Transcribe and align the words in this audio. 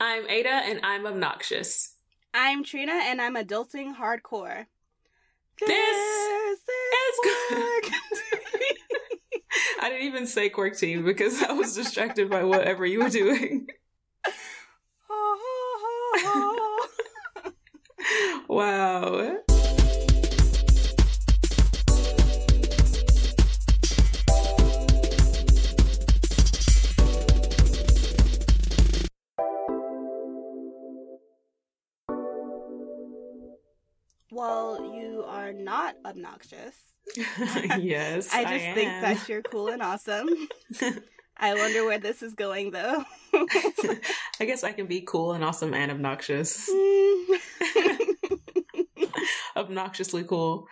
I'm 0.00 0.28
Ada 0.28 0.48
and 0.48 0.80
I'm 0.84 1.06
obnoxious. 1.06 1.94
I'm 2.32 2.62
Trina 2.62 2.92
and 2.92 3.20
I'm 3.20 3.34
adulting 3.34 3.96
hardcore. 3.96 4.66
This, 5.60 5.96
is 5.96 6.58
is 6.60 7.18
work. 7.50 7.84
I 9.82 9.88
didn't 9.88 10.06
even 10.06 10.26
say 10.28 10.50
quirk 10.50 10.76
team 10.76 11.04
because 11.04 11.42
I 11.42 11.52
was 11.52 11.74
distracted 11.74 12.30
by 12.30 12.44
whatever 12.44 12.86
you 12.86 13.02
were 13.02 13.10
doing. 13.10 13.66
Wow. 18.48 19.38
Obnoxious. 36.38 36.74
yes. 37.82 38.28
I 38.32 38.44
just 38.44 38.74
think 38.74 38.90
am. 38.90 39.02
that 39.02 39.28
you're 39.28 39.42
cool 39.42 39.68
and 39.68 39.82
awesome. 39.82 40.28
I 41.40 41.54
wonder 41.54 41.84
where 41.84 41.98
this 41.98 42.22
is 42.22 42.34
going 42.34 42.72
though. 42.72 43.04
I 43.32 44.44
guess 44.44 44.64
I 44.64 44.72
can 44.72 44.86
be 44.86 45.02
cool 45.02 45.32
and 45.32 45.44
awesome 45.44 45.72
and 45.72 45.92
obnoxious. 45.92 46.68
Mm. 46.68 47.38
Obnoxiously 49.56 50.24
cool. 50.24 50.66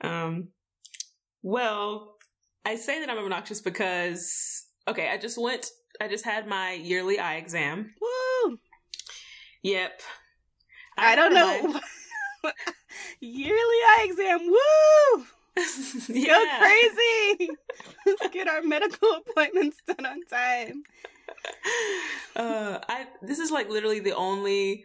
Um, 0.00 0.48
well, 1.42 2.14
I 2.64 2.76
say 2.76 3.00
that 3.00 3.10
I'm 3.10 3.18
obnoxious 3.18 3.60
because, 3.60 4.64
okay, 4.86 5.08
I 5.08 5.18
just 5.18 5.40
went, 5.40 5.66
I 6.00 6.06
just 6.06 6.24
had 6.24 6.46
my 6.46 6.72
yearly 6.72 7.18
eye 7.18 7.36
exam. 7.36 7.92
Woo! 8.00 8.58
Yep. 9.64 10.00
I 10.96 11.16
don't 11.16 11.34
had 11.34 11.64
know. 11.64 11.80
Yearly 13.24 13.54
eye 13.56 14.06
exam. 14.10 14.40
Woo! 14.48 15.24
Go 16.26 16.44
crazy. 16.58 17.50
Let's 18.06 18.28
get 18.32 18.48
our 18.48 18.62
medical 18.62 19.12
appointments 19.26 19.76
done 19.86 20.04
on 20.04 20.22
time. 20.28 20.82
uh, 22.34 22.80
I 22.88 23.06
this 23.22 23.38
is 23.38 23.52
like 23.52 23.70
literally 23.70 24.00
the 24.00 24.16
only. 24.16 24.84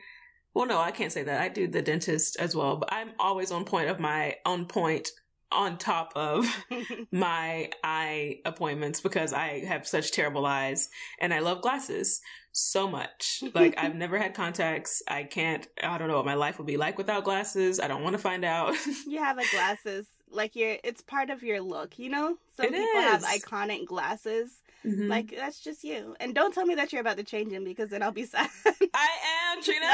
Well, 0.54 0.68
no, 0.68 0.80
I 0.80 0.92
can't 0.92 1.12
say 1.12 1.24
that. 1.24 1.42
I 1.42 1.50
do 1.50 1.68
the 1.68 1.82
dentist 1.82 2.38
as 2.40 2.56
well, 2.56 2.78
but 2.78 2.94
I'm 2.94 3.10
always 3.20 3.52
on 3.52 3.66
point 3.66 3.90
of 3.90 4.00
my 4.00 4.36
on 4.46 4.68
point 4.68 5.10
on 5.52 5.78
top 5.78 6.12
of 6.16 6.46
my 7.12 7.70
eye 7.84 8.40
appointments 8.46 9.00
because 9.02 9.34
I 9.34 9.64
have 9.66 9.88
such 9.88 10.12
terrible 10.12 10.46
eyes 10.46 10.90
and 11.20 11.34
I 11.34 11.40
love 11.40 11.62
glasses 11.62 12.20
so 12.52 12.90
much. 12.90 13.44
Like 13.54 13.76
I've 13.78 13.96
never 14.04 14.18
had 14.18 14.34
contacts. 14.34 15.02
I 15.08 15.24
can't. 15.24 15.68
I 15.82 15.98
don't 15.98 16.08
know 16.08 16.18
what 16.18 16.26
my 16.26 16.34
life 16.34 16.58
would 16.58 16.68
be 16.68 16.78
like 16.78 16.98
without 16.98 17.24
glasses. 17.24 17.80
I 17.80 17.88
don't 17.88 18.04
want 18.04 18.14
to 18.14 18.22
find 18.22 18.44
out. 18.44 18.76
you 19.06 19.20
have 19.20 19.38
the 19.38 19.46
glasses. 19.52 20.08
Like 20.30 20.56
you're 20.56 20.78
it's 20.84 21.02
part 21.02 21.30
of 21.30 21.44
your 21.44 21.62
look, 21.62 21.98
you 21.98 22.10
know? 22.10 22.38
Some 22.58 22.66
It 22.66 22.72
people 22.74 23.02
have 23.02 23.24
iconic 23.24 23.86
glasses. 23.86 24.52
Mhm. 24.86 25.08
Like 25.08 25.34
that's 25.36 25.60
just 25.62 25.84
you. 25.84 26.16
And 26.20 26.36
don't 26.36 26.54
tell 26.54 26.66
me 26.66 26.76
that 26.76 26.92
you're 26.92 27.02
about 27.02 27.18
to 27.18 27.24
change 27.24 27.52
them 27.52 27.64
because 27.64 27.90
then 27.90 28.04
I'll 28.04 28.12
be 28.12 28.26
sad. 28.26 28.50
I 28.94 29.08
am 29.54 29.64
Trina. 29.64 29.86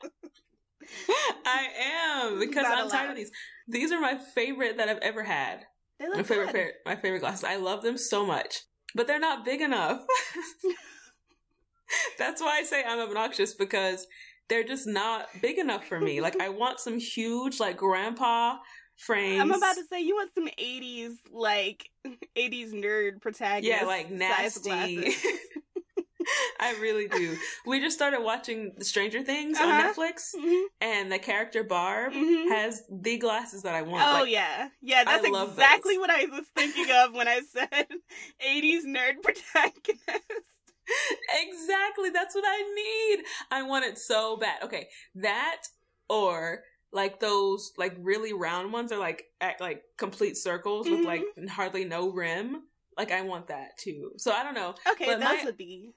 no! 0.00 0.10
I 1.44 1.68
am 2.24 2.38
because 2.38 2.64
I'm 2.66 2.88
tired 2.88 3.10
of 3.10 3.16
these. 3.16 3.30
These 3.68 3.92
are 3.92 4.00
my 4.00 4.18
favorite 4.18 4.78
that 4.78 4.88
I've 4.88 4.98
ever 4.98 5.22
had. 5.22 5.66
They 6.00 6.08
My 6.08 6.16
look 6.16 6.26
favorite, 6.26 6.46
good. 6.46 6.54
pair, 6.54 6.72
my 6.86 6.96
favorite 6.96 7.20
glasses. 7.20 7.44
I 7.44 7.56
love 7.56 7.82
them 7.82 7.98
so 7.98 8.24
much, 8.24 8.60
but 8.94 9.06
they're 9.06 9.20
not 9.20 9.44
big 9.44 9.60
enough. 9.60 10.00
That's 12.18 12.40
why 12.40 12.58
I 12.58 12.62
say 12.64 12.84
I'm 12.84 12.98
obnoxious 13.00 13.54
because 13.54 14.06
they're 14.48 14.64
just 14.64 14.86
not 14.86 15.26
big 15.40 15.58
enough 15.58 15.86
for 15.86 16.00
me. 16.00 16.20
Like 16.20 16.36
I 16.40 16.48
want 16.50 16.80
some 16.80 16.98
huge, 16.98 17.60
like 17.60 17.76
grandpa 17.76 18.56
frames. 18.96 19.40
I'm 19.40 19.50
about 19.52 19.76
to 19.76 19.84
say 19.90 20.00
you 20.00 20.14
want 20.16 20.30
some 20.34 20.48
80s 20.58 21.14
like 21.32 21.88
80s 22.36 22.72
nerd 22.72 23.20
protagonist. 23.20 23.80
yeah, 23.80 23.86
like 23.86 24.08
size 24.08 24.64
nasty. 24.66 25.14
I 26.60 26.72
really 26.80 27.08
do. 27.08 27.36
We 27.66 27.80
just 27.80 27.96
started 27.96 28.20
watching 28.22 28.72
Stranger 28.80 29.22
Things 29.22 29.58
on 29.58 29.68
Uh-huh. 29.68 29.92
Netflix, 29.92 30.34
Mhm, 30.34 30.64
and 30.80 31.12
the 31.12 31.18
character 31.18 31.62
Barb 31.64 32.12
mhm. 32.12 32.48
has 32.48 32.82
the 32.90 33.16
glasses 33.18 33.62
that 33.62 33.74
I 33.74 33.82
want. 33.82 34.02
Oh 34.06 34.22
Like, 34.22 34.30
yeah, 34.32 34.68
yeah. 34.82 35.04
That's 35.04 35.24
I 35.24 35.42
exactly 35.44 35.98
what 35.98 36.10
I 36.10 36.24
was 36.26 36.46
thinking 36.56 36.90
of 36.90 37.12
when 37.14 37.28
I 37.28 37.40
said 37.52 37.86
'80s 38.46 38.84
nerd 38.84 39.14
protagonist. 39.22 40.46
Exactly. 41.30 42.10
That's 42.10 42.34
what 42.34 42.44
I 42.46 42.62
need. 43.16 43.24
I 43.50 43.62
want 43.62 43.84
it 43.84 43.98
so 43.98 44.36
bad. 44.36 44.62
Okay, 44.64 44.88
that 45.16 45.62
or 46.08 46.62
like 46.92 47.20
those 47.20 47.72
like 47.76 47.94
really 47.98 48.32
round 48.32 48.72
ones 48.72 48.92
are 48.92 48.98
like 48.98 49.24
act 49.40 49.60
like 49.60 49.82
complete 49.98 50.36
circles 50.36 50.88
with 50.88 51.04
like 51.04 51.22
hardly 51.50 51.84
no 51.84 52.10
rim. 52.10 52.62
Like 52.96 53.12
I 53.12 53.20
want 53.20 53.48
that 53.48 53.76
too. 53.78 54.12
So 54.16 54.32
I 54.32 54.42
don't 54.42 54.54
know. 54.54 54.74
Okay, 54.92 55.06
But 55.06 55.20
those 55.20 55.38
my- 55.38 55.42
would 55.44 55.56
be 55.58 55.92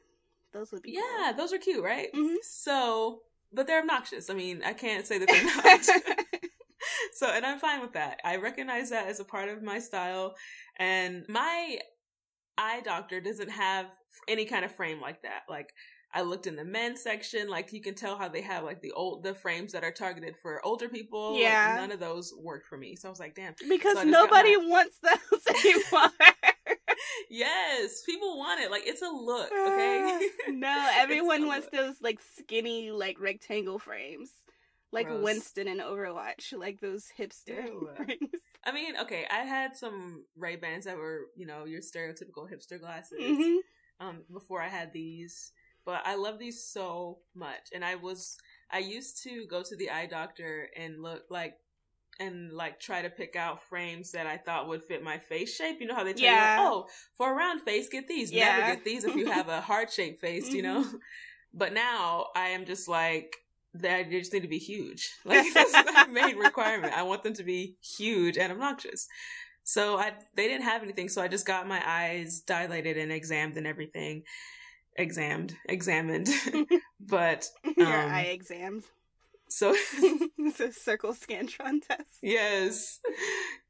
those 0.54 0.72
would 0.72 0.82
be. 0.84 0.92
Yeah, 0.94 1.32
those 1.36 1.54
are 1.54 1.58
cute, 1.58 1.84
right? 1.84 2.08
Mhm. 2.14 2.36
So, 2.44 3.22
but 3.54 3.68
they're 3.68 3.80
obnoxious. 3.80 4.30
I 4.30 4.34
mean, 4.34 4.62
I 4.64 4.74
can't 4.74 5.06
say 5.06 5.18
that 5.18 5.28
they're 5.28 5.44
not. 5.44 6.42
so, 7.14 7.28
and 7.30 7.46
I'm 7.46 7.60
fine 7.60 7.82
with 7.82 7.94
that. 7.94 8.20
I 8.24 8.38
recognize 8.38 8.90
that 8.90 9.08
as 9.08 9.20
a 9.20 9.26
part 9.26 9.50
of 9.50 9.62
my 9.64 9.80
style. 9.80 10.36
And 10.78 11.26
my 11.30 11.80
eye 12.58 12.82
doctor 12.84 13.22
doesn't 13.22 13.50
have 13.52 13.88
any 14.28 14.46
kind 14.46 14.66
of 14.66 14.72
frame 14.76 15.00
like 15.02 15.22
that. 15.24 15.42
Like, 15.50 15.70
I 16.14 16.24
looked 16.24 16.46
in 16.48 16.58
the 16.58 16.66
men's 16.66 17.02
section, 17.02 17.48
like 17.50 17.72
you 17.72 17.82
can 17.82 17.96
tell 17.96 18.18
how 18.18 18.28
they 18.28 18.42
have 18.42 18.66
like 18.66 18.82
the 18.82 18.92
old 18.92 19.24
the 19.24 19.34
frames 19.34 19.72
that 19.72 19.86
are 19.86 19.94
targeted 19.94 20.36
for 20.42 20.60
older 20.66 20.90
people. 20.90 21.34
Like, 21.34 21.44
Yeah. 21.44 21.76
none 21.78 21.92
of 21.94 22.02
those 22.02 22.34
worked 22.38 22.68
for 22.68 22.78
me. 22.78 22.98
So 22.98 23.08
I 23.08 23.12
was 23.12 23.20
like, 23.20 23.34
damn. 23.36 23.54
because 23.70 23.94
So 23.94 24.02
I 24.02 24.04
just 24.04 24.14
got 24.14 24.26
nobody 24.26 24.58
my- 24.58 24.66
wants 24.68 24.98
those 25.02 25.48
anymore. 25.66 26.10
Yes, 27.30 28.04
people 28.04 28.38
want 28.38 28.62
it. 28.62 28.72
Like 28.72 28.84
it's 28.86 29.02
a 29.02 29.10
look, 29.10 29.52
okay? 29.52 30.30
no, 30.50 30.90
everyone 30.96 31.48
wants 31.48 31.68
look. 31.72 31.82
those 31.82 31.96
like 32.02 32.20
skinny 32.38 32.92
like 32.92 33.20
rectangle 33.20 33.80
frames. 33.80 34.32
Like 34.94 35.08
Gross. 35.08 35.24
Winston 35.24 35.70
in 35.70 35.78
Overwatch, 35.78 36.52
like 36.52 36.82
those 36.82 37.06
hipster 37.18 37.66
Ew. 37.66 37.90
frames. 37.96 38.20
I 38.66 38.74
mean, 38.74 38.98
okay, 38.98 39.26
I 39.32 39.44
had 39.44 39.78
some 39.78 40.26
Ray 40.38 40.58
Bans 40.58 40.84
that 40.84 40.98
were, 40.98 41.28
you 41.38 41.46
know, 41.46 41.64
your 41.64 41.80
stereotypical 41.80 42.52
hipster 42.52 42.78
glasses. 42.78 43.18
hmm 43.22 43.58
um, 44.02 44.24
before 44.34 44.62
I 44.62 44.68
had 44.68 44.92
these. 44.92 45.52
But 45.86 46.02
I 46.06 46.16
love 46.16 46.38
these 46.40 46.64
so 46.64 47.20
much. 47.34 47.70
And 47.74 47.86
I 47.86 47.96
was, 47.96 48.38
I 48.72 48.80
used 48.80 49.24
to 49.24 49.46
go 49.50 49.64
to 49.64 49.76
the 49.76 49.90
eye 49.90 50.08
doctor 50.08 50.68
and 50.78 51.02
look 51.02 51.24
like, 51.30 51.56
and 52.22 52.54
like 52.54 52.80
try 52.80 53.02
to 53.02 53.09
pick 53.09 53.36
out 53.36 53.62
frames 53.64 54.12
that 54.12 54.28
I 54.28 54.38
thought 54.38 54.68
would 54.68 54.84
fit 54.84 55.04
my 55.04 55.18
face 55.18 55.56
shape. 55.56 55.78
You 55.82 55.88
know 55.88 55.96
how 55.96 56.04
they 56.04 56.14
tell 56.14 56.24
Yeah. 56.24 56.58
you, 56.58 56.64
like, 56.64 56.72
oh, 56.74 56.88
for 57.18 57.32
a 57.32 57.36
round 57.36 57.62
face, 57.62 57.90
get 57.90 58.08
these. 58.08 58.32
Yeah. 58.32 58.58
Never 58.58 58.76
get 58.76 58.86
these 58.86 59.04
if 59.04 59.16
you 59.16 59.30
have 59.32 59.48
a 59.50 59.62
heart 59.70 59.92
shaped 59.92 60.22
face, 60.22 60.50
you 60.54 60.62
know? 60.62 60.86
But 61.54 61.74
now 61.74 62.28
I 62.34 62.48
am 62.50 62.64
just 62.66 62.88
like, 62.88 63.36
that 63.74 64.09
they 64.09 64.20
just 64.20 64.32
need 64.34 64.44
to 64.44 64.48
be 64.48 64.58
huge. 64.58 65.09
Like 65.26 65.46
that's 65.54 65.74
my 65.74 66.06
main 66.08 66.38
requirement. 66.38 66.94
I 66.96 67.04
want 67.04 67.24
them 67.24 67.34
to 67.34 67.44
be 67.44 67.76
huge 67.98 68.38
and 68.38 68.52
obnoxious. 68.53 69.08
So 69.64 69.98
I 69.98 70.14
they 70.36 70.48
didn't 70.48 70.64
have 70.66 70.82
anything, 70.84 71.09
so 71.09 71.22
I 71.22 71.28
just 71.28 71.46
got 71.46 71.68
my 71.68 71.82
eyes 71.86 72.42
dilated 72.42 72.98
and 72.98 73.12
examined 73.12 73.58
and 73.58 73.68
everything. 73.68 74.24
Examined, 74.98 75.56
examined. 75.70 76.28
but 77.00 77.48
Your 77.78 77.88
Um, 78.02 78.12
eye 78.12 78.30
exams. 78.32 78.86
So 79.52 79.76
it's 80.38 80.60
a 80.60 80.72
circle 80.72 81.14
scantron 81.14 81.86
test. 81.86 82.18
yes, 82.24 83.00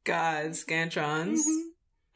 God, 0.04 0.50
scantrons. 0.52 1.40
Mhm. 1.46 1.62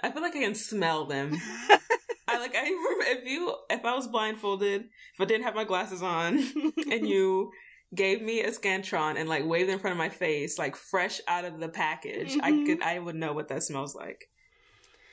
I 0.02 0.10
feel 0.12 0.22
like 0.22 0.36
I 0.36 0.40
can 0.40 0.54
smell 0.54 1.06
them. 1.06 1.32
I 2.28 2.38
like 2.38 2.54
I 2.56 2.62
remember 2.62 3.04
if 3.20 3.24
you 3.26 3.54
if 3.70 3.84
I 3.84 3.94
was 3.94 4.06
blindfolded, 4.08 4.82
if 4.82 5.20
I 5.20 5.24
didn't 5.24 5.44
have 5.44 5.54
my 5.54 5.64
glasses 5.64 6.02
on, 6.02 6.38
and 6.90 7.06
you 7.08 7.50
gave 7.94 8.20
me 8.20 8.40
a 8.42 8.50
scantron 8.50 9.16
and 9.16 9.28
like 9.28 9.44
waved 9.46 9.70
in 9.70 9.78
front 9.78 9.92
of 9.92 9.98
my 9.98 10.08
face, 10.08 10.58
like 10.58 10.76
fresh 10.76 11.20
out 11.28 11.44
of 11.44 11.60
the 11.60 11.68
package, 11.68 12.36
I 12.42 12.50
Mhm. 12.52 12.66
could 12.66 12.82
I 12.82 12.98
would 12.98 13.14
know 13.16 13.32
what 13.32 13.48
that 13.48 13.62
smells 13.62 13.94
like. 13.94 14.28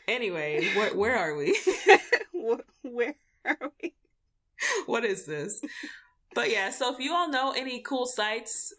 Anyway, 0.08 0.66
where 0.76 0.94
where 0.96 1.16
are 1.18 1.36
we? 1.36 1.58
Where 2.82 3.14
are 3.46 3.72
we? 3.82 3.94
what 4.86 5.06
is 5.06 5.26
this? 5.26 5.62
But 6.36 6.50
yeah, 6.52 6.70
so 6.70 6.94
if 6.94 7.00
you 7.00 7.14
all 7.14 7.30
know 7.30 7.52
any 7.56 7.80
cool 7.82 8.06
sites 8.06 8.74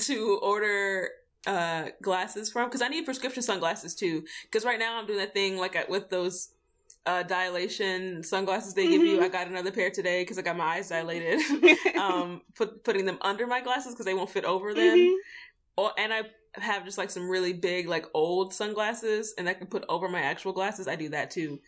to 0.00 0.38
order 0.42 1.08
uh 1.46 1.88
glasses 2.02 2.50
from, 2.50 2.68
because 2.68 2.82
I 2.82 2.88
need 2.88 3.04
prescription 3.04 3.42
sunglasses 3.42 3.94
too. 3.94 4.24
Because 4.44 4.64
right 4.64 4.78
now 4.78 4.98
I'm 4.98 5.06
doing 5.06 5.18
that 5.18 5.34
thing 5.34 5.56
like 5.58 5.76
I- 5.76 5.84
with 5.88 6.08
those 6.10 6.50
uh 7.06 7.22
dilation 7.22 8.22
sunglasses 8.22 8.72
they 8.74 8.88
give 8.88 9.02
you. 9.02 9.20
I 9.22 9.28
got 9.28 9.46
another 9.46 9.70
pair 9.70 9.90
today 9.90 10.22
because 10.22 10.38
I 10.38 10.42
got 10.42 10.56
my 10.56 10.64
eyes 10.76 10.88
dilated. 10.88 11.40
um, 11.98 12.40
put 12.56 12.82
putting 12.82 13.04
them 13.04 13.18
under 13.20 13.46
my 13.46 13.60
glasses 13.60 13.92
because 13.92 14.06
they 14.06 14.14
won't 14.14 14.30
fit 14.30 14.44
over 14.46 14.72
them. 14.72 14.96
Mhm. 14.98 15.14
Or 15.76 15.92
and 15.98 16.12
I 16.14 16.22
have 16.54 16.84
just 16.84 16.96
like 16.98 17.10
some 17.10 17.28
really 17.28 17.52
big 17.52 17.88
like 17.88 18.06
old 18.14 18.54
sunglasses 18.54 19.34
and 19.36 19.48
I 19.48 19.54
can 19.54 19.66
put 19.66 19.84
over 19.88 20.08
my 20.08 20.20
actual 20.22 20.52
glasses. 20.52 20.88
I 20.88 20.96
do 20.96 21.10
that 21.10 21.30
too. 21.30 21.60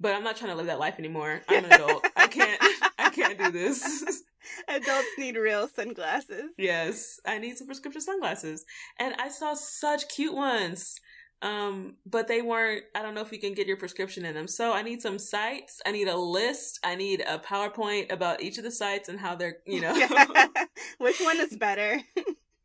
but 0.00 0.14
I'm 0.14 0.22
not 0.24 0.36
trying 0.36 0.52
to 0.52 0.56
live 0.56 0.66
that 0.66 0.78
life 0.78 0.94
anymore. 0.98 1.42
I'm 1.48 1.64
an 1.64 1.72
adult. 1.72 2.06
I 2.16 2.28
can't. 2.28 2.60
I 2.98 3.10
can't 3.10 3.36
do 3.38 3.50
this. 3.50 4.22
Adults 4.68 5.08
need 5.18 5.36
real 5.36 5.68
sunglasses. 5.68 6.50
Yes, 6.56 7.20
I 7.26 7.38
need 7.38 7.56
some 7.58 7.66
prescription 7.66 8.00
sunglasses, 8.02 8.64
and 8.98 9.14
I 9.18 9.28
saw 9.28 9.54
such 9.54 10.08
cute 10.08 10.34
ones. 10.34 10.96
Um, 11.40 11.94
but 12.04 12.26
they 12.26 12.42
weren't. 12.42 12.84
I 12.94 13.02
don't 13.02 13.14
know 13.14 13.20
if 13.20 13.30
you 13.30 13.38
can 13.38 13.54
get 13.54 13.68
your 13.68 13.76
prescription 13.76 14.24
in 14.24 14.34
them. 14.34 14.48
So 14.48 14.72
I 14.72 14.82
need 14.82 15.00
some 15.00 15.18
sites. 15.20 15.80
I 15.86 15.92
need 15.92 16.08
a 16.08 16.16
list. 16.16 16.80
I 16.82 16.96
need 16.96 17.20
a 17.20 17.38
PowerPoint 17.38 18.12
about 18.12 18.42
each 18.42 18.58
of 18.58 18.64
the 18.64 18.72
sites 18.72 19.08
and 19.08 19.20
how 19.20 19.36
they're. 19.36 19.58
You 19.66 19.80
know, 19.80 19.94
which 20.98 21.20
one 21.20 21.38
is 21.38 21.56
better? 21.56 22.00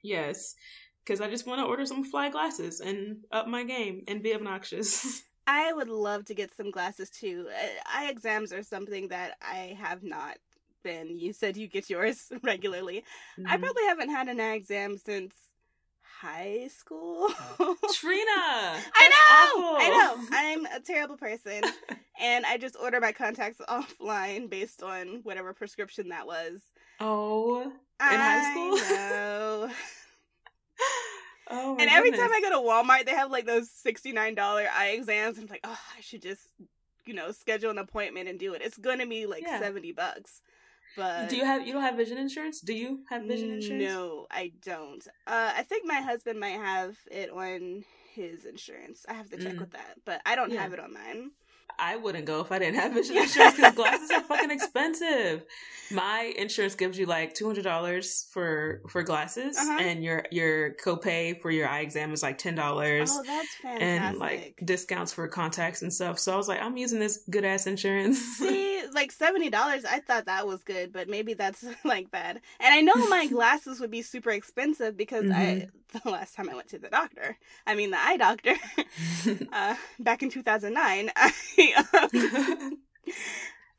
yes, 0.02 0.56
because 1.06 1.22
I 1.22 1.30
just 1.30 1.46
want 1.46 1.60
to 1.60 1.66
order 1.66 1.86
some 1.86 2.04
fly 2.04 2.30
glasses 2.30 2.80
and 2.80 3.18
up 3.32 3.48
my 3.48 3.64
game 3.64 4.04
and 4.08 4.24
be 4.24 4.34
obnoxious. 4.34 5.24
I 5.46 5.74
would 5.74 5.90
love 5.90 6.26
to 6.26 6.34
get 6.34 6.56
some 6.56 6.72
glasses 6.72 7.10
too. 7.10 7.48
Uh, 7.50 7.68
eye 7.94 8.10
exams 8.10 8.54
are 8.54 8.64
something 8.64 9.10
that 9.10 9.38
I 9.42 9.78
have 9.80 10.04
not 10.04 10.38
been. 10.84 11.18
You 11.18 11.34
said 11.34 11.58
you 11.58 11.68
get 11.68 11.90
yours 11.90 12.32
regularly. 12.44 13.04
Mm-hmm. 13.40 13.52
I 13.52 13.58
probably 13.58 13.84
haven't 13.84 14.10
had 14.10 14.28
an 14.28 14.40
eye 14.40 14.56
exam 14.56 14.98
since 14.98 15.34
high 16.20 16.68
school. 16.68 17.30
Trina, 17.94 18.26
I 18.28 19.10
know, 19.10 19.62
awful. 19.62 19.78
I 19.80 19.90
know. 19.90 20.28
I'm 20.32 20.66
a 20.66 20.80
terrible 20.80 21.18
person, 21.18 21.62
and 22.20 22.46
I 22.46 22.58
just 22.58 22.78
order 22.82 23.00
my 23.00 23.12
contacts 23.12 23.62
offline 23.68 24.50
based 24.50 24.84
on 24.84 25.22
whatever 25.24 25.54
prescription 25.54 26.10
that 26.10 26.28
was. 26.28 26.62
Oh, 27.00 27.62
in 27.64 27.72
I 28.00 28.16
high 28.16 28.52
school. 28.52 28.98
No. 28.98 29.72
Oh 31.50 31.76
and 31.78 31.90
every 31.90 32.12
goodness. 32.12 32.28
time 32.28 32.34
I 32.34 32.42
go 32.42 32.50
to 32.50 32.68
Walmart, 32.68 33.06
they 33.06 33.12
have 33.12 33.30
like 33.30 33.46
those 33.46 33.70
sixty 33.70 34.12
nine 34.12 34.34
dollar 34.36 34.66
eye 34.74 34.90
exams. 34.90 35.38
And 35.38 35.48
I'm 35.48 35.52
like, 35.52 35.62
oh, 35.64 35.80
I 35.98 36.02
should 36.02 36.22
just, 36.22 36.42
you 37.06 37.14
know, 37.14 37.32
schedule 37.32 37.70
an 37.70 37.78
appointment 37.78 38.30
and 38.30 38.40
do 38.40 38.54
it. 38.54 38.62
It's 38.64 38.78
gonna 38.78 39.06
be 39.06 39.26
like 39.26 39.44
yeah. 39.44 39.60
seventy 39.60 39.92
bucks. 39.92 40.42
But 40.95 41.30
do 41.30 41.36
you 41.36 41.45
have 41.45 41.66
you 41.66 41.74
don't 41.74 41.81
have 41.81 41.95
vision 41.95 42.18
insurance? 42.18 42.62
Do 42.62 42.74
you 42.74 43.01
have 43.10 43.24
vision 43.24 43.51
insurance? 43.51 43.84
No, 43.84 44.28
I 44.30 44.51
don't. 44.63 45.06
Uh, 45.25 45.54
I 45.56 45.63
think 45.63 45.86
my 45.86 46.01
husband 46.01 46.40
might 46.40 46.60
have 46.60 46.98
it 47.12 47.31
on 47.31 47.84
his 48.13 48.45
insurance. 48.45 49.06
I 49.10 49.13
have 49.13 49.30
to 49.31 49.38
check 49.38 49.54
mm. 49.54 49.60
with 49.60 49.72
that, 49.72 49.98
but 50.06 50.22
I 50.25 50.36
don't 50.36 50.51
yeah. 50.51 50.62
have 50.62 50.74
it 50.74 50.80
on 50.80 50.94
mine. 50.94 51.31
I 51.80 51.95
wouldn't 51.95 52.25
go 52.25 52.42
if 52.42 52.51
I 52.51 52.60
didn't 52.60 52.75
have 52.75 52.94
vision 52.94 53.18
insurance 53.18 53.56
because 53.56 53.75
glasses 53.75 54.12
are 54.12 54.22
fucking 54.22 54.51
expensive. 54.51 55.44
My 55.92 56.34
insurance 56.38 56.75
gives 56.75 56.98
you 56.98 57.06
like 57.06 57.34
two 57.34 57.46
hundred 57.46 57.63
dollars 57.63 58.28
for 58.31 58.81
for 58.89 59.04
glasses, 59.04 59.57
uh-huh. 59.57 59.80
and 59.81 60.04
your 60.04 60.25
your 60.31 60.75
copay 60.75 61.39
for 61.42 61.51
your 61.51 61.68
eye 61.68 61.81
exam 61.81 62.13
is 62.13 62.24
like 62.24 62.38
ten 62.38 62.56
dollars. 62.56 63.12
Oh, 63.12 63.24
that's 63.25 63.56
fantastic! 63.56 63.84
And 63.84 64.18
like 64.18 64.60
discounts 64.63 65.13
for 65.13 65.28
contacts 65.28 65.81
and 65.81 65.94
stuff. 65.94 66.19
So 66.19 66.34
I 66.34 66.38
was 66.38 66.48
like, 66.48 66.62
I'm 66.62 66.78
using 66.78 67.00
this 67.00 67.24
good 67.30 67.46
ass 67.46 67.68
insurance. 67.68 68.19
See, 68.19 68.73
like 68.92 69.12
seventy 69.12 69.50
dollars, 69.50 69.86
I 69.86 70.00
thought 70.00 70.26
that 70.26 70.48
was 70.48 70.64
good, 70.64 70.92
but 70.92 71.08
maybe 71.08 71.34
that's 71.34 71.66
like 71.84 72.12
bad. 72.12 72.42
And 72.60 72.74
I 72.74 72.82
know 72.82 73.08
my 73.08 73.28
glasses 73.32 73.80
would 73.80 73.92
be 73.92 74.02
super 74.02 74.32
expensive 74.32 74.98
because 74.98 75.26
mm-hmm. 75.26 75.34
I 75.34 75.68
the 76.04 76.10
last 76.10 76.36
time 76.36 76.50
I 76.50 76.56
went 76.56 76.70
to 76.70 76.80
the 76.80 76.90
doctor, 76.90 77.38
I 77.68 77.76
mean 77.76 77.92
the 77.92 78.00
eye 78.00 78.18
doctor, 78.18 78.56
uh, 79.52 79.76
back 80.00 80.24
in 80.24 80.30
two 80.30 80.44
thousand 80.44 80.74
nine. 80.74 81.12
Um, 81.94 82.78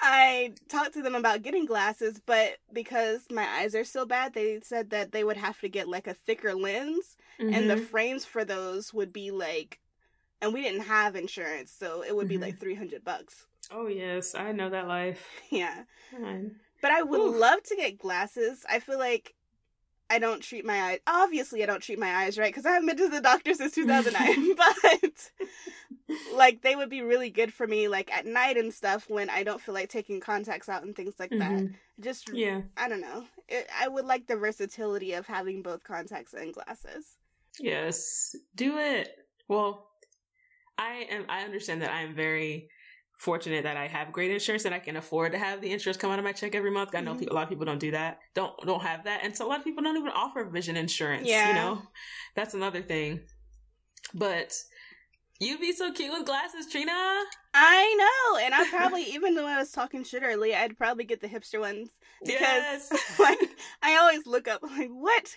I 0.07 0.53
talked 0.69 0.93
to 0.95 1.03
them 1.03 1.15
about 1.15 1.43
getting 1.43 1.65
glasses, 1.65 2.21
but 2.27 2.59
because 2.73 3.23
my 3.31 3.45
eyes 3.45 3.75
are 3.75 3.85
so 3.85 4.05
bad, 4.05 4.35
they 4.35 4.61
said 4.63 4.91
that 4.91 5.13
they 5.13 5.25
would 5.25 5.39
have 5.39 5.59
to 5.61 5.69
get 5.69 5.89
like 5.89 6.07
a 6.07 6.15
thicker 6.15 6.55
lens, 6.55 7.17
mm-hmm. 7.41 7.55
and 7.55 7.71
the 7.71 7.77
mm-hmm. 7.77 7.85
frames 7.85 8.25
for 8.27 8.45
those 8.45 8.93
would 8.93 9.13
be 9.13 9.31
like, 9.31 9.81
and 10.43 10.53
we 10.53 10.63
didn't 10.63 10.83
have 10.83 11.17
insurance, 11.17 11.73
so 11.73 12.03
it 12.03 12.15
would 12.15 12.29
mm-hmm. 12.29 12.41
be 12.41 12.47
like 12.47 12.61
three 12.61 12.75
hundred 12.75 13.03
bucks. 13.03 13.47
Oh 13.73 13.87
yes, 13.87 14.35
I 14.35 14.53
know 14.53 14.71
that 14.71 14.89
life. 14.89 15.27
Yeah, 15.51 15.85
but 16.83 16.91
I 16.91 17.03
would 17.03 17.21
Oof. 17.21 17.37
love 17.37 17.63
to 17.65 17.77
get 17.77 17.99
glasses. 17.99 18.65
I 18.69 18.81
feel 18.81 18.99
like 18.99 19.35
I 20.11 20.19
don't 20.19 20.43
treat 20.43 20.65
my 20.65 20.81
eyes. 20.81 20.99
Obviously, 21.07 21.63
I 21.63 21.67
don't 21.67 21.83
treat 21.83 21.99
my 21.99 22.15
eyes 22.15 22.39
right 22.39 22.53
because 22.53 22.67
I 22.67 22.73
haven't 22.73 22.87
been 22.87 22.97
to 22.99 23.09
the 23.09 23.21
doctor 23.21 23.55
since 23.55 23.73
2009. 23.75 24.55
but 24.57 26.17
like, 26.35 26.63
they 26.63 26.77
would 26.77 26.91
be 26.91 27.03
really 27.03 27.31
good 27.31 27.53
for 27.53 27.67
me, 27.67 27.89
like 27.89 28.13
at 28.15 28.27
night 28.27 28.57
and 28.57 28.73
stuff, 28.73 29.09
when 29.09 29.31
I 29.31 29.43
don't 29.43 29.61
feel 29.61 29.75
like 29.75 29.89
taking 29.89 30.21
contacts 30.21 30.69
out 30.69 30.83
and 30.83 30.95
things 30.95 31.15
like 31.19 31.31
mm-hmm. 31.31 31.67
that. 31.67 31.73
Just 32.01 32.31
yeah, 32.35 32.63
I 32.77 32.89
don't 32.89 33.01
know. 33.01 33.25
It, 33.49 33.69
I 33.81 33.89
would 33.89 34.05
like 34.05 34.27
the 34.27 34.37
versatility 34.37 35.15
of 35.15 35.27
having 35.27 35.63
both 35.63 35.85
contacts 35.85 36.35
and 36.35 36.53
glasses. 36.53 37.17
Yes, 37.59 38.35
do 38.55 38.79
it. 38.79 39.17
Well, 39.49 39.89
I 40.77 41.07
am. 41.11 41.25
I 41.29 41.43
understand 41.43 41.83
that 41.83 41.93
I 41.93 42.03
am 42.03 42.15
very 42.15 42.69
fortunate 43.17 43.65
that 43.65 43.77
I 43.77 43.87
have 43.87 44.13
great 44.13 44.31
insurance 44.31 44.65
and 44.65 44.75
I 44.75 44.79
can 44.79 44.97
afford 44.97 45.33
to 45.33 45.39
have 45.39 45.61
the 45.61 45.73
insurance 45.73 45.97
come 45.97 46.11
out 46.11 46.19
of 46.19 46.25
my 46.25 46.33
check 46.33 46.55
every 46.55 46.71
month. 46.71 46.95
I 46.95 47.01
know 47.01 47.15
mm-hmm. 47.15 47.29
a 47.29 47.33
lot 47.33 47.45
of 47.45 47.49
people 47.49 47.65
don't 47.65 47.79
do 47.79 47.93
that. 47.93 48.21
Don't 48.35 48.53
don't 48.67 48.83
have 48.83 49.05
that. 49.05 49.21
And 49.23 49.37
so 49.37 49.47
a 49.47 49.49
lot 49.49 49.59
of 49.59 49.65
people 49.65 49.83
don't 49.83 49.97
even 49.97 50.11
offer 50.11 50.45
vision 50.45 50.77
insurance. 50.77 51.27
Yeah. 51.29 51.49
You 51.49 51.55
know? 51.55 51.83
That's 52.35 52.55
another 52.55 52.83
thing. 52.83 53.21
But 54.13 54.55
you'd 55.41 55.61
be 55.61 55.73
so 55.73 55.93
cute 55.93 56.13
with 56.13 56.27
glasses, 56.27 56.67
Trina. 56.71 57.23
I 57.55 57.95
know. 57.99 58.39
And 58.45 58.55
I 58.55 58.69
probably 58.69 59.03
even 59.15 59.35
though 59.35 59.47
I 59.47 59.59
was 59.59 59.71
talking 59.71 60.05
shit 60.05 60.23
earlier, 60.23 60.57
I'd 60.57 60.77
probably 60.77 61.05
get 61.05 61.21
the 61.21 61.29
hipster 61.29 61.61
ones. 61.61 61.91
Because 62.25 62.89
yes. 62.91 63.19
like 63.19 63.39
I 63.83 63.97
always 63.97 64.27
look 64.27 64.49
up 64.49 64.63
like 64.63 64.91
what 64.91 65.35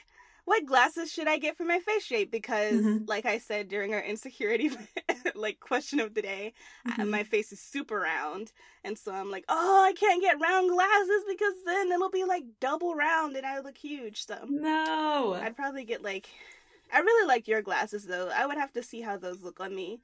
what 0.47 0.65
glasses 0.65 1.11
should 1.11 1.27
I 1.27 1.39
get 1.39 1.57
for 1.57 1.65
my 1.65 1.79
face 1.79 2.05
shape? 2.05 2.31
Because, 2.31 2.75
mm-hmm. 2.75 3.03
like 3.05 3.25
I 3.25 3.37
said 3.37 3.67
during 3.67 3.93
our 3.93 4.01
insecurity 4.01 4.71
like 5.35 5.59
question 5.59 5.99
of 5.99 6.13
the 6.13 6.21
day, 6.21 6.53
mm-hmm. 6.87 7.09
my 7.09 7.25
face 7.25 7.51
is 7.51 7.59
super 7.59 7.99
round, 7.99 8.53
and 8.85 8.97
so 8.97 9.11
I'm 9.11 9.29
like, 9.29 9.43
oh, 9.49 9.83
I 9.85 9.91
can't 9.91 10.21
get 10.21 10.39
round 10.39 10.69
glasses 10.69 11.23
because 11.27 11.53
then 11.65 11.91
it'll 11.91 12.09
be 12.09 12.23
like 12.23 12.45
double 12.61 12.95
round 12.95 13.35
and 13.35 13.45
I 13.45 13.59
look 13.59 13.77
huge. 13.77 14.25
So 14.25 14.37
no, 14.47 15.37
I'd 15.37 15.57
probably 15.57 15.83
get 15.83 16.01
like, 16.01 16.29
I 16.93 16.99
really 16.99 17.27
like 17.27 17.49
your 17.49 17.61
glasses 17.61 18.05
though. 18.05 18.29
I 18.33 18.45
would 18.45 18.57
have 18.57 18.71
to 18.73 18.83
see 18.83 19.01
how 19.01 19.17
those 19.17 19.43
look 19.43 19.59
on 19.59 19.75
me. 19.75 19.99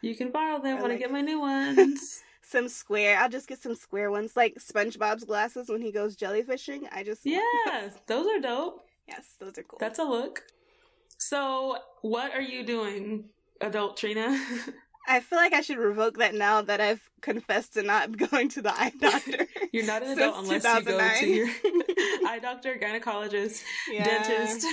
You 0.00 0.14
can 0.16 0.30
borrow 0.30 0.58
them 0.58 0.80
when 0.80 0.90
like... 0.90 0.92
I 0.92 1.00
get 1.00 1.12
my 1.12 1.20
new 1.20 1.40
ones. 1.40 2.22
some 2.42 2.70
square. 2.70 3.18
I'll 3.18 3.28
just 3.28 3.46
get 3.46 3.60
some 3.60 3.74
square 3.74 4.10
ones, 4.10 4.38
like 4.38 4.54
SpongeBob's 4.54 5.24
glasses 5.24 5.68
when 5.68 5.82
he 5.82 5.92
goes 5.92 6.16
jellyfishing. 6.16 6.88
I 6.90 7.04
just 7.04 7.26
yeah, 7.26 7.90
those 8.06 8.26
are 8.26 8.40
dope. 8.40 8.86
Yes, 9.16 9.34
those 9.38 9.58
are 9.58 9.62
cool. 9.62 9.78
That's 9.78 9.98
a 9.98 10.04
look. 10.04 10.42
So, 11.18 11.78
what 12.00 12.32
are 12.34 12.40
you 12.40 12.64
doing, 12.64 13.26
adult 13.60 13.96
Trina? 13.96 14.38
I 15.06 15.20
feel 15.20 15.38
like 15.38 15.52
I 15.52 15.60
should 15.60 15.78
revoke 15.78 16.18
that 16.18 16.34
now 16.34 16.62
that 16.62 16.80
I've 16.80 17.10
confessed 17.20 17.74
to 17.74 17.82
not 17.82 18.16
going 18.30 18.48
to 18.50 18.62
the 18.62 18.72
eye 18.72 18.92
doctor. 19.00 19.46
You're 19.72 19.86
not 19.86 20.02
an 20.02 20.12
adult 20.12 20.38
unless 20.38 20.64
you 20.64 20.84
go 20.84 20.98
to 21.20 21.26
your 21.26 21.48
eye 22.26 22.38
doctor, 22.40 22.76
gynecologist, 22.76 23.62
yeah. 23.90 24.04
dentist. 24.04 24.66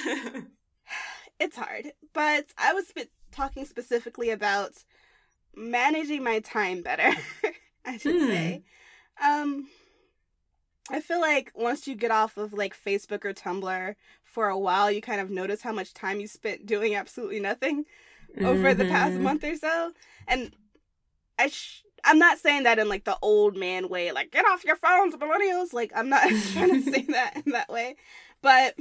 it's 1.39 1.55
hard, 1.55 1.91
but 2.13 2.45
I 2.57 2.73
was 2.73 2.87
sp- 2.89 3.13
talking 3.31 3.65
specifically 3.65 4.29
about 4.29 4.71
managing 5.55 6.23
my 6.23 6.39
time 6.39 6.81
better. 6.81 7.11
I 7.85 7.97
should 7.97 8.21
hmm. 8.21 8.27
say. 8.27 8.63
Um, 9.23 9.67
I 10.89 11.01
feel 11.01 11.21
like 11.21 11.51
once 11.55 11.87
you 11.87 11.95
get 11.95 12.11
off 12.11 12.37
of 12.37 12.53
like 12.53 12.75
Facebook 12.75 13.25
or 13.25 13.33
Tumblr 13.33 13.95
for 14.23 14.49
a 14.49 14.57
while, 14.57 14.91
you 14.91 15.01
kind 15.01 15.21
of 15.21 15.29
notice 15.29 15.61
how 15.61 15.71
much 15.71 15.93
time 15.93 16.19
you 16.19 16.27
spent 16.27 16.65
doing 16.65 16.95
absolutely 16.95 17.39
nothing 17.39 17.85
mm-hmm. 18.35 18.45
over 18.45 18.73
the 18.73 18.85
past 18.85 19.13
mm-hmm. 19.13 19.23
month 19.23 19.43
or 19.43 19.55
so. 19.55 19.91
And 20.27 20.51
I 21.37 21.47
sh- 21.47 21.83
I'm 22.03 22.19
not 22.19 22.39
saying 22.39 22.63
that 22.63 22.79
in 22.79 22.89
like 22.89 23.03
the 23.03 23.17
old 23.21 23.55
man 23.55 23.89
way, 23.89 24.11
like 24.11 24.31
get 24.31 24.45
off 24.45 24.63
your 24.63 24.75
phones, 24.75 25.15
millennials. 25.15 25.73
Like 25.73 25.91
I'm 25.95 26.09
not 26.09 26.29
trying 26.53 26.83
to 26.83 26.91
say 26.91 27.03
that 27.03 27.43
in 27.45 27.51
that 27.51 27.69
way, 27.69 27.95
but 28.41 28.75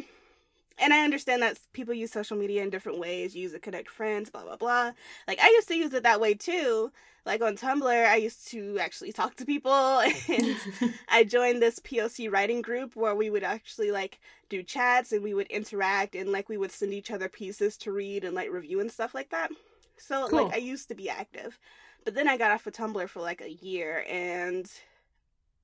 and 0.81 0.93
I 0.93 1.05
understand 1.05 1.43
that 1.43 1.59
people 1.73 1.95
use 1.95 2.11
social 2.13 2.37
media 2.37 2.63
in 2.63 2.71
different 2.71 2.99
ways, 2.99 3.35
use 3.35 3.53
it 3.53 3.57
to 3.57 3.61
connect 3.61 3.91
friends, 3.91 4.31
blah 4.31 4.43
blah 4.45 4.57
blah. 4.57 4.93
Like 5.27 5.41
I 5.41 5.49
used 5.49 5.69
to 5.69 5.77
use 5.77 5.93
it 5.93 6.03
that 6.03 6.21
way 6.21 6.35
too. 6.35 6.91
Like 7.27 7.43
on 7.43 7.57
Tumblr, 7.57 8.07
I 8.07 8.17
used 8.17 8.49
to 8.49 8.79
actually 8.79 9.13
talk 9.13 9.37
to 9.37 9.45
people, 9.45 9.73
and 10.29 10.57
I 11.09 11.25
joined 11.25 11.61
this 11.61 11.79
POC 11.81 12.33
writing 12.33 12.63
group 12.63 12.97
where 12.97 13.15
we 13.15 13.29
would 13.29 13.45
actually 13.45 13.91
like 13.91 14.19
do 14.49 14.63
chats 14.63 15.13
and 15.13 15.23
we 15.23 15.35
would 15.35 15.49
interact 15.49 16.15
and 16.15 16.33
like 16.33 16.49
we 16.49 16.57
would 16.57 16.73
send 16.73 16.95
each 16.95 17.11
other 17.11 17.29
pieces 17.29 17.77
to 17.79 17.93
read 17.93 18.25
and 18.25 18.35
like 18.35 18.51
review 18.51 18.81
and 18.81 18.91
stuff 18.91 19.15
like 19.15 19.31
that. 19.31 19.51
So 19.99 20.29
cool. 20.29 20.45
like 20.45 20.55
I 20.55 20.59
used 20.59 20.89
to 20.89 20.95
be 20.95 21.11
active, 21.11 21.59
but 22.05 22.15
then 22.15 22.29
I 22.29 22.37
got 22.37 22.51
off 22.53 22.67
of 22.67 22.73
Tumblr 22.73 23.09
for 23.09 23.21
like 23.21 23.41
a 23.41 23.53
year, 23.53 24.05
and 24.09 24.71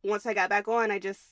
once 0.02 0.26
I 0.26 0.34
got 0.34 0.50
back 0.50 0.68
on, 0.68 0.90
I 0.90 0.98
just 0.98 1.22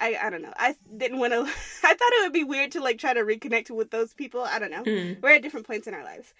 I 0.00 0.16
I 0.22 0.30
don't 0.30 0.42
know. 0.42 0.52
I 0.56 0.76
didn't 0.96 1.18
want 1.18 1.32
to. 1.32 1.40
I 1.84 1.94
thought 1.94 2.12
it 2.12 2.22
would 2.22 2.32
be 2.32 2.44
weird 2.44 2.72
to 2.72 2.80
like 2.80 2.98
try 2.98 3.14
to 3.14 3.20
reconnect 3.20 3.70
with 3.70 3.90
those 3.90 4.14
people. 4.14 4.42
I 4.42 4.58
don't 4.58 4.70
know. 4.70 4.82
Mm. 4.82 5.22
We're 5.22 5.34
at 5.34 5.42
different 5.42 5.66
points 5.66 5.86
in 5.86 5.94
our 5.94 6.04
lives, 6.04 6.32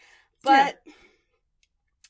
but 0.43 0.81
yeah. 0.87 0.93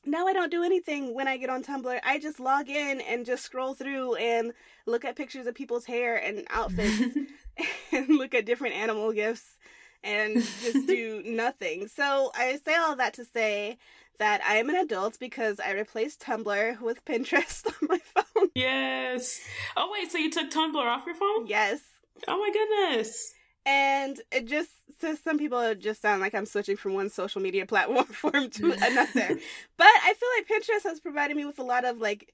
now 0.05 0.27
I 0.27 0.33
don't 0.33 0.51
do 0.51 0.63
anything 0.63 1.13
when 1.13 1.27
I 1.27 1.37
get 1.37 1.49
on 1.49 1.63
Tumblr. 1.63 1.99
I 2.03 2.19
just 2.19 2.39
log 2.39 2.69
in 2.69 3.01
and 3.01 3.25
just 3.25 3.43
scroll 3.43 3.73
through 3.73 4.15
and 4.15 4.53
look 4.85 5.05
at 5.05 5.15
pictures 5.15 5.47
of 5.47 5.55
people's 5.55 5.85
hair 5.85 6.15
and 6.15 6.45
outfits, 6.49 7.17
and 7.91 8.09
look 8.09 8.33
at 8.33 8.45
different 8.45 8.75
animal 8.75 9.11
gifts, 9.11 9.57
and 10.03 10.35
just 10.35 10.87
do 10.87 11.21
nothing. 11.25 11.87
So 11.87 12.31
I 12.35 12.59
say 12.63 12.75
all 12.75 12.95
that 12.95 13.13
to 13.15 13.25
say 13.25 13.77
that 14.19 14.41
I 14.47 14.57
am 14.57 14.69
an 14.69 14.75
adult 14.75 15.19
because 15.19 15.59
I 15.59 15.71
replaced 15.71 16.21
Tumblr 16.21 16.81
with 16.81 17.03
Pinterest 17.05 17.65
on 17.81 17.87
my 17.89 17.99
phone. 17.99 18.49
Yes. 18.55 19.41
Oh 19.75 19.89
wait, 19.91 20.11
so 20.11 20.17
you 20.17 20.31
took 20.31 20.49
Tumblr 20.51 20.75
off 20.75 21.05
your 21.05 21.15
phone? 21.15 21.47
Yes. 21.47 21.79
Oh 22.27 22.37
my 22.37 22.51
goodness. 22.51 23.33
And 23.65 24.21
it 24.31 24.45
just 24.45 24.69
to 25.01 25.17
some 25.17 25.37
people 25.37 25.59
it 25.59 25.79
just 25.79 26.01
sound 26.01 26.21
like 26.21 26.35
I'm 26.35 26.45
switching 26.45 26.77
from 26.77 26.93
one 26.93 27.09
social 27.09 27.41
media 27.41 27.65
platform 27.67 28.49
to 28.49 28.71
another. 28.81 29.39
but 29.77 29.87
I 29.87 30.13
feel 30.13 30.29
like 30.37 30.47
Pinterest 30.47 30.89
has 30.89 30.99
provided 30.99 31.35
me 31.35 31.45
with 31.45 31.59
a 31.59 31.63
lot 31.63 31.85
of 31.85 31.99
like 31.99 32.33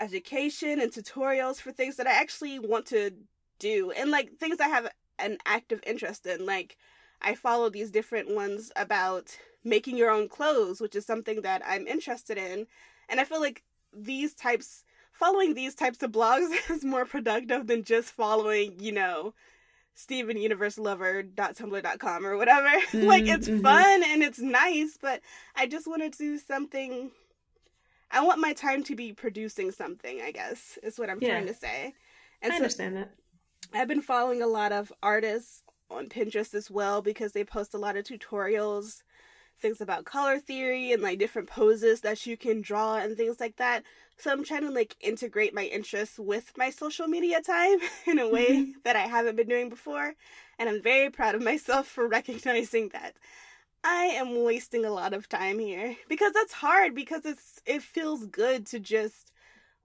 education 0.00 0.80
and 0.80 0.90
tutorials 0.90 1.60
for 1.60 1.70
things 1.70 1.96
that 1.96 2.06
I 2.06 2.12
actually 2.12 2.58
want 2.58 2.86
to 2.86 3.12
do 3.58 3.92
and 3.92 4.10
like 4.10 4.36
things 4.38 4.58
I 4.60 4.68
have 4.68 4.88
an 5.18 5.38
active 5.46 5.80
interest 5.86 6.26
in. 6.26 6.44
Like 6.44 6.76
I 7.22 7.34
follow 7.34 7.70
these 7.70 7.90
different 7.90 8.34
ones 8.34 8.72
about 8.76 9.36
making 9.64 9.96
your 9.96 10.10
own 10.10 10.28
clothes, 10.28 10.80
which 10.80 10.94
is 10.94 11.06
something 11.06 11.42
that 11.42 11.62
I'm 11.66 11.86
interested 11.86 12.38
in. 12.38 12.66
And 13.08 13.20
I 13.20 13.24
feel 13.24 13.40
like 13.40 13.62
these 13.92 14.34
types 14.34 14.84
following 15.12 15.54
these 15.54 15.74
types 15.74 16.02
of 16.02 16.12
blogs 16.12 16.50
is 16.70 16.84
more 16.84 17.04
productive 17.04 17.66
than 17.66 17.84
just 17.84 18.10
following, 18.10 18.74
you 18.78 18.92
know, 18.92 19.34
StevenUniverseLover.tumblr.com 19.96 22.26
or 22.26 22.36
whatever. 22.36 22.68
Mm-hmm, 22.94 23.06
like 23.06 23.26
it's 23.26 23.48
mm-hmm. 23.48 23.62
fun 23.62 24.02
and 24.04 24.22
it's 24.22 24.38
nice, 24.38 24.98
but 25.00 25.22
I 25.56 25.66
just 25.66 25.86
want 25.86 26.02
to 26.02 26.10
do 26.10 26.36
something 26.38 27.10
I 28.14 28.24
want 28.24 28.40
my 28.40 28.52
time 28.52 28.84
to 28.84 28.94
be 28.94 29.12
producing 29.12 29.72
something, 29.72 30.20
I 30.20 30.30
guess, 30.30 30.78
is 30.84 30.98
what 30.98 31.10
I'm 31.10 31.18
yeah. 31.20 31.30
trying 31.30 31.46
to 31.46 31.54
say. 31.54 31.94
And 32.42 32.52
I 32.52 32.56
so 32.56 32.62
understand 32.62 32.96
that. 32.96 33.10
I've 33.72 33.88
been 33.88 34.02
following 34.02 34.40
a 34.40 34.46
lot 34.46 34.70
of 34.70 34.92
artists 35.02 35.62
on 35.90 36.08
Pinterest 36.08 36.54
as 36.54 36.70
well 36.70 37.02
because 37.02 37.32
they 37.32 37.42
post 37.42 37.74
a 37.74 37.78
lot 37.78 37.96
of 37.96 38.04
tutorials, 38.04 39.02
things 39.60 39.80
about 39.80 40.04
color 40.04 40.38
theory 40.38 40.92
and 40.92 41.02
like 41.02 41.18
different 41.18 41.48
poses 41.48 42.00
that 42.02 42.26
you 42.26 42.36
can 42.36 42.60
draw 42.60 42.96
and 42.96 43.16
things 43.16 43.40
like 43.40 43.56
that. 43.56 43.82
So 44.18 44.30
I'm 44.30 44.44
trying 44.44 44.62
to 44.62 44.70
like 44.70 44.96
integrate 45.00 45.54
my 45.54 45.64
interests 45.64 46.18
with 46.18 46.52
my 46.56 46.70
social 46.70 47.08
media 47.08 47.40
time 47.40 47.78
in 48.06 48.18
a 48.18 48.28
way 48.28 48.48
mm-hmm. 48.48 48.70
that 48.84 48.96
I 48.96 49.06
haven't 49.06 49.36
been 49.36 49.48
doing 49.48 49.68
before. 49.68 50.14
And 50.58 50.68
I'm 50.68 50.82
very 50.82 51.10
proud 51.10 51.34
of 51.34 51.42
myself 51.42 51.86
for 51.86 52.06
recognizing 52.08 52.90
that 52.90 53.14
I 53.82 54.04
am 54.16 54.42
wasting 54.44 54.84
a 54.84 54.90
lot 54.90 55.12
of 55.12 55.28
time 55.28 55.58
here 55.58 55.96
because 56.08 56.32
that's 56.32 56.54
hard 56.54 56.94
because 56.94 57.26
it's 57.26 57.60
it 57.66 57.82
feels 57.82 58.24
good 58.26 58.66
to 58.68 58.80
just 58.80 59.30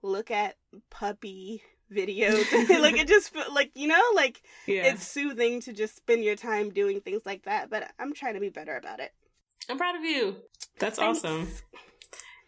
look 0.02 0.30
at 0.30 0.56
puppy 0.88 1.62
videos 1.92 2.50
like 2.80 2.96
it 2.96 3.08
just 3.08 3.34
like 3.52 3.70
you 3.74 3.88
know 3.88 4.02
like 4.14 4.42
yeah. 4.66 4.84
it's 4.84 5.06
soothing 5.06 5.60
to 5.60 5.72
just 5.72 5.96
spend 5.96 6.22
your 6.22 6.36
time 6.36 6.70
doing 6.70 7.00
things 7.00 7.22
like 7.26 7.42
that 7.42 7.68
but 7.68 7.90
i'm 7.98 8.14
trying 8.14 8.34
to 8.34 8.40
be 8.40 8.48
better 8.48 8.76
about 8.76 9.00
it 9.00 9.12
i'm 9.70 9.78
proud 9.78 9.96
of 9.96 10.04
you 10.04 10.36
that's 10.78 10.98
Thanks. 10.98 11.24
awesome 11.24 11.48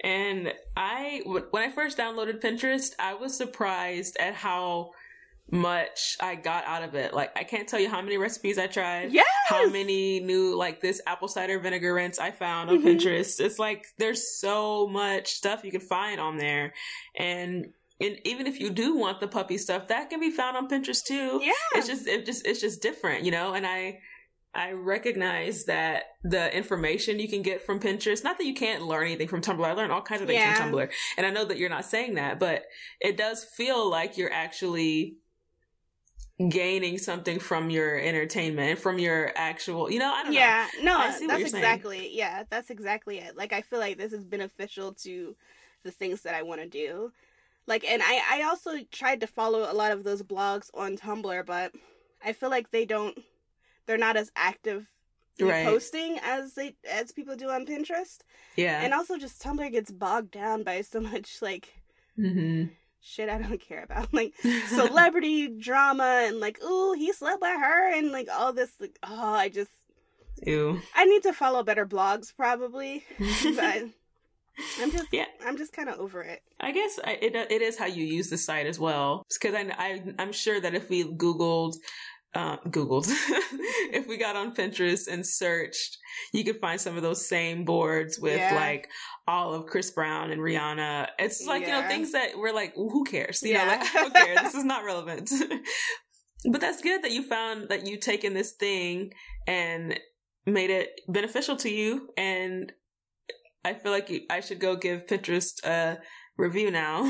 and 0.02 0.52
i 0.76 1.22
when 1.24 1.62
i 1.62 1.70
first 1.70 1.96
downloaded 1.96 2.40
pinterest 2.40 2.92
i 2.98 3.14
was 3.14 3.36
surprised 3.36 4.16
at 4.18 4.34
how 4.34 4.90
much 5.52 6.16
I 6.18 6.34
got 6.34 6.64
out 6.64 6.82
of 6.82 6.94
it. 6.94 7.12
Like 7.12 7.30
I 7.36 7.44
can't 7.44 7.68
tell 7.68 7.78
you 7.78 7.90
how 7.90 8.00
many 8.00 8.16
recipes 8.16 8.58
I 8.58 8.66
tried. 8.66 9.12
Yes. 9.12 9.26
How 9.48 9.68
many 9.68 10.20
new 10.20 10.56
like 10.56 10.80
this 10.80 11.00
apple 11.06 11.28
cider 11.28 11.58
vinegar 11.58 11.94
rinse 11.94 12.18
I 12.18 12.30
found 12.30 12.70
on 12.70 12.78
mm-hmm. 12.78 12.88
Pinterest. 12.88 13.38
It's 13.38 13.58
like 13.58 13.86
there's 13.98 14.40
so 14.40 14.88
much 14.88 15.28
stuff 15.32 15.62
you 15.62 15.70
can 15.70 15.80
find 15.80 16.20
on 16.20 16.38
there. 16.38 16.72
And 17.16 17.72
and 18.00 18.18
even 18.24 18.46
if 18.46 18.58
you 18.58 18.70
do 18.70 18.96
want 18.96 19.20
the 19.20 19.28
puppy 19.28 19.58
stuff, 19.58 19.88
that 19.88 20.10
can 20.10 20.20
be 20.20 20.30
found 20.30 20.56
on 20.56 20.68
Pinterest 20.68 21.04
too. 21.04 21.40
Yeah. 21.42 21.52
It's 21.74 21.86
just 21.86 22.06
it 22.06 22.24
just 22.24 22.46
it's 22.46 22.60
just 22.60 22.80
different, 22.80 23.24
you 23.24 23.30
know, 23.30 23.52
and 23.52 23.66
I 23.66 24.00
I 24.54 24.72
recognize 24.72 25.64
that 25.64 26.04
the 26.22 26.54
information 26.54 27.18
you 27.18 27.28
can 27.28 27.40
get 27.40 27.62
from 27.62 27.80
Pinterest, 27.80 28.22
not 28.22 28.36
that 28.36 28.44
you 28.44 28.54
can't 28.54 28.82
learn 28.82 29.06
anything 29.06 29.28
from 29.28 29.40
Tumblr. 29.40 29.64
I 29.64 29.72
learned 29.72 29.92
all 29.92 30.02
kinds 30.02 30.20
of 30.20 30.28
things 30.28 30.40
yeah. 30.40 30.54
from 30.54 30.72
Tumblr. 30.72 30.90
And 31.16 31.26
I 31.26 31.30
know 31.30 31.44
that 31.46 31.56
you're 31.56 31.70
not 31.70 31.86
saying 31.86 32.14
that, 32.14 32.38
but 32.38 32.64
it 33.00 33.16
does 33.16 33.44
feel 33.44 33.88
like 33.88 34.18
you're 34.18 34.32
actually 34.32 35.16
gaining 36.48 36.98
something 36.98 37.38
from 37.38 37.70
your 37.70 37.98
entertainment 37.98 38.78
from 38.78 38.98
your 38.98 39.32
actual 39.36 39.90
you 39.90 39.98
know 39.98 40.12
i 40.12 40.24
don't 40.24 40.32
yeah, 40.32 40.66
know 40.82 40.98
yeah 40.98 41.16
no 41.20 41.28
that's 41.28 41.52
exactly 41.52 41.98
saying. 41.98 42.10
yeah 42.14 42.42
that's 42.50 42.70
exactly 42.70 43.18
it 43.18 43.36
like 43.36 43.52
i 43.52 43.60
feel 43.60 43.78
like 43.78 43.96
this 43.96 44.12
is 44.12 44.24
beneficial 44.24 44.92
to 44.92 45.36
the 45.84 45.90
things 45.90 46.22
that 46.22 46.34
i 46.34 46.42
want 46.42 46.60
to 46.60 46.66
do 46.66 47.12
like 47.66 47.84
and 47.84 48.02
i 48.02 48.20
i 48.32 48.42
also 48.42 48.72
tried 48.90 49.20
to 49.20 49.26
follow 49.26 49.70
a 49.70 49.74
lot 49.74 49.92
of 49.92 50.02
those 50.02 50.22
blogs 50.22 50.68
on 50.74 50.96
tumblr 50.96 51.46
but 51.46 51.70
i 52.24 52.32
feel 52.32 52.50
like 52.50 52.70
they 52.70 52.86
don't 52.86 53.16
they're 53.86 53.98
not 53.98 54.16
as 54.16 54.30
active 54.36 54.86
right. 55.40 55.66
posting 55.66 56.18
as 56.22 56.54
they 56.54 56.74
as 56.90 57.12
people 57.12 57.36
do 57.36 57.48
on 57.48 57.66
pinterest 57.66 58.18
yeah 58.56 58.82
and 58.82 58.92
also 58.92 59.16
just 59.16 59.42
tumblr 59.42 59.70
gets 59.72 59.90
bogged 59.90 60.30
down 60.30 60.62
by 60.62 60.80
so 60.80 61.00
much 61.00 61.40
like 61.40 61.80
mm-hmm 62.18 62.64
shit 63.02 63.28
I 63.28 63.38
don't 63.38 63.60
care 63.60 63.82
about. 63.82 64.08
Like 64.12 64.34
celebrity 64.68 65.48
drama 65.48 66.24
and 66.26 66.38
like, 66.38 66.62
ooh, 66.62 66.92
he 66.92 67.12
slept 67.12 67.40
with 67.40 67.50
her 67.50 67.92
and 67.92 68.12
like 68.12 68.28
all 68.30 68.52
this 68.52 68.70
like 68.78 68.98
oh 69.02 69.34
I 69.34 69.48
just 69.48 69.70
Ew. 70.46 70.80
I 70.94 71.04
need 71.04 71.22
to 71.22 71.32
follow 71.32 71.62
better 71.62 71.86
blogs 71.86 72.34
probably. 72.34 73.04
but 73.18 73.84
I'm 74.80 74.90
just 74.90 75.06
yeah. 75.12 75.26
I'm 75.44 75.56
just 75.56 75.72
kind 75.72 75.88
of 75.88 75.98
over 75.98 76.22
it. 76.22 76.42
I 76.60 76.72
guess 76.72 76.98
I, 77.02 77.12
it 77.12 77.34
it 77.34 77.62
is 77.62 77.78
how 77.78 77.86
you 77.86 78.04
use 78.04 78.28
the 78.28 78.38
site 78.38 78.66
as 78.66 78.78
well. 78.78 79.24
Because 79.32 79.54
I, 79.54 79.72
I 79.78 80.02
I'm 80.18 80.32
sure 80.32 80.60
that 80.60 80.74
if 80.74 80.88
we 80.88 81.04
Googled 81.04 81.76
uh, 82.34 82.56
Googled, 82.68 83.06
if 83.92 84.06
we 84.06 84.16
got 84.16 84.36
on 84.36 84.54
Pinterest 84.54 85.06
and 85.08 85.26
searched, 85.26 85.98
you 86.32 86.44
could 86.44 86.58
find 86.60 86.80
some 86.80 86.96
of 86.96 87.02
those 87.02 87.26
same 87.26 87.64
boards 87.64 88.18
with 88.18 88.38
yeah. 88.38 88.54
like 88.54 88.88
all 89.26 89.52
of 89.52 89.66
Chris 89.66 89.90
Brown 89.90 90.30
and 90.30 90.40
Rihanna. 90.40 91.08
It's 91.18 91.46
like, 91.46 91.62
yeah. 91.62 91.76
you 91.76 91.82
know, 91.82 91.88
things 91.88 92.12
that 92.12 92.36
we're 92.36 92.54
like, 92.54 92.74
who 92.74 93.04
cares? 93.04 93.42
You 93.42 93.52
yeah. 93.52 93.64
know, 93.64 93.70
like, 93.70 93.86
who 93.86 94.10
cares? 94.10 94.40
this 94.40 94.54
is 94.54 94.64
not 94.64 94.84
relevant. 94.84 95.30
but 96.50 96.60
that's 96.60 96.80
good 96.80 97.02
that 97.02 97.12
you 97.12 97.22
found 97.22 97.68
that 97.68 97.86
you 97.86 97.98
taken 97.98 98.34
this 98.34 98.52
thing 98.52 99.12
and 99.46 99.98
made 100.46 100.70
it 100.70 101.00
beneficial 101.08 101.56
to 101.56 101.70
you. 101.70 102.08
And 102.16 102.72
I 103.64 103.74
feel 103.74 103.92
like 103.92 104.10
I 104.30 104.40
should 104.40 104.58
go 104.58 104.74
give 104.74 105.06
Pinterest 105.06 105.64
a 105.64 105.98
review 106.36 106.70
now 106.70 107.04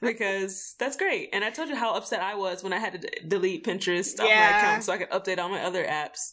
because 0.00 0.74
that's 0.78 0.96
great. 0.96 1.30
And 1.32 1.44
I 1.44 1.50
told 1.50 1.68
you 1.68 1.76
how 1.76 1.94
upset 1.94 2.20
I 2.20 2.34
was 2.34 2.62
when 2.62 2.72
I 2.72 2.78
had 2.78 2.92
to 2.92 2.98
d- 2.98 3.08
delete 3.26 3.64
Pinterest 3.64 4.18
off 4.20 4.28
my 4.28 4.58
account 4.58 4.84
so 4.84 4.92
I 4.92 4.98
could 4.98 5.10
update 5.10 5.38
all 5.38 5.48
my 5.48 5.62
other 5.62 5.84
apps. 5.84 6.32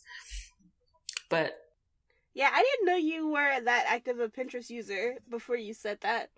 But 1.29 1.57
yeah, 2.33 2.49
I 2.53 2.61
didn't 2.61 2.87
know 2.87 2.97
you 2.97 3.29
were 3.29 3.61
that 3.61 3.85
active 3.87 4.19
a 4.19 4.27
Pinterest 4.27 4.69
user 4.69 5.17
before 5.29 5.55
you 5.55 5.73
said 5.73 5.99
that. 6.01 6.29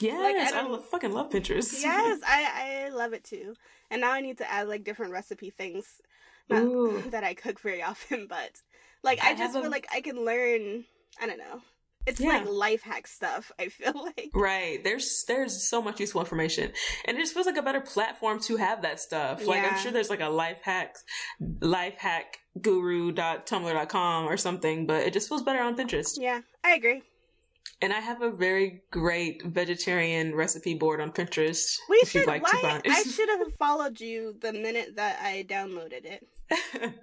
Yes, 0.00 0.20
like, 0.20 0.54
I, 0.54 0.60
I 0.60 0.66
lo- 0.66 0.80
fucking 0.80 1.12
love 1.12 1.30
Pinterest. 1.30 1.80
yes, 1.80 2.20
I 2.26 2.86
I 2.86 2.88
love 2.90 3.12
it 3.12 3.24
too. 3.24 3.54
And 3.90 4.00
now 4.00 4.12
I 4.12 4.20
need 4.20 4.38
to 4.38 4.50
add 4.50 4.68
like 4.68 4.84
different 4.84 5.12
recipe 5.12 5.50
things 5.50 6.00
not 6.48 7.10
that 7.10 7.24
I 7.24 7.34
cook 7.34 7.60
very 7.60 7.82
often, 7.82 8.26
but 8.26 8.50
like 9.02 9.22
I, 9.22 9.30
I 9.30 9.34
just 9.34 9.54
feel 9.54 9.66
a... 9.66 9.68
like 9.68 9.86
I 9.92 10.00
can 10.00 10.24
learn. 10.24 10.84
I 11.20 11.26
don't 11.26 11.38
know. 11.38 11.62
It's 12.06 12.20
yeah. 12.20 12.28
like 12.28 12.48
life 12.48 12.82
hack 12.82 13.06
stuff. 13.06 13.50
I 13.58 13.68
feel 13.68 13.92
like 14.16 14.30
right. 14.34 14.82
There's 14.84 15.24
there's 15.26 15.68
so 15.68 15.80
much 15.80 16.00
useful 16.00 16.20
information, 16.20 16.72
and 17.06 17.16
it 17.16 17.20
just 17.20 17.34
feels 17.34 17.46
like 17.46 17.56
a 17.56 17.62
better 17.62 17.80
platform 17.80 18.40
to 18.40 18.56
have 18.56 18.82
that 18.82 19.00
stuff. 19.00 19.40
Yeah. 19.40 19.46
Like 19.46 19.72
I'm 19.72 19.78
sure 19.78 19.92
there's 19.92 20.10
like 20.10 20.20
a 20.20 20.28
life 20.28 20.58
hack, 20.62 20.96
life 21.60 21.96
hack 21.98 22.38
guru.tumblr.com 22.60 24.26
or 24.26 24.36
something, 24.36 24.86
but 24.86 25.02
it 25.02 25.12
just 25.12 25.28
feels 25.28 25.42
better 25.42 25.60
on 25.60 25.76
Pinterest. 25.76 26.18
Yeah, 26.20 26.40
I 26.62 26.74
agree. 26.74 27.02
And 27.80 27.92
I 27.92 28.00
have 28.00 28.22
a 28.22 28.30
very 28.30 28.82
great 28.90 29.42
vegetarian 29.44 30.34
recipe 30.34 30.74
board 30.74 31.00
on 31.00 31.10
Pinterest. 31.10 31.76
We 31.88 32.00
should. 32.06 32.26
Like 32.26 32.42
why, 32.42 32.80
I 32.84 33.02
should 33.10 33.28
have 33.28 33.54
followed 33.58 34.00
you 34.00 34.36
the 34.40 34.52
minute 34.52 34.96
that 34.96 35.20
I 35.20 35.44
downloaded 35.48 36.04
it. 36.04 36.26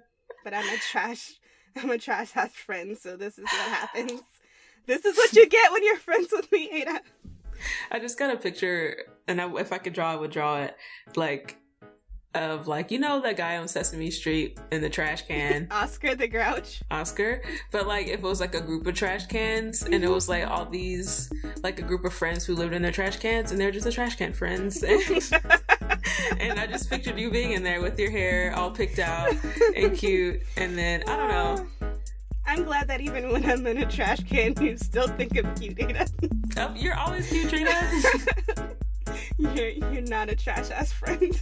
but 0.44 0.54
I'm 0.54 0.68
a 0.68 0.78
trash. 0.78 1.34
I'm 1.76 1.90
a 1.90 1.98
trash 1.98 2.32
ass 2.36 2.52
friend, 2.52 2.96
so 2.98 3.16
this 3.16 3.38
is 3.38 3.44
what 3.44 3.70
happens. 3.70 4.22
This 4.86 5.04
is 5.04 5.16
what 5.16 5.32
you 5.32 5.48
get 5.48 5.72
when 5.72 5.84
you're 5.84 5.96
friends 5.96 6.28
with 6.32 6.50
me, 6.50 6.70
Ada. 6.72 7.00
I 7.90 7.98
just 7.98 8.18
got 8.18 8.32
a 8.32 8.36
picture, 8.36 8.96
and 9.28 9.40
I, 9.40 9.52
if 9.56 9.72
I 9.72 9.78
could 9.78 9.92
draw, 9.92 10.12
I 10.12 10.16
would 10.16 10.30
draw 10.30 10.62
it 10.62 10.76
like 11.16 11.58
of 12.34 12.66
like 12.66 12.90
you 12.90 12.98
know 12.98 13.20
that 13.20 13.36
guy 13.36 13.58
on 13.58 13.68
Sesame 13.68 14.10
Street 14.10 14.58
in 14.70 14.80
the 14.80 14.88
trash 14.88 15.22
can, 15.22 15.68
Oscar 15.70 16.14
the 16.14 16.26
Grouch. 16.26 16.82
Oscar, 16.90 17.42
but 17.70 17.86
like 17.86 18.06
if 18.06 18.20
it 18.20 18.22
was 18.22 18.40
like 18.40 18.54
a 18.54 18.60
group 18.60 18.86
of 18.86 18.94
trash 18.94 19.26
cans, 19.26 19.82
and 19.82 20.02
it 20.02 20.10
was 20.10 20.28
like 20.28 20.46
all 20.46 20.64
these 20.64 21.30
like 21.62 21.78
a 21.78 21.82
group 21.82 22.04
of 22.04 22.12
friends 22.12 22.44
who 22.44 22.54
lived 22.54 22.72
in 22.72 22.82
their 22.82 22.92
trash 22.92 23.18
cans, 23.18 23.52
and 23.52 23.60
they're 23.60 23.70
just 23.70 23.84
the 23.84 23.92
trash 23.92 24.16
can 24.16 24.32
friends. 24.32 24.82
And, 24.82 25.00
and 26.40 26.58
I 26.58 26.66
just 26.66 26.88
pictured 26.88 27.18
you 27.18 27.30
being 27.30 27.52
in 27.52 27.62
there 27.62 27.80
with 27.80 27.98
your 27.98 28.10
hair 28.10 28.54
all 28.56 28.70
picked 28.70 28.98
out 28.98 29.34
and 29.76 29.96
cute, 29.96 30.42
and 30.56 30.76
then 30.76 31.02
I 31.06 31.16
don't 31.16 31.28
know. 31.28 31.91
I'm 32.52 32.64
glad 32.64 32.86
that 32.88 33.00
even 33.00 33.32
when 33.32 33.48
I'm 33.48 33.66
in 33.66 33.78
a 33.78 33.86
trash 33.90 34.20
can, 34.24 34.52
you 34.60 34.76
still 34.76 35.08
think 35.08 35.38
of 35.38 35.46
cute, 35.58 35.80
Ada. 35.80 36.06
Oh, 36.58 36.74
you're 36.76 36.94
always 36.94 37.26
cute, 37.26 37.48
Trina. 37.48 37.70
you're, 39.38 39.70
you're 39.70 40.02
not 40.02 40.28
a 40.28 40.36
trash 40.36 40.70
ass 40.70 40.92
friend. 40.92 41.22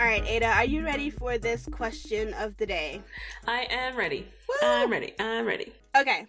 All 0.00 0.06
right, 0.06 0.24
Ada, 0.26 0.46
are 0.46 0.64
you 0.64 0.82
ready 0.82 1.10
for 1.10 1.36
this 1.36 1.68
question 1.70 2.32
of 2.32 2.56
the 2.56 2.64
day? 2.64 3.02
I 3.46 3.66
am 3.70 3.94
ready. 3.94 4.26
Woo! 4.48 4.54
I'm 4.66 4.90
ready. 4.90 5.12
I'm 5.20 5.44
ready. 5.44 5.70
Okay. 5.94 6.26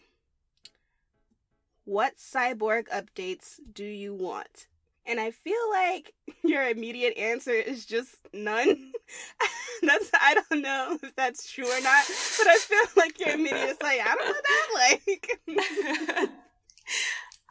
What 1.90 2.18
cyborg 2.18 2.88
updates 2.90 3.60
do 3.74 3.84
you 3.84 4.14
want? 4.14 4.68
And 5.08 5.20
I 5.20 5.32
feel 5.32 5.56
like 5.72 6.14
your 6.44 6.70
immediate 6.70 7.18
answer 7.18 7.50
is 7.50 7.84
just 7.84 8.16
none. 8.32 8.92
that's 9.82 10.12
I 10.14 10.36
don't 10.36 10.62
know 10.62 11.00
if 11.02 11.16
that's 11.16 11.52
true 11.52 11.66
or 11.66 11.82
not, 11.82 12.06
but 12.38 12.48
I 12.48 12.58
feel 12.58 12.84
like 12.96 13.20
your 13.20 13.30
immediate 13.30 13.70
is 13.70 13.78
like, 13.82 14.02
I 14.02 14.14
don't 14.14 14.28
know 14.28 14.34
that 14.36 15.00
like 16.20 16.30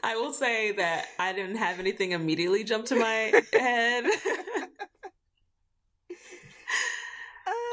I 0.05 0.15
will 0.15 0.33
say 0.33 0.71
that 0.71 1.07
I 1.19 1.33
didn't 1.33 1.57
have 1.57 1.81
anything 1.81 2.13
immediately 2.13 2.63
jump 2.63 2.87
to 2.87 2.95
my 2.95 3.43
head. 3.53 4.05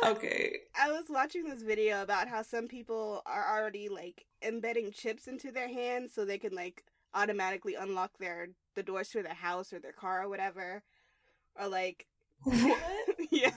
Okay. 0.04 0.62
I 0.78 0.92
was 0.92 1.06
watching 1.10 1.46
this 1.46 1.62
video 1.64 2.02
about 2.02 2.28
how 2.28 2.42
some 2.42 2.68
people 2.68 3.22
are 3.26 3.58
already 3.58 3.90
like 3.90 4.26
embedding 4.42 4.92
chips 4.92 5.28
into 5.28 5.52
their 5.52 5.68
hands 5.70 6.14
so 6.14 6.26
they 6.26 6.38
can 6.38 6.54
like 6.54 6.84
automatically 7.14 7.76
unlock 7.76 8.18
their 8.20 8.50
the 8.76 8.84
doors 8.84 9.10
to 9.10 9.24
their 9.24 9.34
house 9.34 9.72
or 9.74 9.80
their 9.80 9.94
car 9.94 10.24
or 10.24 10.30
whatever. 10.30 10.84
Or 11.60 11.68
like 11.68 12.08
What? 12.44 13.08
yeah. 13.32 13.52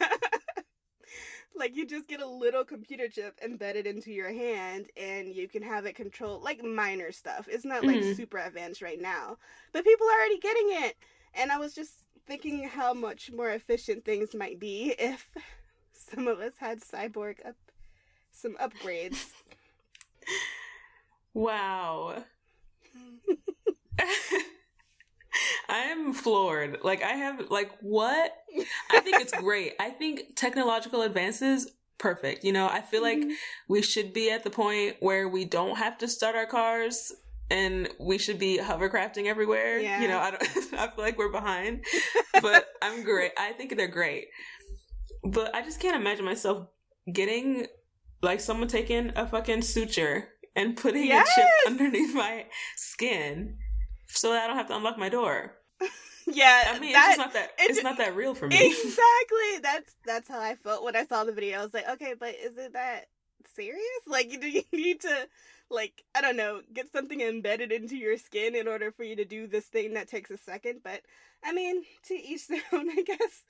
like 1.57 1.77
you 1.77 1.87
just 1.87 2.09
get 2.09 2.21
a 2.21 2.27
little 2.27 2.65
computer 2.65 3.09
chip 3.09 3.39
embedded 3.45 3.87
into 3.87 4.13
your 4.13 4.33
hand 4.33 4.87
and 4.97 5.35
you 5.35 5.49
can 5.49 5.63
have 5.63 5.87
it 5.87 5.95
control 5.97 6.41
like 6.41 6.63
minor 6.63 7.13
stuff. 7.13 7.49
It's 7.51 7.65
not 7.65 7.87
like 7.87 8.03
Mhm. 8.03 8.05
super 8.05 8.39
advanced 8.39 8.83
right 8.83 9.01
now. 9.01 9.37
But 9.73 9.85
people 9.85 10.07
are 10.07 10.19
already 10.19 10.39
getting 10.39 10.69
it. 10.85 10.97
And 11.35 11.51
I 11.51 11.59
was 11.59 11.75
just 11.75 12.05
thinking 12.27 12.69
how 12.69 12.95
much 12.95 13.31
more 13.33 13.51
efficient 13.51 14.05
things 14.05 14.35
might 14.35 14.59
be 14.61 14.95
if 14.99 15.29
some 15.99 16.27
of 16.29 16.39
us 16.41 16.55
had 16.59 16.81
cyborg 16.81 17.45
up 17.47 17.57
some 18.33 18.57
upgrades. 18.61 19.27
Wow. 21.35 22.25
I 25.69 25.79
am 25.79 26.13
floored. 26.13 26.79
Like 26.83 27.03
I 27.03 27.13
have 27.13 27.51
like 27.51 27.71
what? 27.81 28.33
I 28.91 29.01
think 29.01 29.21
it's 29.21 29.33
great. 29.33 29.75
I 29.79 29.91
think 29.91 30.37
technological 30.37 31.03
advances 31.03 31.71
perfect. 31.99 32.45
You 32.45 32.53
know, 32.53 32.69
I 32.69 32.81
feel 32.81 33.03
like 33.03 33.19
Mhm. 33.19 33.35
we 33.69 33.83
should 33.83 34.13
be 34.13 34.31
at 34.31 34.45
the 34.45 34.51
point 34.51 34.97
where 35.01 35.29
we 35.29 35.45
don't 35.45 35.77
have 35.77 35.99
to 35.99 36.09
start 36.09 36.35
our 36.35 36.47
cars 36.47 37.13
and 37.51 37.89
we 38.01 38.19
should 38.19 38.39
be 38.39 38.59
hovercrafting 38.59 39.27
everywhere. 39.27 39.79
Yeah. 39.79 40.01
You 40.01 40.09
know, 40.09 40.19
I 40.19 40.31
don't 40.31 40.43
I 40.75 40.89
feel 40.89 41.05
like 41.05 41.19
we're 41.19 41.33
behind. 41.33 41.85
But 42.41 42.67
I'm 42.83 43.05
great. 43.05 43.33
I 43.39 43.53
think 43.53 43.77
they're 43.77 43.87
great. 43.89 44.29
But 45.25 45.55
I 45.55 45.63
just 45.63 45.81
can't 45.81 45.97
imagine 45.97 46.25
myself 46.25 46.69
getting 47.13 47.67
like 48.23 48.41
someone 48.41 48.69
taking 48.69 49.13
a 49.17 49.27
fucking 49.27 49.63
suture 49.63 50.29
and 50.57 50.77
putting 50.77 51.11
a 51.13 51.23
chip 51.25 51.47
underneath 51.67 52.15
my 52.15 52.47
skin 52.77 53.57
so 54.07 54.33
that 54.33 54.45
I 54.45 54.47
don't 54.47 54.57
have 54.57 54.69
to 54.69 54.77
unlock 54.77 54.99
my 54.99 55.09
door. 55.09 55.55
yeah, 56.27 56.65
I 56.75 56.79
mean, 56.79 56.93
that, 56.93 57.11
it's 57.11 57.17
just 57.17 57.19
not 57.19 57.33
that 57.35 57.51
it- 57.59 57.71
it's 57.71 57.83
not 57.83 57.99
that 57.99 58.17
real 58.17 58.35
for 58.35 58.49
me. 58.49 58.57
exactly. 58.57 59.59
That's 59.63 59.95
that's 60.05 60.29
how 60.29 60.41
I 60.41 60.55
felt 60.57 60.85
when 60.85 60.97
I 60.97 61.05
saw 61.07 61.25
the 61.25 61.33
video. 61.33 61.61
I 61.61 61.65
was 61.65 61.75
like, 61.75 61.89
okay, 61.91 62.15
but 62.19 62.35
is 62.35 62.57
it 62.59 62.73
that 62.73 63.07
serious? 63.55 63.79
Like, 64.07 64.41
do 64.41 64.49
you 64.49 64.63
need 64.73 65.01
to, 65.03 65.29
like, 65.71 66.03
I 66.15 66.21
don't 66.23 66.37
know, 66.37 66.63
get 66.73 66.91
something 66.93 67.21
embedded 67.21 67.71
into 67.73 67.97
your 67.97 68.17
skin 68.17 68.55
in 68.55 68.67
order 68.67 68.91
for 68.91 69.05
you 69.05 69.17
to 69.17 69.25
do 69.25 69.47
this 69.47 69.67
thing 69.67 69.95
that 69.95 70.09
takes 70.09 70.31
a 70.31 70.39
second? 70.39 70.81
But 70.83 71.03
I 71.45 71.53
mean, 71.53 71.85
to 72.07 72.15
each 72.15 72.49
their 72.49 72.63
own, 72.73 72.91
I 72.99 73.03
guess. 73.03 73.45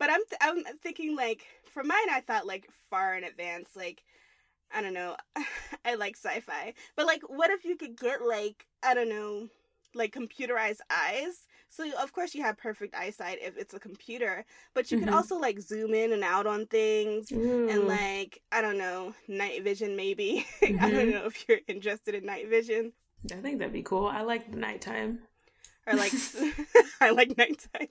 But 0.00 0.10
I'm 0.10 0.22
th- 0.28 0.40
I'm 0.42 0.64
thinking 0.82 1.16
like 1.16 1.46
for 1.72 1.84
mine, 1.84 2.10
I 2.10 2.22
thought 2.22 2.46
like 2.48 2.68
far 2.90 3.16
in 3.16 3.24
advance, 3.24 3.70
like. 3.76 4.04
I 4.72 4.82
don't 4.82 4.94
know. 4.94 5.16
I 5.84 5.94
like 5.94 6.16
sci-fi. 6.16 6.74
But 6.96 7.06
like 7.06 7.22
what 7.28 7.50
if 7.50 7.64
you 7.64 7.76
could 7.76 7.96
get 7.98 8.22
like 8.22 8.66
I 8.82 8.94
don't 8.94 9.08
know, 9.08 9.48
like 9.94 10.14
computerized 10.14 10.80
eyes? 10.90 11.46
So 11.68 11.84
of 12.02 12.12
course 12.12 12.34
you 12.34 12.42
have 12.42 12.56
perfect 12.58 12.94
eyesight 12.94 13.38
if 13.42 13.56
it's 13.56 13.74
a 13.74 13.80
computer, 13.80 14.44
but 14.74 14.90
you 14.90 14.96
Mhm. 14.96 15.00
can 15.00 15.08
also 15.08 15.38
like 15.38 15.60
zoom 15.60 15.94
in 15.94 16.12
and 16.12 16.24
out 16.24 16.46
on 16.46 16.66
things 16.66 17.32
Ooh. 17.32 17.68
and 17.68 17.86
like 17.86 18.42
I 18.52 18.60
don't 18.62 18.78
know, 18.78 19.14
night 19.28 19.62
vision 19.64 19.96
maybe. 19.96 20.46
I 20.62 20.90
don't 20.90 21.10
Mhm. 21.10 21.12
know 21.12 21.26
if 21.26 21.48
you're 21.48 21.60
interested 21.68 22.14
in 22.14 22.26
night 22.26 22.48
vision 22.48 22.92
I 23.32 23.36
think 23.36 23.58
that'd 23.58 23.72
be 23.72 23.82
cool. 23.82 24.06
I 24.06 24.22
like 24.22 24.50
the 24.50 24.56
nighttime. 24.58 25.20
or 25.86 25.94
like 25.96 26.14
I 27.00 27.10
like 27.10 27.36
nighttime. 27.36 27.88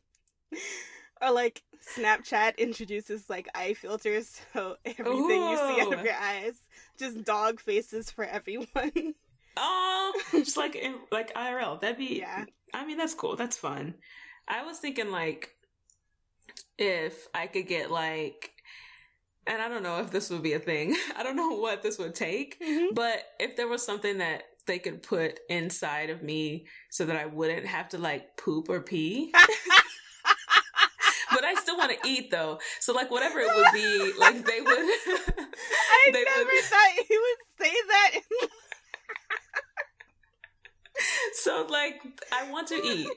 Or 1.21 1.31
like 1.31 1.61
Snapchat 1.95 2.57
introduces 2.57 3.29
like 3.29 3.47
eye 3.55 3.73
filters, 3.73 4.39
so 4.53 4.77
everything 4.85 5.41
you 5.49 5.57
see 5.57 5.81
out 5.81 5.93
of 5.93 6.05
your 6.05 6.13
eyes, 6.13 6.53
just 6.97 7.23
dog 7.23 7.59
faces 7.59 8.09
for 8.11 8.23
everyone. 8.25 9.13
Oh, 9.61 10.13
just 10.31 10.55
like 10.55 10.75
in, 10.75 10.95
like 11.11 11.33
IRL. 11.33 11.81
That'd 11.81 11.97
be. 11.97 12.19
Yeah. 12.19 12.45
I 12.73 12.85
mean, 12.85 12.97
that's 12.97 13.13
cool. 13.15 13.35
That's 13.35 13.57
fun. 13.57 13.95
I 14.47 14.63
was 14.63 14.77
thinking 14.79 15.11
like 15.11 15.49
if 16.77 17.27
I 17.33 17.47
could 17.47 17.67
get 17.67 17.91
like, 17.91 18.51
and 19.45 19.61
I 19.61 19.67
don't 19.67 19.83
know 19.83 19.99
if 19.99 20.11
this 20.11 20.29
would 20.29 20.43
be 20.43 20.53
a 20.53 20.59
thing. 20.59 20.95
I 21.17 21.23
don't 21.23 21.35
know 21.35 21.49
what 21.57 21.81
this 21.81 21.97
would 21.97 22.15
take, 22.15 22.61
Mhm. 22.61 22.93
but 22.93 23.23
if 23.37 23.57
there 23.57 23.67
was 23.67 23.85
something 23.85 24.19
that 24.19 24.43
they 24.65 24.79
could 24.79 25.03
put 25.03 25.39
inside 25.49 26.09
of 26.09 26.23
me 26.23 26.67
so 26.89 27.05
that 27.05 27.17
I 27.17 27.25
wouldn't 27.25 27.65
have 27.65 27.89
to 27.89 27.97
like 27.97 28.37
poop 28.37 28.69
or 28.69 28.79
pee. 28.81 29.33
Want 31.79 31.91
to 31.91 32.07
eat 32.07 32.29
though. 32.31 32.59
So 32.79 32.93
like 32.93 33.09
whatever 33.09 33.39
it 33.39 33.49
would 33.55 33.73
be, 33.73 34.13
like 34.19 34.45
they 34.45 34.61
would. 34.61 34.69
I 34.77 36.09
they 36.13 36.23
never 36.23 36.43
would- 36.45 36.63
thought 36.63 37.05
he 37.07 37.17
would 37.17 37.67
say 37.67 37.73
that. 37.87 38.11
so 41.33 41.65
like 41.69 42.01
I 42.33 42.51
want 42.51 42.67
to 42.69 42.75
eat 42.75 43.09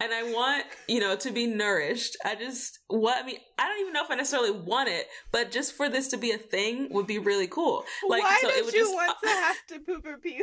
and 0.00 0.12
I 0.12 0.24
want, 0.24 0.64
you 0.88 1.00
know, 1.00 1.16
to 1.16 1.30
be 1.30 1.46
nourished. 1.46 2.16
I 2.24 2.34
just 2.34 2.80
what 2.88 3.22
I 3.22 3.26
mean, 3.26 3.38
I 3.58 3.68
don't 3.68 3.80
even 3.80 3.92
know 3.92 4.04
if 4.04 4.10
I 4.10 4.16
necessarily 4.16 4.50
want 4.50 4.88
it, 4.88 5.06
but 5.32 5.50
just 5.50 5.72
for 5.74 5.88
this 5.88 6.08
to 6.08 6.16
be 6.16 6.32
a 6.32 6.38
thing 6.38 6.88
would 6.90 7.06
be 7.06 7.18
really 7.18 7.46
cool. 7.46 7.84
Like 8.08 8.22
Why 8.22 8.38
so 8.42 8.48
it 8.48 8.64
would 8.64 8.74
you 8.74 8.80
just 8.80 8.92
uh, 8.92 8.96
want 8.96 9.16
to 9.22 9.28
have 9.28 9.56
to 9.68 9.78
poop 9.80 10.06
or 10.06 10.18
pee? 10.18 10.42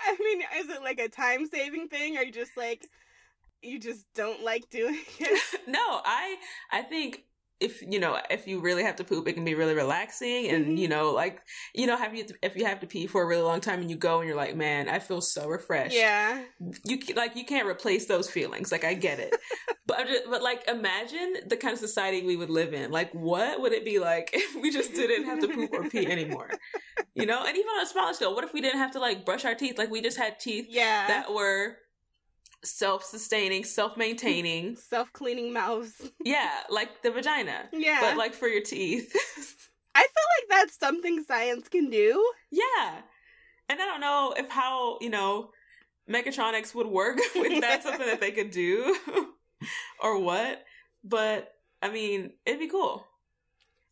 I 0.00 0.16
mean, 0.20 0.40
is 0.58 0.68
it 0.68 0.82
like 0.82 0.98
a 0.98 1.08
time 1.08 1.46
saving 1.46 1.88
thing, 1.88 2.16
or 2.18 2.22
you 2.22 2.32
just 2.32 2.56
like 2.56 2.86
you 3.66 3.78
just 3.80 4.06
don't 4.14 4.42
like 4.42 4.68
doing 4.70 5.00
it? 5.18 5.60
No, 5.66 6.00
I 6.04 6.36
I 6.70 6.82
think 6.82 7.24
if 7.58 7.80
you 7.80 7.98
know 7.98 8.18
if 8.28 8.46
you 8.46 8.60
really 8.60 8.82
have 8.82 8.96
to 8.96 9.04
poop, 9.04 9.26
it 9.26 9.32
can 9.32 9.44
be 9.44 9.54
really 9.54 9.74
relaxing, 9.74 10.48
and 10.48 10.66
Mhm. 10.66 10.78
you 10.78 10.88
know 10.88 11.12
like 11.12 11.40
you 11.74 11.86
know 11.86 11.96
have 11.96 12.14
you 12.14 12.26
if 12.42 12.54
you 12.54 12.66
have 12.66 12.80
to 12.80 12.86
pee 12.86 13.06
for 13.06 13.22
a 13.22 13.26
really 13.26 13.42
long 13.42 13.60
time 13.62 13.80
and 13.80 13.90
you 13.90 13.96
go 13.96 14.18
and 14.20 14.28
you're 14.28 14.36
like, 14.36 14.54
man, 14.54 14.90
I 14.90 14.98
feel 14.98 15.22
so 15.22 15.48
refreshed. 15.48 15.96
Yeah, 15.96 16.42
you 16.84 16.98
like 17.14 17.34
you 17.34 17.46
can't 17.46 17.66
replace 17.66 18.06
those 18.06 18.28
feelings. 18.28 18.70
Like 18.70 18.84
I 18.84 18.92
get 18.92 19.20
it, 19.20 19.34
but 19.86 20.06
but 20.28 20.42
like 20.42 20.68
imagine 20.68 21.36
the 21.46 21.56
kind 21.56 21.72
of 21.72 21.78
society 21.78 22.26
we 22.26 22.36
would 22.36 22.50
live 22.50 22.74
in. 22.74 22.90
Like 22.90 23.12
what 23.14 23.58
would 23.62 23.72
it 23.72 23.86
be 23.86 23.98
like 24.00 24.30
if 24.34 24.54
we 24.62 24.70
just 24.70 24.92
didn't 24.92 25.24
have 25.24 25.40
to 25.40 25.48
poop 25.48 25.72
or 25.72 25.88
pee 25.88 26.06
anymore? 26.10 26.50
You 27.14 27.24
know, 27.24 27.42
and 27.42 27.56
even 27.56 27.68
on 27.70 27.82
a 27.82 27.86
smaller 27.86 28.12
scale, 28.12 28.34
what 28.34 28.44
if 28.44 28.52
we 28.52 28.60
didn't 28.60 28.80
have 28.80 28.90
to 28.92 29.00
like 29.00 29.24
brush 29.24 29.46
our 29.46 29.54
teeth? 29.54 29.78
Like 29.78 29.90
we 29.90 30.02
just 30.02 30.18
had 30.18 30.38
teeth 30.38 30.66
yeah. 30.68 31.06
that 31.06 31.32
were 31.32 31.78
self-sustaining, 32.66 33.64
self-maintaining. 33.64 34.76
Self 34.90 35.12
cleaning 35.12 35.52
mouths. 35.52 36.10
yeah, 36.24 36.50
like 36.70 37.02
the 37.02 37.10
vagina, 37.10 37.68
Yeah, 37.72 37.98
but 38.00 38.16
like 38.16 38.34
for 38.34 38.48
your 38.48 38.62
teeth. 38.62 39.14
I 39.94 40.00
feel 40.00 40.08
like 40.08 40.48
that's 40.50 40.78
something 40.78 41.24
science 41.24 41.68
can 41.68 41.88
do. 41.88 42.22
yeah, 42.50 43.00
and 43.68 43.80
I 43.80 43.86
don't 43.86 44.00
know 44.00 44.34
if 44.36 44.50
how 44.50 44.98
you 45.00 45.08
know 45.10 45.50
mechatronics 46.10 46.74
would 46.74 46.86
work 46.86 47.18
if 47.34 47.60
that's 47.60 47.84
something 47.84 48.06
that 48.06 48.20
they 48.20 48.30
could 48.30 48.50
do 48.50 48.96
or 50.02 50.18
what. 50.20 50.62
But 51.02 51.52
I 51.82 51.90
mean, 51.90 52.32
it'd 52.44 52.60
be 52.60 52.68
cool. 52.68 53.06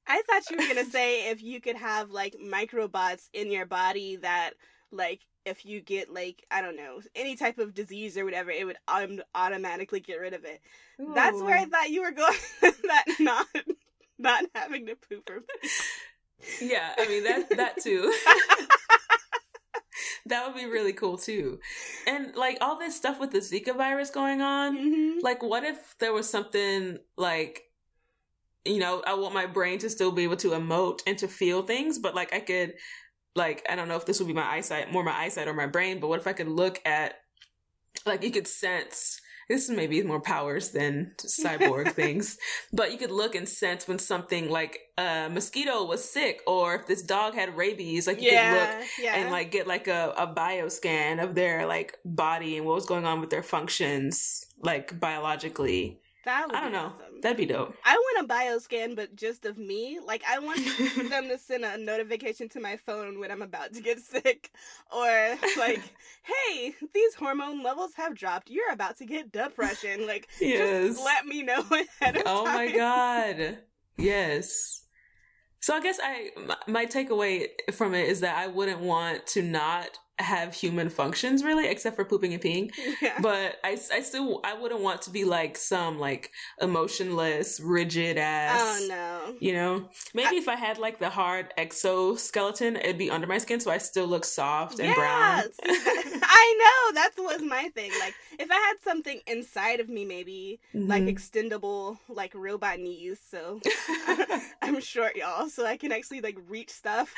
I 0.06 0.20
thought 0.22 0.50
you 0.50 0.58
were 0.58 0.74
gonna 0.74 0.88
say 0.90 1.30
if 1.30 1.42
you 1.42 1.60
could 1.60 1.76
have 1.76 2.10
like 2.10 2.36
microbots 2.44 3.28
in 3.32 3.50
your 3.50 3.64
body 3.66 4.16
that 4.16 4.50
like 4.92 5.20
if 5.44 5.64
you 5.64 5.80
get 5.80 6.12
like 6.12 6.44
I 6.50 6.60
don't 6.60 6.76
know 6.76 7.00
any 7.14 7.36
type 7.36 7.58
of 7.58 7.74
disease 7.74 8.16
or 8.16 8.24
whatever, 8.24 8.50
it 8.50 8.64
would 8.64 8.76
um, 8.88 9.20
automatically 9.34 10.00
get 10.00 10.20
rid 10.20 10.34
of 10.34 10.44
it. 10.44 10.60
That's 10.98 11.40
where 11.40 11.58
I 11.58 11.64
thought 11.66 11.90
you 11.90 12.02
were 12.02 12.12
going. 12.12 12.38
that 12.62 13.04
not 13.20 13.46
not 14.18 14.44
having 14.54 14.86
to 14.86 14.96
poop 14.96 15.28
or 15.30 15.40
pee. 15.40 15.68
Yeah, 16.60 16.92
I 16.98 17.08
mean 17.08 17.24
that 17.24 17.50
that 17.56 17.80
too. 17.80 18.12
that 20.26 20.46
would 20.46 20.56
be 20.56 20.66
really 20.66 20.92
cool 20.92 21.18
too. 21.18 21.60
And 22.06 22.34
like 22.34 22.58
all 22.60 22.78
this 22.78 22.96
stuff 22.96 23.20
with 23.20 23.30
the 23.30 23.38
Zika 23.38 23.76
virus 23.76 24.10
going 24.10 24.40
on, 24.40 24.76
Mhm. 24.76 25.22
like 25.22 25.42
what 25.42 25.64
if 25.64 25.96
there 25.98 26.12
was 26.12 26.28
something 26.28 26.98
like 27.16 27.62
you 28.66 28.78
know, 28.78 29.02
I 29.06 29.12
want 29.12 29.34
my 29.34 29.44
brain 29.44 29.78
to 29.80 29.90
still 29.90 30.10
be 30.10 30.24
able 30.24 30.36
to 30.38 30.52
emote 30.52 31.00
and 31.06 31.18
to 31.18 31.28
feel 31.28 31.62
things, 31.62 31.98
but 31.98 32.14
like 32.14 32.32
I 32.34 32.40
could 32.40 32.74
like 33.34 33.64
I 33.68 33.76
don't 33.76 33.88
know 33.88 33.96
if 33.96 34.06
this 34.06 34.18
would 34.18 34.28
be 34.28 34.34
my 34.34 34.46
eyesight, 34.46 34.92
more 34.92 35.02
my 35.02 35.12
eyesight 35.12 35.48
or 35.48 35.54
my 35.54 35.66
brain, 35.66 36.00
but 36.00 36.08
what 36.08 36.20
if 36.20 36.26
I 36.26 36.32
could 36.32 36.48
look 36.48 36.80
at 36.84 37.20
like 38.06 38.22
you 38.22 38.30
could 38.30 38.48
sense 38.48 39.20
this 39.48 39.68
is 39.68 39.76
maybe 39.76 40.02
more 40.02 40.20
powers 40.20 40.70
than 40.70 41.12
cyborg 41.18 41.92
things, 41.94 42.38
but 42.72 42.92
you 42.92 42.98
could 42.98 43.10
look 43.10 43.34
and 43.34 43.48
sense 43.48 43.86
when 43.86 43.98
something 43.98 44.48
like 44.50 44.78
a 44.96 45.28
mosquito 45.30 45.84
was 45.84 46.08
sick 46.08 46.40
or 46.46 46.76
if 46.76 46.86
this 46.86 47.02
dog 47.02 47.34
had 47.34 47.56
rabies, 47.56 48.06
like 48.06 48.22
you 48.22 48.30
yeah, 48.30 48.54
could 48.54 48.78
look 48.78 48.88
yeah. 49.00 49.16
and 49.16 49.30
like 49.30 49.50
get 49.50 49.66
like 49.66 49.88
a, 49.88 50.14
a 50.16 50.26
bio 50.26 50.68
scan 50.68 51.20
of 51.20 51.34
their 51.34 51.66
like 51.66 51.98
body 52.04 52.56
and 52.56 52.66
what 52.66 52.74
was 52.74 52.86
going 52.86 53.04
on 53.04 53.20
with 53.20 53.30
their 53.30 53.42
functions, 53.42 54.46
like 54.62 54.98
biologically. 54.98 56.00
That 56.24 56.46
would 56.46 56.54
I 56.56 56.60
don't 56.60 56.70
be 56.70 56.76
know. 56.76 56.84
awesome. 56.86 57.20
That'd 57.22 57.36
be 57.36 57.46
dope. 57.46 57.74
I 57.84 57.94
want 57.94 58.30
a 58.30 58.32
bioscan, 58.32 58.96
but 58.96 59.14
just 59.16 59.44
of 59.44 59.56
me. 59.58 59.98
Like, 60.04 60.22
I 60.28 60.38
want 60.38 60.60
them 61.10 61.28
to 61.28 61.38
send 61.38 61.64
a 61.64 61.76
notification 61.78 62.48
to 62.50 62.60
my 62.60 62.76
phone 62.76 63.18
when 63.20 63.30
I'm 63.30 63.42
about 63.42 63.72
to 63.74 63.80
get 63.80 63.98
sick. 64.14 64.50
Or, 64.94 65.36
like, 65.58 65.80
hey, 66.22 66.74
these 66.94 67.14
hormone 67.14 67.62
levels 67.62 67.92
have 67.96 68.14
dropped. 68.14 68.50
You're 68.50 68.72
about 68.72 68.98
to 68.98 69.06
get 69.06 69.32
depression. 69.32 70.06
Like, 70.06 70.28
Yes. 70.40 70.88
just 70.94 71.04
let 71.04 71.26
me 71.26 71.42
know 71.42 71.64
ahead 72.00 72.16
of 72.16 72.22
Oh 72.26 72.44
my 72.44 72.70
god. 72.70 73.58
Yes. 73.96 74.82
So 75.60 75.74
I 75.74 75.80
guess 75.80 75.98
I 76.02 76.30
my, 76.46 76.56
my 76.66 76.86
takeaway 76.86 77.46
from 77.72 77.94
it 77.94 78.08
is 78.08 78.20
that 78.20 78.36
I 78.36 78.48
wouldn't 78.48 78.80
want 78.80 79.26
to 79.28 79.40
not 79.42 79.98
have 80.20 80.54
human 80.54 80.88
functions 80.88 81.42
really 81.42 81.66
except 81.66 81.96
for 81.96 82.04
pooping 82.04 82.32
and 82.32 82.42
peeing 82.42 82.70
Yeah. 83.02 83.18
but 83.20 83.56
I, 83.64 83.78
I 83.92 84.00
still 84.00 84.40
I 84.44 84.54
wouldn't 84.54 84.80
want 84.80 85.02
to 85.02 85.10
be 85.10 85.24
like 85.24 85.56
some 85.56 85.98
like 85.98 86.30
emotionless 86.60 87.58
rigid 87.60 88.16
ass 88.16 88.60
Oh, 88.62 88.86
no. 88.88 89.34
you 89.40 89.52
know 89.54 89.88
maybe 90.14 90.36
if 90.36 90.46
I 90.48 90.54
had 90.54 90.78
like 90.78 91.00
the 91.00 91.10
hard 91.10 91.52
exoskeleton 91.56 92.76
it'd 92.76 92.96
be 92.98 93.10
under 93.10 93.26
my 93.26 93.38
skin 93.38 93.58
so 93.58 93.70
I 93.72 93.78
still 93.78 94.06
look 94.06 94.24
soft 94.24 94.78
and 94.78 94.94
brown 94.94 95.42
I 95.66 96.58
know. 96.58 96.94
that 96.94 97.10
was 97.16 97.42
my 97.42 97.68
thing. 97.74 97.90
Like, 97.98 98.14
if 98.38 98.50
I 98.50 98.54
had 98.54 98.74
something 98.82 99.20
inside 99.26 99.80
of 99.80 99.88
me, 99.88 100.04
maybe, 100.04 100.60
like, 100.74 101.02
Mhm. 101.04 101.12
extendable, 101.14 101.98
like, 102.08 102.34
robot 102.34 102.78
knees. 102.80 103.18
So, 103.30 103.60
I'm 104.62 104.80
short, 104.80 105.16
y'all, 105.16 105.48
so 105.48 105.64
I 105.66 105.76
can 105.76 105.92
actually 105.92 106.20
like 106.20 106.36
reach 106.48 106.70
stuff 106.70 107.14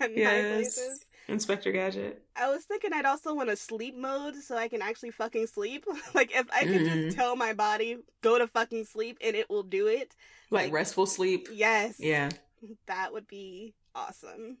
and 0.00 0.16
Yes. 0.16 0.74
places. 0.74 1.00
Inspector 1.28 1.70
Gadget 1.72 2.22
I 2.36 2.48
was 2.50 2.64
thinking 2.64 2.92
I'd 2.92 3.04
also 3.04 3.34
want 3.34 3.50
a 3.50 3.56
sleep 3.56 3.96
mode 3.96 4.36
so 4.36 4.56
I 4.56 4.68
can 4.68 4.80
actually 4.82 5.10
fucking 5.10 5.46
sleep. 5.48 5.84
like 6.14 6.30
if 6.34 6.46
I 6.52 6.64
could 6.64 6.82
Mm. 6.82 7.04
just 7.04 7.16
tell 7.16 7.34
my 7.36 7.52
body 7.52 7.98
go 8.22 8.38
to 8.38 8.46
fucking 8.46 8.84
sleep 8.84 9.18
and 9.20 9.34
it 9.34 9.48
will 9.50 9.62
do 9.64 9.86
it. 9.88 10.14
like 10.50 10.64
Like- 10.66 10.72
restful 10.72 11.06
sleep 11.06 11.48
Yes. 11.52 11.96
yeah 11.98 12.30
That 12.86 13.12
would 13.12 13.26
be 13.26 13.74
awesome. 13.94 14.58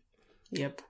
yep 0.50 0.82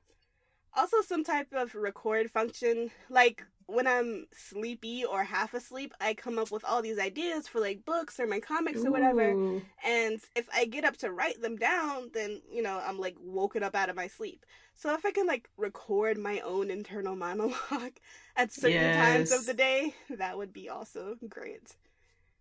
Also 0.75 1.01
some 1.03 1.25
type 1.25 1.49
of 1.53 1.75
record 1.75 2.31
function 2.31 2.91
like 3.11 3.45
when 3.67 3.87
I'm 3.87 4.27
sleepy 4.33 5.05
or 5.05 5.25
half 5.25 5.55
asleep, 5.55 5.93
I 6.01 6.15
come 6.15 6.39
up 6.39 6.51
with 6.51 6.65
all 6.65 6.83
these 6.83 6.99
ideas 6.99 7.49
for 7.49 7.61
like 7.61 7.85
books 7.85 8.21
or 8.21 8.27
my 8.27 8.39
comics 8.39 8.85
or 8.85 8.91
whatever. 8.91 9.31
And 9.85 10.21
if 10.37 10.49
I 10.55 10.67
get 10.67 10.85
up 10.85 10.97
to 10.99 11.11
write 11.11 11.43
them 11.43 11.57
down, 11.57 12.11
then, 12.15 12.43
you 12.51 12.63
know, 12.63 12.81
I'm 12.85 12.99
like 12.99 13.17
woken 13.21 13.63
up 13.63 13.75
out 13.75 13.91
of 13.91 13.97
my 13.97 14.07
sleep. 14.07 14.47
So 14.75 14.95
if 14.95 15.05
I 15.05 15.11
can 15.11 15.27
like 15.27 15.49
record 15.57 16.19
my 16.19 16.41
own 16.41 16.71
internal 16.71 17.17
monologue 17.17 17.99
at 18.37 18.53
certain 18.53 18.97
times 18.97 19.33
of 19.33 19.47
the 19.47 19.55
day, 19.55 19.95
that 20.11 20.37
would 20.37 20.53
be 20.53 20.69
also 20.69 21.17
great. 21.29 21.75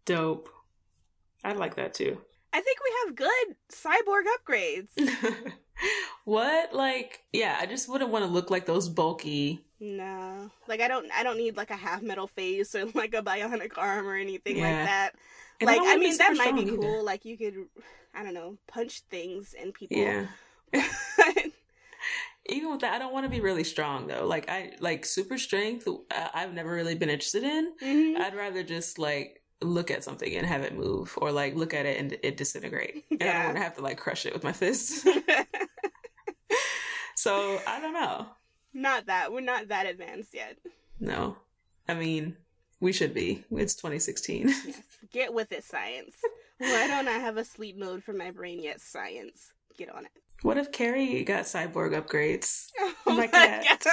Dope. 0.05 0.49
I'd 1.43 1.57
like 1.57 1.75
that 1.75 1.93
too. 1.93 2.19
I 2.53 2.61
think 2.61 2.77
we 2.83 2.95
have 3.05 3.15
good 3.15 3.55
cyborg 3.71 4.23
upgrades. 4.39 5.53
what? 6.25 6.73
Like, 6.73 7.21
yeah, 7.33 7.57
I 7.59 7.65
just 7.65 7.87
wouldn't 7.89 8.09
want 8.11 8.25
to 8.25 8.31
look 8.31 8.49
like 8.49 8.65
those 8.65 8.89
bulky. 8.89 9.61
no. 9.79 10.49
Like 10.67 10.81
I 10.81 10.87
don't 10.87 11.11
I 11.11 11.23
don't 11.23 11.37
need 11.37 11.57
like 11.57 11.69
a 11.71 11.75
half 11.75 12.01
metal 12.01 12.27
face 12.27 12.73
or 12.75 12.85
like 12.93 13.13
a 13.13 13.21
bionic 13.21 13.77
arm 13.77 14.07
or 14.07 14.15
anything 14.15 14.57
Yeah. 14.57 14.63
like 14.63 14.85
that. 14.87 15.11
And 15.61 15.67
like 15.67 15.77
don't 15.77 15.87
I 15.87 15.97
mean 15.97 16.17
that 16.17 16.35
might 16.35 16.55
be 16.55 16.65
cool. 16.65 17.03
Like 17.03 17.23
you 17.25 17.37
could 17.37 17.65
I 18.13 18.23
don't 18.23 18.33
know, 18.33 18.57
punch 18.67 19.01
things 19.09 19.53
and 19.59 19.73
people. 19.73 19.97
Yeah. 19.97 20.25
Even 22.47 22.71
with 22.71 22.81
that, 22.81 22.93
I 22.93 22.99
don't 22.99 23.11
want 23.11 23.25
to 23.25 23.29
be 23.29 23.39
really 23.41 23.63
strong 23.63 24.05
though. 24.07 24.25
Like 24.27 24.49
I 24.49 24.73
like 24.79 25.03
super 25.05 25.37
strength. 25.37 25.87
uh, 25.87 26.27
I've 26.33 26.53
never 26.53 26.71
really 26.71 26.93
been 26.95 27.09
interested 27.09 27.43
in. 27.43 27.73
Mhm. 27.83 28.17
I'd 28.19 28.35
rather 28.35 28.61
just 28.63 28.99
like 28.99 29.41
look 29.61 29.89
at 29.89 30.03
something 30.03 30.31
and 30.35 30.45
have 30.45 30.61
it 30.61 30.75
move, 30.75 31.13
or 31.17 31.31
like 31.31 31.55
look 31.55 31.73
at 31.73 31.85
it 31.87 31.99
and 31.99 32.15
it 32.21 32.37
disintegrate. 32.37 33.03
And 33.09 33.23
I 33.23 33.25
don't 33.33 33.43
want 33.45 33.57
to 33.57 33.63
have 33.63 33.75
to 33.77 33.81
like 33.81 33.97
crush 33.97 34.25
it 34.27 34.33
with 34.33 34.43
my 34.43 34.51
fists. 34.61 35.05
so 37.25 37.59
I 37.67 37.79
don't 37.81 37.93
know. 37.93 38.27
not 38.73 39.05
that. 39.07 39.31
We're 39.33 39.41
not 39.41 39.67
that 39.69 39.85
advanced 39.87 40.33
yet. 40.33 40.57
No, 40.99 41.37
I 41.87 41.93
mean 41.93 42.37
we 42.79 42.91
should 42.93 43.13
be. 43.13 43.43
It's 43.51 43.75
2016. 43.75 44.47
Yes. 44.49 44.81
Get 45.11 45.33
with 45.33 45.51
it, 45.51 45.63
science. 45.63 46.15
Why 46.57 46.87
don't 46.87 47.07
I 47.07 47.17
have 47.19 47.37
a 47.37 47.45
sleep 47.45 47.77
mode 47.77 48.03
for 48.03 48.13
my 48.13 48.31
brain 48.31 48.61
yet, 48.61 48.79
science? 48.81 49.51
Get 49.77 49.89
on 49.93 50.05
it. 50.05 50.11
What 50.41 50.57
if 50.57 50.71
Carrie 50.71 51.23
got 51.23 51.43
cyborg 51.45 51.91
upgrades? 51.99 52.67
Oh 53.07 53.13
my. 53.15 53.27
God. 53.27 53.63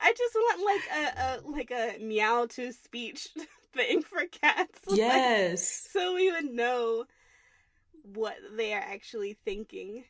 I 0.00 0.12
just 0.12 0.34
want 0.34 0.60
like 0.64 0.82
a, 0.98 1.20
a 1.20 1.50
like 1.50 1.70
a 1.70 1.98
meow 2.02 2.46
to 2.50 2.72
speech 2.72 3.28
thing 3.74 4.02
for 4.02 4.22
cats. 4.30 4.78
Like, 4.86 4.98
Yes. 4.98 5.88
so 5.92 6.14
we 6.14 6.30
would 6.32 6.46
know 6.50 7.04
what 8.02 8.34
they 8.56 8.74
are 8.74 8.80
actually 8.84 9.38
thinking. 9.44 10.04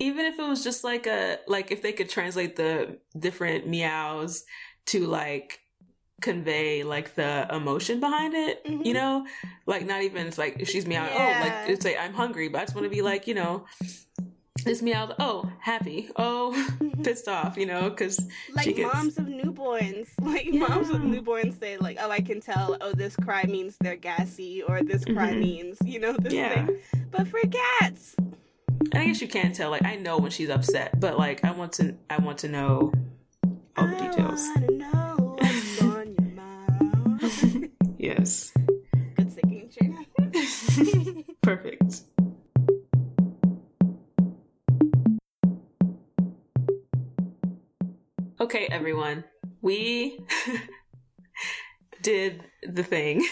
Even 0.00 0.24
if 0.26 0.38
it 0.38 0.48
was 0.48 0.64
just 0.64 0.82
like 0.82 1.06
a 1.06 1.38
like 1.46 1.70
if 1.70 1.82
they 1.82 1.92
could 1.92 2.08
translate 2.08 2.56
the 2.56 2.98
different 3.18 3.68
meows 3.68 4.44
to 4.86 5.06
like 5.06 5.60
convey 6.22 6.82
like 6.82 7.14
the 7.14 7.46
emotion 7.54 8.00
behind 8.00 8.34
it, 8.34 8.64
Mhm. 8.64 8.84
you 8.84 8.94
know? 8.94 9.26
Like 9.66 9.86
not 9.86 10.02
even 10.02 10.26
it's 10.26 10.38
like 10.38 10.66
she's 10.66 10.86
meowing, 10.86 11.10
oh 11.12 11.16
like 11.18 11.68
it's 11.68 11.84
like 11.84 11.96
I'm 11.98 12.14
hungry, 12.14 12.48
but 12.48 12.58
I 12.60 12.64
just 12.64 12.74
want 12.74 12.84
to 12.86 12.90
be 12.90 13.02
like, 13.02 13.26
you 13.26 13.34
know, 13.34 13.64
this 14.64 14.82
meow, 14.82 15.14
oh, 15.18 15.50
happy, 15.60 16.10
oh, 16.16 16.52
pissed 17.02 17.28
off, 17.28 17.56
you 17.56 17.64
know, 17.64 17.88
because 17.88 18.20
like 18.54 18.74
gets- 18.76 18.92
moms 18.94 19.18
of 19.18 19.26
newborns. 19.26 20.08
Like 20.20 20.48
moms 20.52 20.90
of 20.90 21.00
newborns 21.00 21.58
say 21.58 21.76
like, 21.78 21.96
oh, 22.00 22.10
I 22.10 22.20
can 22.20 22.40
tell. 22.40 22.76
Oh, 22.80 22.92
this 22.92 23.16
cry 23.16 23.44
means 23.44 23.76
they're 23.80 23.96
gassy, 23.96 24.62
or 24.62 24.82
this 24.82 25.04
cry 25.04 25.32
Mhm. 25.32 25.40
means 25.40 25.78
you 25.84 25.98
know 26.00 26.12
this 26.12 26.32
yeah. 26.34 26.66
thing. 26.66 26.78
But 27.10 27.28
for 27.28 27.40
cats, 27.48 28.14
I 28.92 29.06
guess 29.06 29.20
you 29.20 29.28
can 29.28 29.52
tell. 29.52 29.70
Like 29.70 29.84
I 29.84 29.96
know 29.96 30.18
when 30.18 30.30
she's 30.30 30.50
upset, 30.50 30.98
but 30.98 31.18
like 31.18 31.44
I 31.44 31.52
want 31.52 31.72
to, 31.74 31.94
I 32.08 32.18
want 32.20 32.38
to 32.38 32.48
know 32.48 32.92
all 33.76 33.86
the 33.86 33.96
details. 33.96 34.40
I 34.40 34.54
wanna 34.60 34.72
know 34.72 35.36
what's 35.38 35.82
on 35.82 36.14
your 36.18 36.28
mind. 36.34 37.70
Yes, 37.98 38.52
Good 39.16 39.30
singing, 39.32 39.68
Trina. 39.70 41.24
perfect. 41.42 42.02
Okay, 48.40 48.66
everyone, 48.72 49.24
we 49.60 50.18
did 52.02 52.42
the 52.66 52.82
thing. 52.82 53.26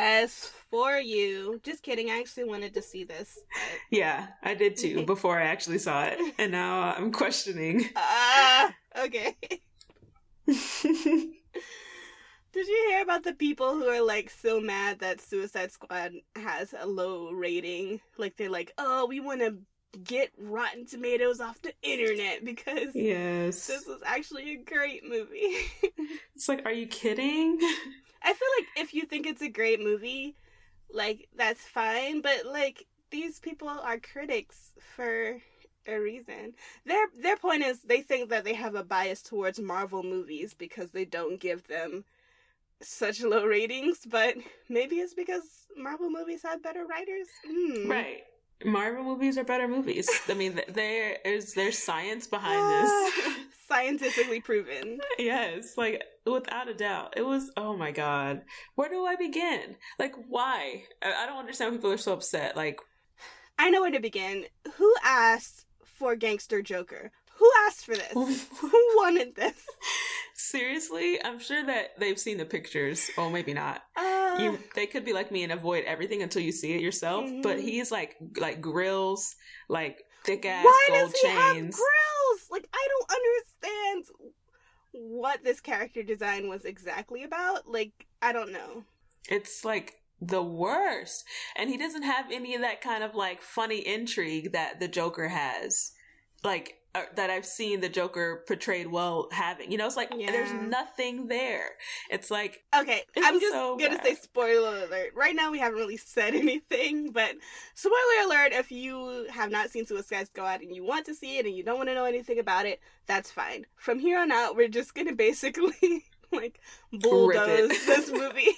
Yes, 0.00 0.50
for 0.70 0.98
you. 0.98 1.60
Just 1.62 1.82
kidding. 1.82 2.10
I 2.10 2.18
actually 2.18 2.44
wanted 2.44 2.74
to 2.74 2.82
see 2.82 3.04
this. 3.04 3.38
yeah, 3.90 4.28
I 4.42 4.54
did 4.54 4.76
too 4.76 5.04
before 5.14 5.38
I 5.38 5.44
actually 5.44 5.78
saw 5.78 6.04
it, 6.04 6.18
and 6.38 6.52
now 6.52 6.94
I'm 6.96 7.12
questioning. 7.12 7.88
Ah, 7.96 8.74
okay. 9.04 9.36
Did 12.52 12.66
you 12.66 12.86
hear 12.88 13.02
about 13.02 13.22
the 13.22 13.34
people 13.34 13.74
who 13.74 13.86
are 13.86 14.02
like 14.02 14.28
so 14.28 14.60
mad 14.60 14.98
that 14.98 15.20
Suicide 15.20 15.70
Squad 15.70 16.12
has 16.34 16.74
a 16.76 16.84
low 16.86 17.30
rating? 17.30 18.00
Like 18.18 18.36
they're 18.36 18.50
like, 18.50 18.72
"Oh, 18.76 19.06
we 19.06 19.20
want 19.20 19.40
to 19.40 19.58
get 20.04 20.30
Rotten 20.38 20.86
Tomatoes 20.86 21.40
off 21.40 21.60
the 21.62 21.72
internet 21.82 22.44
because 22.44 22.94
yes, 22.94 23.66
this 23.66 23.86
was 23.86 24.00
actually 24.04 24.52
a 24.52 24.56
great 24.56 25.08
movie." 25.08 25.56
it's 26.34 26.48
like, 26.48 26.64
are 26.64 26.72
you 26.72 26.86
kidding? 26.86 27.58
I 28.22 28.34
feel 28.34 28.48
like 28.58 28.68
if 28.76 28.94
you 28.94 29.04
think 29.06 29.26
it's 29.26 29.42
a 29.42 29.48
great 29.48 29.80
movie, 29.80 30.36
like 30.92 31.28
that's 31.36 31.62
fine, 31.62 32.20
but 32.20 32.46
like 32.46 32.86
these 33.10 33.38
people 33.38 33.68
are 33.68 33.98
critics 33.98 34.72
for 34.96 35.38
a 35.86 35.98
reason. 35.98 36.54
Their 36.84 37.06
their 37.20 37.36
point 37.36 37.62
is 37.62 37.80
they 37.80 38.02
think 38.02 38.30
that 38.30 38.44
they 38.44 38.54
have 38.54 38.74
a 38.74 38.84
bias 38.84 39.22
towards 39.22 39.58
Marvel 39.58 40.02
movies 40.02 40.54
because 40.54 40.90
they 40.90 41.04
don't 41.04 41.40
give 41.40 41.66
them 41.66 42.04
such 42.82 43.22
low 43.22 43.44
ratings, 43.44 44.00
but 44.06 44.36
maybe 44.68 44.96
it's 44.96 45.14
because 45.14 45.42
Marvel 45.76 46.10
movies 46.10 46.42
have 46.42 46.62
better 46.62 46.86
writers. 46.86 47.28
Hmm. 47.46 47.90
Right. 47.90 48.22
Marvel 48.64 49.04
movies 49.04 49.38
are 49.38 49.44
better 49.44 49.68
movies. 49.68 50.08
I 50.28 50.34
mean, 50.34 50.60
there 50.68 51.16
is 51.24 51.54
there's 51.54 51.78
science 51.78 52.26
behind 52.26 52.88
this. 52.88 53.36
Scientifically 53.68 54.40
proven. 54.40 54.98
yes, 55.18 55.76
like 55.76 56.02
without 56.26 56.68
a 56.68 56.74
doubt. 56.74 57.14
It 57.16 57.22
was 57.22 57.50
oh 57.56 57.76
my 57.76 57.92
god. 57.92 58.42
Where 58.74 58.88
do 58.88 59.04
I 59.06 59.16
begin? 59.16 59.76
Like 59.98 60.14
why? 60.28 60.82
I, 61.02 61.12
I 61.22 61.26
don't 61.26 61.38
understand 61.38 61.70
why 61.70 61.76
people 61.76 61.92
are 61.92 61.96
so 61.96 62.12
upset. 62.12 62.56
Like 62.56 62.80
I 63.58 63.70
know 63.70 63.82
where 63.82 63.90
to 63.90 64.00
begin. 64.00 64.46
Who 64.74 64.94
asked 65.04 65.66
for 65.84 66.16
Gangster 66.16 66.62
Joker? 66.62 67.12
Who 67.36 67.50
asked 67.66 67.86
for 67.86 67.94
this? 67.94 68.12
Who 68.60 68.70
wanted 68.96 69.36
this? 69.36 69.54
Seriously, 70.50 71.22
I'm 71.24 71.38
sure 71.38 71.64
that 71.64 71.98
they've 71.98 72.18
seen 72.18 72.36
the 72.38 72.44
pictures. 72.44 73.08
Oh, 73.16 73.30
maybe 73.30 73.54
not. 73.54 73.82
Uh, 73.96 74.36
You, 74.40 74.58
they 74.74 74.86
could 74.86 75.04
be 75.04 75.12
like 75.12 75.30
me 75.30 75.44
and 75.44 75.52
avoid 75.52 75.84
everything 75.84 76.22
until 76.22 76.42
you 76.42 76.50
see 76.50 76.72
it 76.72 76.80
yourself. 76.80 77.24
But 77.42 77.58
Mhm. 77.58 77.62
he's 77.62 77.92
like, 77.92 78.16
like 78.36 78.60
grills, 78.60 79.36
like 79.68 80.02
thick 80.24 80.44
ass 80.44 80.64
why 80.64 80.86
gold 80.88 81.12
does 81.12 81.20
he 81.20 81.28
have 81.28 81.52
chains. 81.54 81.76
grills? 81.76 82.40
Like 82.50 82.68
I 82.74 82.88
don't 82.90 83.10
understand 83.18 84.04
what 84.92 85.44
this 85.44 85.60
character 85.60 86.02
design 86.02 86.48
was 86.48 86.64
exactly 86.64 87.22
about. 87.22 87.68
Like 87.68 87.92
I 88.20 88.32
don't 88.32 88.50
know. 88.52 88.84
It's 89.28 89.64
like 89.64 90.00
the 90.20 90.42
worst. 90.42 91.24
And 91.56 91.70
he 91.70 91.76
doesn't 91.76 92.02
have 92.02 92.26
any 92.32 92.54
of 92.56 92.62
that 92.62 92.80
kind 92.80 93.04
of 93.04 93.14
like 93.14 93.40
funny 93.40 93.86
intrigue 93.86 94.52
that 94.52 94.80
the 94.80 94.88
Joker 94.88 95.28
has. 95.28 95.92
Like 96.42 96.79
uh, 96.94 97.02
that 97.14 97.30
I've 97.30 97.46
seen 97.46 97.80
the 97.80 97.88
Joker 97.88 98.42
portrayed 98.48 98.88
well 98.88 99.28
having. 99.30 99.70
You 99.70 99.78
know, 99.78 99.86
it's 99.86 99.96
like 99.96 100.10
there's 100.10 100.52
nothing 100.52 101.28
there. 101.28 101.70
It's 102.10 102.30
like 102.30 102.62
Okay, 102.76 103.02
It 103.16 103.22
I'm 103.24 103.38
just 103.38 103.52
so 103.52 103.76
gonna 103.76 103.96
bad. 103.96 104.06
say 104.06 104.14
spoiler 104.16 104.84
alert. 104.84 105.12
Right 105.14 105.34
now, 105.36 105.50
we 105.52 105.58
haven't 105.60 105.78
really 105.78 105.96
said 105.96 106.34
anything, 106.46 107.12
but 107.12 107.34
spoiler 107.74 108.24
alert: 108.24 108.52
if 108.52 108.72
you 108.72 109.26
have 109.30 109.50
not 109.50 109.70
seen 109.70 109.86
Suicide 109.86 110.26
Squad 110.26 110.62
and 110.62 110.74
you 110.74 110.84
want 110.84 111.06
to 111.06 111.14
see 111.14 111.38
it 111.38 111.46
and 111.46 111.54
you 111.56 111.62
don't 111.62 111.76
want 111.78 111.88
to 111.90 111.94
know 111.94 112.06
anything 112.06 112.38
about 112.40 112.66
it, 112.66 112.80
that's 113.06 113.30
fine. 113.30 113.66
From 113.76 113.98
here 113.98 114.18
on 114.18 114.32
out, 114.32 114.56
we're 114.56 114.68
just 114.68 114.94
gonna 114.94 115.14
basically 115.14 116.04
like 116.32 116.60
bulldoze 116.92 117.68
this 117.86 118.10
movie. 118.10 118.56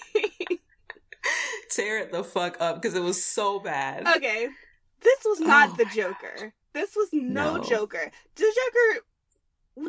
tear 1.71 1.99
it 1.99 2.12
the 2.12 2.25
fuck 2.25 2.57
up 2.61 2.77
because 2.81 2.95
it 2.97 3.03
was 3.03 3.23
so 3.23 3.59
bad. 3.61 4.07
okay, 4.16 4.49
this 5.01 5.18
was 5.25 5.40
not 5.40 5.71
Oh 5.71 5.77
the 5.77 5.85
Joker. 5.87 6.53
This 6.73 6.95
was 6.97 7.09
no, 7.13 7.57
No. 7.57 7.63
Joker. 7.63 8.11
The 8.37 8.43
Joker 8.43 9.05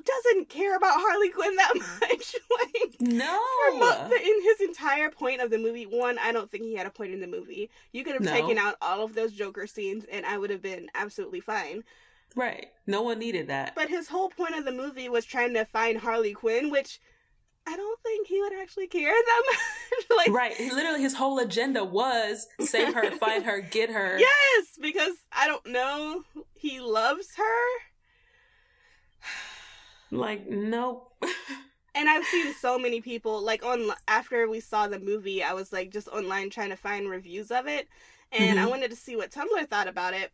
doesn't 0.06 0.48
care 0.50 0.76
about 0.78 0.94
Harley 1.00 1.30
Quinn 1.30 1.56
that 1.58 1.74
much. 2.02 2.36
like 2.60 2.96
No. 3.02 3.40
The, 4.10 4.16
in 4.22 4.42
his 4.44 4.62
entire 4.62 5.10
point 5.10 5.42
of 5.42 5.50
the 5.50 5.58
movie, 5.58 5.86
one, 5.86 6.18
I 6.20 6.32
don't 6.32 6.50
think 6.50 6.64
he 6.64 6.76
had 6.76 6.88
a 6.88 6.92
point 6.92 7.14
in 7.14 7.20
the 7.20 7.28
movie. 7.28 7.70
You 7.92 8.04
could 8.04 8.14
have 8.14 8.24
No. 8.24 8.32
taken 8.32 8.58
out 8.58 8.76
all 8.82 9.04
of 9.04 9.14
those 9.16 9.34
Joker 9.34 9.68
scenes, 9.68 10.06
and 10.12 10.26
I 10.26 10.38
would 10.38 10.50
have 10.50 10.62
been 10.62 10.88
absolutely 10.96 11.42
fine. 11.42 11.84
right. 12.36 12.68
No 12.88 13.02
one 13.02 13.20
needed 13.20 13.48
that. 13.48 13.76
But 13.76 13.90
his 13.90 14.08
whole 14.08 14.30
point 14.30 14.56
of 14.56 14.66
the 14.66 14.72
movie 14.72 15.08
was 15.10 15.26
trying 15.26 15.54
to 15.54 15.66
find 15.66 15.98
Harley 16.00 16.34
Quinn, 16.34 16.70
which 16.70 17.00
I 17.66 17.76
don't 17.78 18.00
think 18.02 18.28
he 18.28 18.42
would 18.42 18.54
actually 18.62 18.88
care 18.88 19.14
that 19.14 19.44
much. 20.10 20.18
like, 20.18 20.32
right. 20.32 20.54
He- 20.54 20.72
Literally, 20.72 21.02
his 21.02 21.14
whole 21.14 21.40
agenda 21.40 21.84
was 21.84 22.48
save 22.60 22.94
her, 22.94 23.10
find 23.12 23.46
her, 23.46 23.62
get 23.62 23.90
her. 23.90 24.18
yes, 24.20 24.66
because 24.82 25.14
I 25.32 25.48
don't 25.48 25.66
know, 25.68 26.24
he 26.56 26.80
loves 26.80 27.28
her. 27.38 27.80
Like, 30.12 30.48
nope. 30.48 31.12
And 31.96 32.10
I've 32.10 32.26
seen 32.26 32.56
so 32.56 32.80
many 32.80 33.02
people 33.02 33.40
like 33.44 33.64
on 33.64 33.92
after 34.08 34.50
we 34.50 34.60
saw 34.62 34.88
the 34.88 34.98
movie, 35.00 35.44
I 35.44 35.54
was 35.54 35.72
like 35.72 35.92
just 35.92 36.08
online 36.08 36.50
trying 36.50 36.72
to 36.72 36.76
find 36.76 37.08
reviews 37.08 37.52
of 37.52 37.68
it, 37.68 37.88
and 38.32 38.60
I 38.60 38.64
Mhm. 38.66 38.70
wanted 38.72 38.90
to 38.90 38.96
see 38.98 39.16
what 39.16 39.30
Tumblr 39.30 39.70
thought 39.70 39.88
about 39.88 40.16
it. 40.16 40.32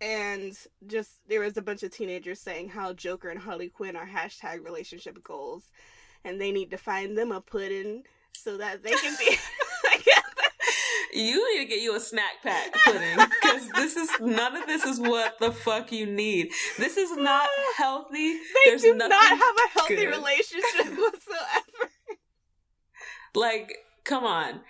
And 0.00 0.56
just 0.86 1.10
there 1.28 1.40
was 1.40 1.58
a 1.58 1.62
bunch 1.62 1.82
of 1.82 1.90
teenagers 1.90 2.40
saying 2.40 2.70
how 2.70 2.94
Joker 2.94 3.28
and 3.28 3.38
Harley 3.38 3.68
Quinn 3.68 3.96
are 3.96 4.06
hashtag 4.06 4.64
relationship 4.64 5.22
goals, 5.22 5.64
and 6.24 6.40
they 6.40 6.52
need 6.52 6.70
to 6.70 6.78
find 6.78 7.16
them 7.16 7.32
a 7.32 7.40
pudding 7.40 8.02
so 8.32 8.56
that 8.58 8.82
they 8.82 8.90
can 8.92 9.16
be. 9.18 9.36
Like 9.84 10.04
You 11.14 11.54
need 11.54 11.64
to 11.64 11.68
get 11.68 11.80
you 11.80 11.96
a 11.96 12.00
snack 12.00 12.42
pack 12.42 12.72
pudding 12.84 13.16
because 13.16 13.68
this 13.70 13.96
is 13.96 14.10
none 14.20 14.56
of 14.56 14.66
this 14.66 14.84
is 14.84 15.00
what 15.00 15.38
the 15.38 15.50
fuck 15.52 15.90
you 15.92 16.04
need. 16.06 16.50
This 16.78 16.96
is 16.96 17.16
not 17.16 17.48
healthy. 17.76 18.34
they 18.34 18.40
There's 18.66 18.82
do 18.82 18.94
not 18.94 19.10
have 19.12 19.40
a 19.40 19.68
healthy 19.78 19.96
good. 19.96 20.08
relationship 20.08 20.86
whatsoever. 20.98 21.90
Like, 23.34 23.72
come 24.04 24.24
on. 24.24 24.60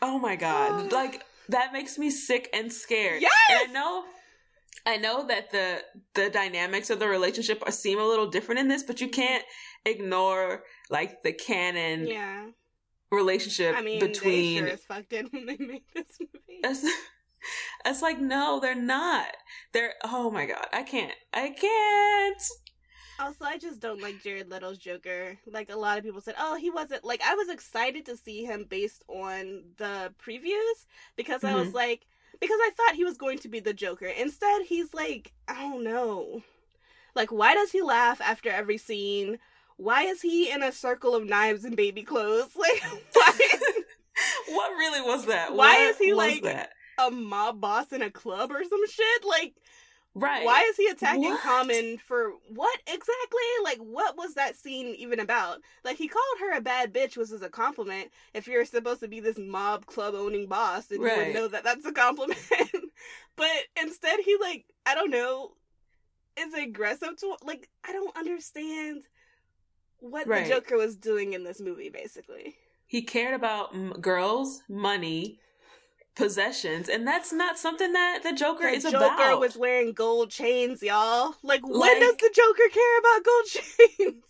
Oh 0.00 0.18
my 0.18 0.36
god. 0.36 0.92
like 1.00 1.22
that 1.48 1.72
makes 1.72 1.98
me 1.98 2.10
sick 2.10 2.48
and 2.52 2.72
scared. 2.72 3.20
Yes! 3.22 3.32
And 3.50 3.70
I 3.70 3.72
know 3.72 4.04
I 4.86 4.96
know 4.96 5.26
that 5.26 5.50
the 5.50 5.82
the 6.14 6.30
dynamics 6.30 6.90
of 6.90 7.00
the 7.00 7.08
relationship 7.08 7.62
are, 7.66 7.72
seem 7.72 7.98
a 7.98 8.06
little 8.06 8.28
different 8.28 8.60
in 8.60 8.68
this, 8.68 8.82
but 8.84 9.00
you 9.00 9.08
can't 9.08 9.44
ignore 9.86 10.64
like 10.90 11.22
the 11.22 11.32
canon 11.32 12.06
Yeah, 12.08 12.46
relationship 13.10 13.76
I 13.76 13.82
mean, 13.82 14.00
between 14.00 14.54
they 14.54 14.60
sure 14.60 14.68
as 14.68 14.80
fuck 14.84 15.08
did 15.08 15.32
when 15.32 15.46
they 15.46 15.56
made 15.60 15.84
this 15.94 16.06
movie. 16.20 16.60
it's, 16.64 16.84
it's 17.84 18.02
like 18.02 18.18
no, 18.20 18.60
they're 18.60 18.74
not. 18.74 19.28
They're 19.72 19.94
oh 20.04 20.30
my 20.30 20.46
god, 20.46 20.66
I 20.72 20.82
can't. 20.82 21.14
I 21.32 21.50
can't. 21.50 22.42
Also, 23.18 23.46
I 23.46 23.56
just 23.56 23.80
don't 23.80 24.02
like 24.02 24.22
Jared 24.22 24.50
Leto's 24.50 24.76
Joker. 24.76 25.38
Like 25.50 25.70
a 25.70 25.76
lot 25.76 25.96
of 25.96 26.04
people 26.04 26.20
said, 26.20 26.34
oh, 26.38 26.56
he 26.56 26.70
wasn't 26.70 27.02
like 27.04 27.22
I 27.24 27.34
was 27.34 27.48
excited 27.48 28.04
to 28.06 28.16
see 28.16 28.44
him 28.44 28.66
based 28.68 29.04
on 29.08 29.62
the 29.78 30.12
previews 30.22 30.84
because 31.16 31.42
I 31.42 31.54
was 31.54 31.68
Mhm. 31.68 31.74
like 31.74 32.06
because 32.40 32.58
I 32.60 32.70
thought 32.76 32.94
he 32.94 33.04
was 33.04 33.16
going 33.16 33.38
to 33.38 33.48
be 33.48 33.60
the 33.60 33.72
Joker. 33.72 34.06
Instead, 34.06 34.62
he's 34.66 34.92
like 34.92 35.32
I 35.48 35.54
don't 35.62 35.84
know. 35.84 36.42
Like 37.14 37.32
why 37.32 37.54
does 37.54 37.72
he 37.72 37.80
laugh 37.80 38.20
after 38.20 38.50
every 38.50 38.76
scene? 38.78 39.38
Why 39.76 40.02
is 40.04 40.22
he 40.22 40.50
in 40.50 40.62
a 40.62 40.72
circle 40.72 41.14
of 41.14 41.24
knives 41.26 41.64
and 41.64 41.76
baby 41.76 42.02
clothes? 42.02 42.50
Like 42.56 42.82
why 43.12 43.32
what 44.48 44.70
really 44.72 45.02
was 45.02 45.26
that? 45.26 45.54
Why 45.54 45.74
What 45.74 45.90
is 45.90 45.98
he, 45.98 46.12
like- 46.14 46.42
that? 46.42 46.70
a 46.98 47.10
mob 47.10 47.60
boss 47.60 47.92
in 47.92 48.00
a 48.00 48.10
club 48.10 48.50
or 48.50 48.64
some 48.64 48.88
shit? 48.88 49.24
Like 49.26 49.54
Right. 50.18 50.46
Why 50.46 50.62
is 50.62 50.78
he 50.78 50.86
attacking 50.86 51.24
What? 51.24 51.40
Common 51.42 51.98
for 51.98 52.30
what 52.48 52.80
exactly? 52.86 53.42
Like, 53.62 53.76
what 53.80 54.16
was 54.16 54.32
that 54.32 54.56
scene 54.56 54.94
even 54.96 55.20
about? 55.20 55.58
Like, 55.84 55.98
he 55.98 56.08
called 56.08 56.38
her 56.40 56.56
a 56.56 56.62
bad 56.62 56.94
bitch, 56.94 57.18
which 57.18 57.30
is 57.30 57.42
a 57.42 57.50
compliment. 57.50 58.10
If 58.32 58.46
you're 58.46 58.64
supposed 58.64 59.00
to 59.00 59.08
be 59.08 59.20
this 59.20 59.36
mob 59.36 59.84
club 59.84 60.14
owning 60.14 60.46
boss, 60.46 60.90
and 60.90 61.00
you 61.02 61.06
Right. 61.06 61.18
would 61.18 61.34
know 61.34 61.48
that 61.48 61.64
that's 61.64 61.84
a 61.84 61.92
compliment. 61.92 62.38
but 63.36 63.50
instead, 63.78 64.20
he 64.24 64.38
like, 64.40 64.64
I 64.86 64.94
don't 64.94 65.10
know, 65.10 65.52
is 66.38 66.54
aggressive 66.54 67.14
to 67.18 67.36
like. 67.44 67.68
I 67.86 67.92
don't 67.92 68.16
understand 68.16 69.02
what 70.10 70.26
Right. 70.26 70.44
the 70.44 70.50
Joker 70.54 70.76
was 70.76 70.96
doing 70.96 71.32
in 71.32 71.44
this 71.44 71.60
movie. 71.60 71.88
Basically, 71.88 72.56
He 72.86 73.02
cared 73.02 73.34
about 73.34 73.74
m- 73.74 73.92
girls, 74.00 74.62
money, 74.68 75.40
possessions, 76.14 76.88
and 76.88 77.06
that's 77.06 77.32
not 77.32 77.58
something 77.58 77.92
that 77.92 78.22
the 78.22 78.32
Joker 78.32 78.70
the 78.70 78.76
is 78.76 78.84
Joker 78.84 78.96
about. 78.96 79.40
was 79.40 79.56
wearing 79.56 79.92
gold 79.92 80.30
chains, 80.30 80.82
y'all. 80.82 81.34
Like, 81.42 81.62
when 81.66 81.78
Like- 81.78 81.98
does 82.00 82.16
the 82.16 82.30
Joker 82.34 82.68
care 82.72 82.98
about 82.98 83.24
gold 83.24 83.44
chains? 83.46 84.22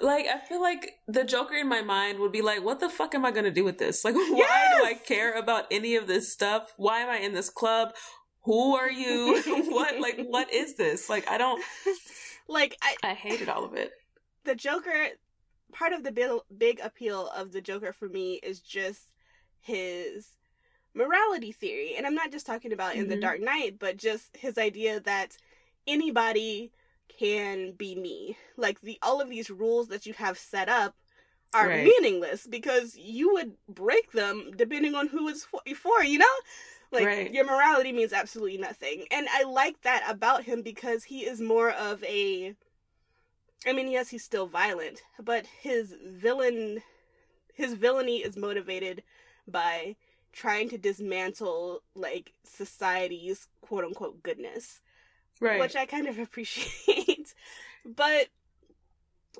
like 0.00 0.26
I 0.26 0.38
feel 0.38 0.60
like 0.62 1.00
the 1.08 1.24
Joker 1.24 1.56
in 1.56 1.68
my 1.68 1.82
mind 1.82 2.20
would 2.20 2.30
be 2.32 2.42
like, 2.42 2.62
"What 2.62 2.78
the 2.80 2.88
fuck 2.88 3.14
am 3.16 3.24
I 3.24 3.30
gonna 3.32 3.50
do 3.50 3.64
with 3.64 3.78
this? 3.78 4.04
Like, 4.04 4.14
why 4.14 4.68
do 4.78 4.84
I 4.84 4.94
care 4.94 5.32
about 5.34 5.66
any 5.70 5.96
of 5.96 6.06
this 6.06 6.32
stuff? 6.32 6.72
Why 6.76 7.00
am 7.00 7.08
I 7.08 7.18
in 7.18 7.32
this 7.32 7.50
club? 7.50 7.94
Who 8.42 8.76
are 8.76 8.90
you? 8.90 9.42
what? 9.70 9.98
Like, 10.00 10.20
what 10.26 10.52
is 10.52 10.74
this? 10.76 11.08
Like, 11.10 11.28
I 11.30 11.36
don't. 11.38 11.62
like, 12.46 12.76
I 12.82 12.94
I 13.02 13.14
hated 13.14 13.48
all 13.48 13.64
of 13.64 13.74
it. 13.74 13.90
The 14.44 14.54
Joker, 14.54 15.08
part 15.72 15.92
of 15.92 16.02
the 16.02 16.12
big, 16.12 16.30
big 16.56 16.80
appeal 16.80 17.28
of 17.28 17.52
the 17.52 17.60
Joker 17.60 17.92
for 17.92 18.08
me 18.08 18.40
is 18.42 18.60
just 18.60 19.12
his 19.60 20.36
morality 20.94 21.52
theory. 21.52 21.94
And 21.96 22.06
I'm 22.06 22.14
not 22.14 22.32
just 22.32 22.46
talking 22.46 22.72
about 22.72 22.96
in 22.96 23.08
The 23.08 23.16
Mhm. 23.16 23.20
Dark 23.20 23.40
Knight, 23.40 23.78
but 23.78 23.96
just 23.96 24.36
his 24.36 24.58
idea 24.58 25.00
that 25.00 25.36
anybody 25.86 26.72
can 27.08 27.72
be 27.72 27.94
me. 27.94 28.36
Like 28.56 28.80
the 28.80 28.98
all 29.02 29.20
of 29.20 29.28
these 29.30 29.50
rules 29.50 29.88
that 29.88 30.06
you 30.06 30.14
have 30.14 30.38
set 30.38 30.68
up 30.68 30.94
are 31.54 31.68
Right. 31.68 31.84
meaningless 31.84 32.46
because 32.46 32.96
you 32.96 33.32
would 33.34 33.56
break 33.68 34.12
them 34.12 34.50
depending 34.56 34.94
on 34.94 35.08
who 35.08 35.28
is 35.28 35.44
for, 35.44 35.60
for 35.76 36.02
you 36.04 36.18
know? 36.18 36.26
Like 36.92 37.04
Right. 37.04 37.32
your 37.32 37.44
morality 37.44 37.92
means 37.92 38.12
absolutely 38.12 38.58
nothing. 38.58 39.06
And 39.10 39.28
I 39.30 39.44
like 39.44 39.80
that 39.82 40.04
about 40.08 40.44
him 40.44 40.62
because 40.62 41.04
he 41.04 41.20
is 41.26 41.40
more 41.40 41.70
of 41.70 42.02
a 42.04 42.54
I 43.66 43.72
mean, 43.72 43.88
yes, 43.90 44.08
he's 44.08 44.24
still 44.24 44.46
violent, 44.46 45.02
but 45.22 45.46
his 45.46 45.94
villain 46.06 46.82
his 47.54 47.74
villainy 47.74 48.18
is 48.18 48.36
motivated 48.36 49.02
by 49.48 49.96
trying 50.32 50.68
to 50.68 50.78
dismantle 50.78 51.82
like 51.96 52.32
society's 52.44 53.48
quote 53.60 53.84
unquote 53.84 54.22
goodness, 54.22 54.80
Right. 55.40 55.58
which 55.58 55.74
I 55.76 55.86
kind 55.86 56.06
of 56.06 56.18
appreciate. 56.20 57.34
but 57.84 58.28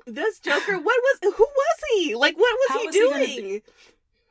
this 0.05 0.39
Joker, 0.39 0.73
what 0.79 0.83
was 1.01 1.19
who 1.21 1.29
was 1.45 1.79
he? 1.93 2.15
Like 2.15 2.37
what 2.37 2.53
was 2.53 2.69
How 2.69 2.79
he 2.79 2.85
was 2.87 2.95
he 2.95 3.01
doing? 3.37 3.61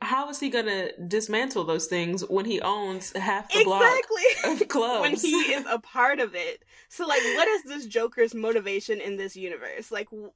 How 0.01 0.29
is 0.29 0.39
he 0.39 0.49
gonna 0.49 0.89
dismantle 1.07 1.65
those 1.65 1.87
things 1.87 2.21
when 2.29 2.45
he 2.45 2.61
owns 2.61 3.15
half 3.17 3.51
the 3.51 3.63
block 3.63 3.83
exactly. 3.83 4.51
of 4.63 4.67
clubs? 4.69 5.01
when 5.01 5.15
he 5.15 5.53
is 5.53 5.65
a 5.69 5.79
part 5.83 6.19
of 6.19 6.35
it. 6.35 6.63
So 6.87 7.05
like 7.05 7.21
what 7.35 7.47
is 7.47 7.63
this 7.63 7.85
Joker's 7.85 8.33
motivation 8.33 9.01
in 9.01 9.17
this 9.17 9.35
universe? 9.35 9.91
Like 9.91 10.09
w- 10.09 10.31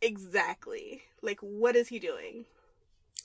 exactly. 0.00 1.02
Like 1.20 1.40
what 1.40 1.76
is 1.76 1.88
he 1.88 1.98
doing? 1.98 2.44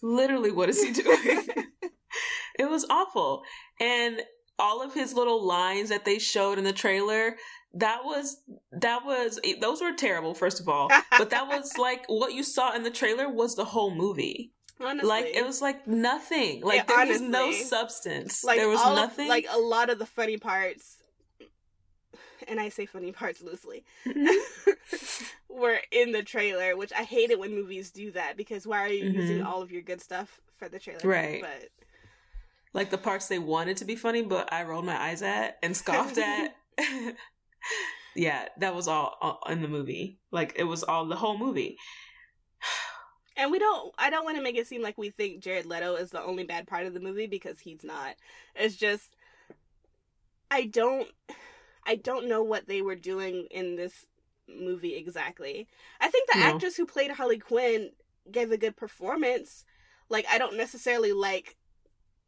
Literally, 0.02 0.52
what 0.52 0.70
is 0.70 0.84
he 0.84 0.92
doing? 0.92 1.18
it 2.60 2.70
was 2.70 2.86
awful. 2.90 3.44
And 3.80 4.22
all 4.60 4.82
of 4.82 4.94
his 4.94 5.14
little 5.14 5.46
lines 5.46 5.90
that 5.90 6.06
they 6.06 6.20
showed 6.20 6.58
in 6.58 6.64
the 6.64 6.74
trailer, 6.74 7.36
that 7.74 8.04
was 8.04 8.42
that 8.72 9.06
was 9.06 9.40
those 9.62 9.82
were 9.82 9.94
terrible 9.94 10.34
first 10.34 10.60
of 10.60 10.68
all 10.70 10.90
but 11.18 11.30
that 11.30 11.48
was 11.48 11.78
like 11.78 12.06
what 12.08 12.34
you 12.34 12.42
saw 12.42 12.74
in 12.74 12.84
the 12.84 12.90
trailer 12.90 13.30
was 13.30 13.56
the 13.56 13.66
whole 13.66 13.94
movie 13.94 14.52
Honestly. 14.80 15.08
like 15.10 15.26
it 15.26 15.46
was 15.46 15.62
like 15.62 15.88
nothing 15.88 16.62
like 16.62 16.86
Yeah, 16.88 16.96
there 16.98 17.08
was 17.08 17.22
no 17.22 17.52
substance 17.52 18.44
like 18.44 18.58
there 18.58 18.68
was 18.70 18.80
all 18.80 18.92
of- 18.92 18.98
nothing 18.98 19.28
like 19.28 19.48
a 19.50 19.58
lot 19.60 19.90
of 19.90 19.98
the 20.00 20.06
funny 20.06 20.38
parts 20.38 20.98
and 22.48 22.60
I 22.60 22.70
say 22.70 22.86
funny 22.86 23.12
parts 23.12 23.42
loosely 23.42 23.84
were 25.50 25.80
in 25.92 26.12
the 26.12 26.22
trailer, 26.24 26.78
which 26.78 26.94
I 26.94 27.04
hate 27.04 27.32
it 27.32 27.40
when 27.40 27.54
movies 27.54 27.92
do 27.92 28.12
that 28.12 28.38
because 28.38 28.66
why 28.68 28.80
are 28.86 28.88
you 28.90 29.06
using 29.10 29.40
Mhm. 29.40 29.46
all 29.46 29.62
of 29.62 29.72
your 29.72 29.82
good 29.82 30.02
stuff 30.02 30.40
for 30.58 30.70
the 30.70 30.80
trailer? 30.80 31.00
Right. 31.04 31.42
But 31.42 31.70
like 32.74 32.90
the 32.92 32.98
parts 32.98 33.28
they 33.28 33.40
wanted 33.40 33.78
to 33.78 33.86
be 33.86 33.96
funny 33.96 34.22
but 34.22 34.52
i 34.54 34.62
rolled 34.62 34.86
my 34.86 34.96
eyes 35.02 35.24
at 35.24 35.58
and 35.64 35.76
scoffed 35.82 36.18
at 36.20 36.54
yeah 38.16 38.46
that 38.60 38.76
was 38.76 38.88
all, 38.88 39.18
all 39.22 39.40
in 39.50 39.62
the 39.64 39.68
movie 39.68 40.20
like 40.32 40.54
it 40.58 40.64
was 40.66 40.84
all 40.84 41.06
the 41.08 41.16
whole 41.16 41.38
movie 41.40 41.78
and 43.38 43.52
we 43.52 43.60
don't 43.60 43.94
I 43.98 44.10
don't 44.10 44.26
want 44.26 44.38
to 44.38 44.44
make 44.44 44.58
it 44.58 44.68
seem 44.68 44.82
like 44.82 44.98
we 44.98 45.10
think 45.10 45.42
Jared 45.42 45.66
Leto 45.66 45.96
is 45.96 46.10
the 46.12 46.22
only 46.24 46.44
bad 46.44 46.68
part 46.68 46.86
of 46.86 46.94
the 46.94 47.00
movie 47.00 47.28
because 47.28 47.60
he's 47.60 47.84
not. 47.84 48.16
It's 48.56 48.76
just 48.76 49.16
I 50.52 50.66
don't 50.66 51.08
I 51.86 51.96
don't 51.96 52.28
know 52.28 52.44
what 52.44 52.68
they 52.68 52.82
were 52.82 52.96
doing 52.96 53.48
in 53.52 53.76
this 53.76 54.06
movie 54.50 54.96
exactly. 54.96 55.68
I 56.02 56.10
think 56.10 56.30
the 56.30 56.40
No. 56.40 56.46
actress 56.46 56.76
who 56.76 56.86
played 56.86 57.12
Harley 57.12 57.38
Quinn 57.38 57.92
gave 58.32 58.52
a 58.52 58.58
good 58.58 58.76
performance. 58.76 59.64
Like 60.10 60.26
I 60.30 60.38
don't 60.38 60.58
necessarily 60.58 61.12
like 61.14 61.56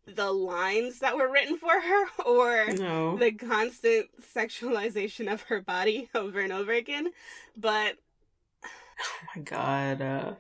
the 0.06 0.32
lines 0.32 1.00
that 1.00 1.16
were 1.16 1.32
written 1.32 1.58
for 1.58 1.70
her 1.80 2.06
or 2.26 2.72
no 2.74 3.18
the 3.18 3.32
constant 3.32 4.08
sexualization 4.36 5.32
of 5.32 5.44
her 5.44 5.62
body 5.62 6.10
over 6.16 6.40
and 6.40 6.52
over 6.52 6.72
again, 6.72 7.10
but 7.56 7.96
oh 8.64 9.28
my 9.36 9.42
god 9.44 10.02
uh 10.02 10.34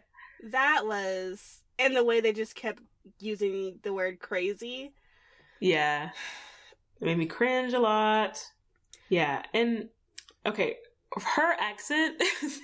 that 0.43 0.85
was 0.85 1.61
and 1.77 1.95
the 1.95 2.03
way 2.03 2.21
they 2.21 2.33
just 2.33 2.55
kept 2.55 2.81
using 3.19 3.79
the 3.83 3.93
word 3.93 4.19
crazy. 4.19 4.93
Yeah. 5.59 6.09
It 7.01 7.05
made 7.05 7.17
me 7.17 7.25
cringe 7.25 7.73
a 7.73 7.79
lot. 7.79 8.41
Yeah. 9.09 9.43
And 9.53 9.89
okay, 10.45 10.77
her 11.35 11.53
accent, 11.59 12.21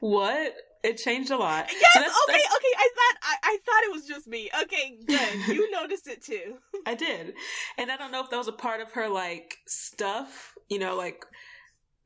what? 0.00 0.54
It 0.82 0.98
changed 0.98 1.30
a 1.32 1.36
lot. 1.36 1.66
Yes. 1.68 1.80
So 1.94 2.00
that's- 2.00 2.16
okay. 2.28 2.32
that's- 2.32 2.56
Okay. 2.56 2.72
I 2.78 2.88
thought 2.94 3.16
I, 3.22 3.36
I 3.42 3.58
thought 3.64 3.82
it 3.84 3.92
was 3.92 4.06
just 4.06 4.26
me. 4.28 4.50
Okay. 4.62 4.98
Good. 5.04 5.48
You 5.56 5.70
noticed 5.70 6.06
it 6.06 6.22
too. 6.22 6.58
I 6.86 6.94
did. 6.94 7.34
And 7.76 7.90
I 7.90 7.96
don't 7.96 8.12
know 8.12 8.22
if 8.22 8.30
that 8.30 8.36
was 8.36 8.46
a 8.48 8.52
part 8.52 8.80
of 8.80 8.92
her 8.92 9.08
like 9.08 9.58
stuff, 9.66 10.54
you 10.68 10.78
know, 10.78 10.96
like 10.96 11.24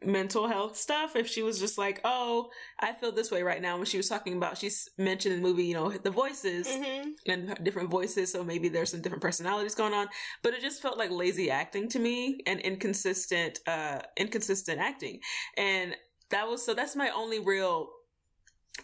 mental 0.05 0.49
health 0.49 0.77
stuff. 0.77 1.17
If 1.17 1.29
she 1.29 1.43
was 1.43 1.59
just 1.59 1.79
like, 1.79 2.01
oh, 2.05 2.51
I 2.79 2.93
feel 2.93 3.13
this 3.13 3.31
way 3.31 3.43
right 3.43 3.61
now. 3.61 3.77
When 3.77 3.87
she 3.87 3.97
was 3.97 4.09
talking 4.09 4.37
about, 4.37 4.59
she's 4.59 4.89
mentioned 4.99 5.35
in 5.35 5.43
the 5.43 5.49
movie, 5.49 5.65
you 5.65 5.75
know, 5.75 5.91
the 5.91 6.11
voices. 6.11 6.67
Mm-hmm. 6.69 7.11
and 7.27 7.65
different 7.65 7.91
voices, 7.91 8.33
so 8.33 8.43
maybe 8.45 8.69
there's 8.69 8.91
some 8.91 9.03
different 9.03 9.23
personalities 9.23 9.75
going 9.75 9.95
on. 9.95 10.09
But 10.43 10.55
it 10.55 10.61
just 10.63 10.81
felt 10.81 10.99
like 10.99 11.11
lazy 11.11 11.51
acting 11.51 11.89
to 11.91 11.99
me 11.99 12.41
and 12.47 12.61
inconsistent, 12.61 13.61
uh, 13.67 14.01
inconsistent 14.17 14.81
acting. 14.81 15.21
And 15.57 15.97
that 16.31 16.49
was 16.49 16.65
so. 16.65 16.75
That's 16.75 16.97
my 16.97 17.11
only 17.11 17.39
real 17.39 17.91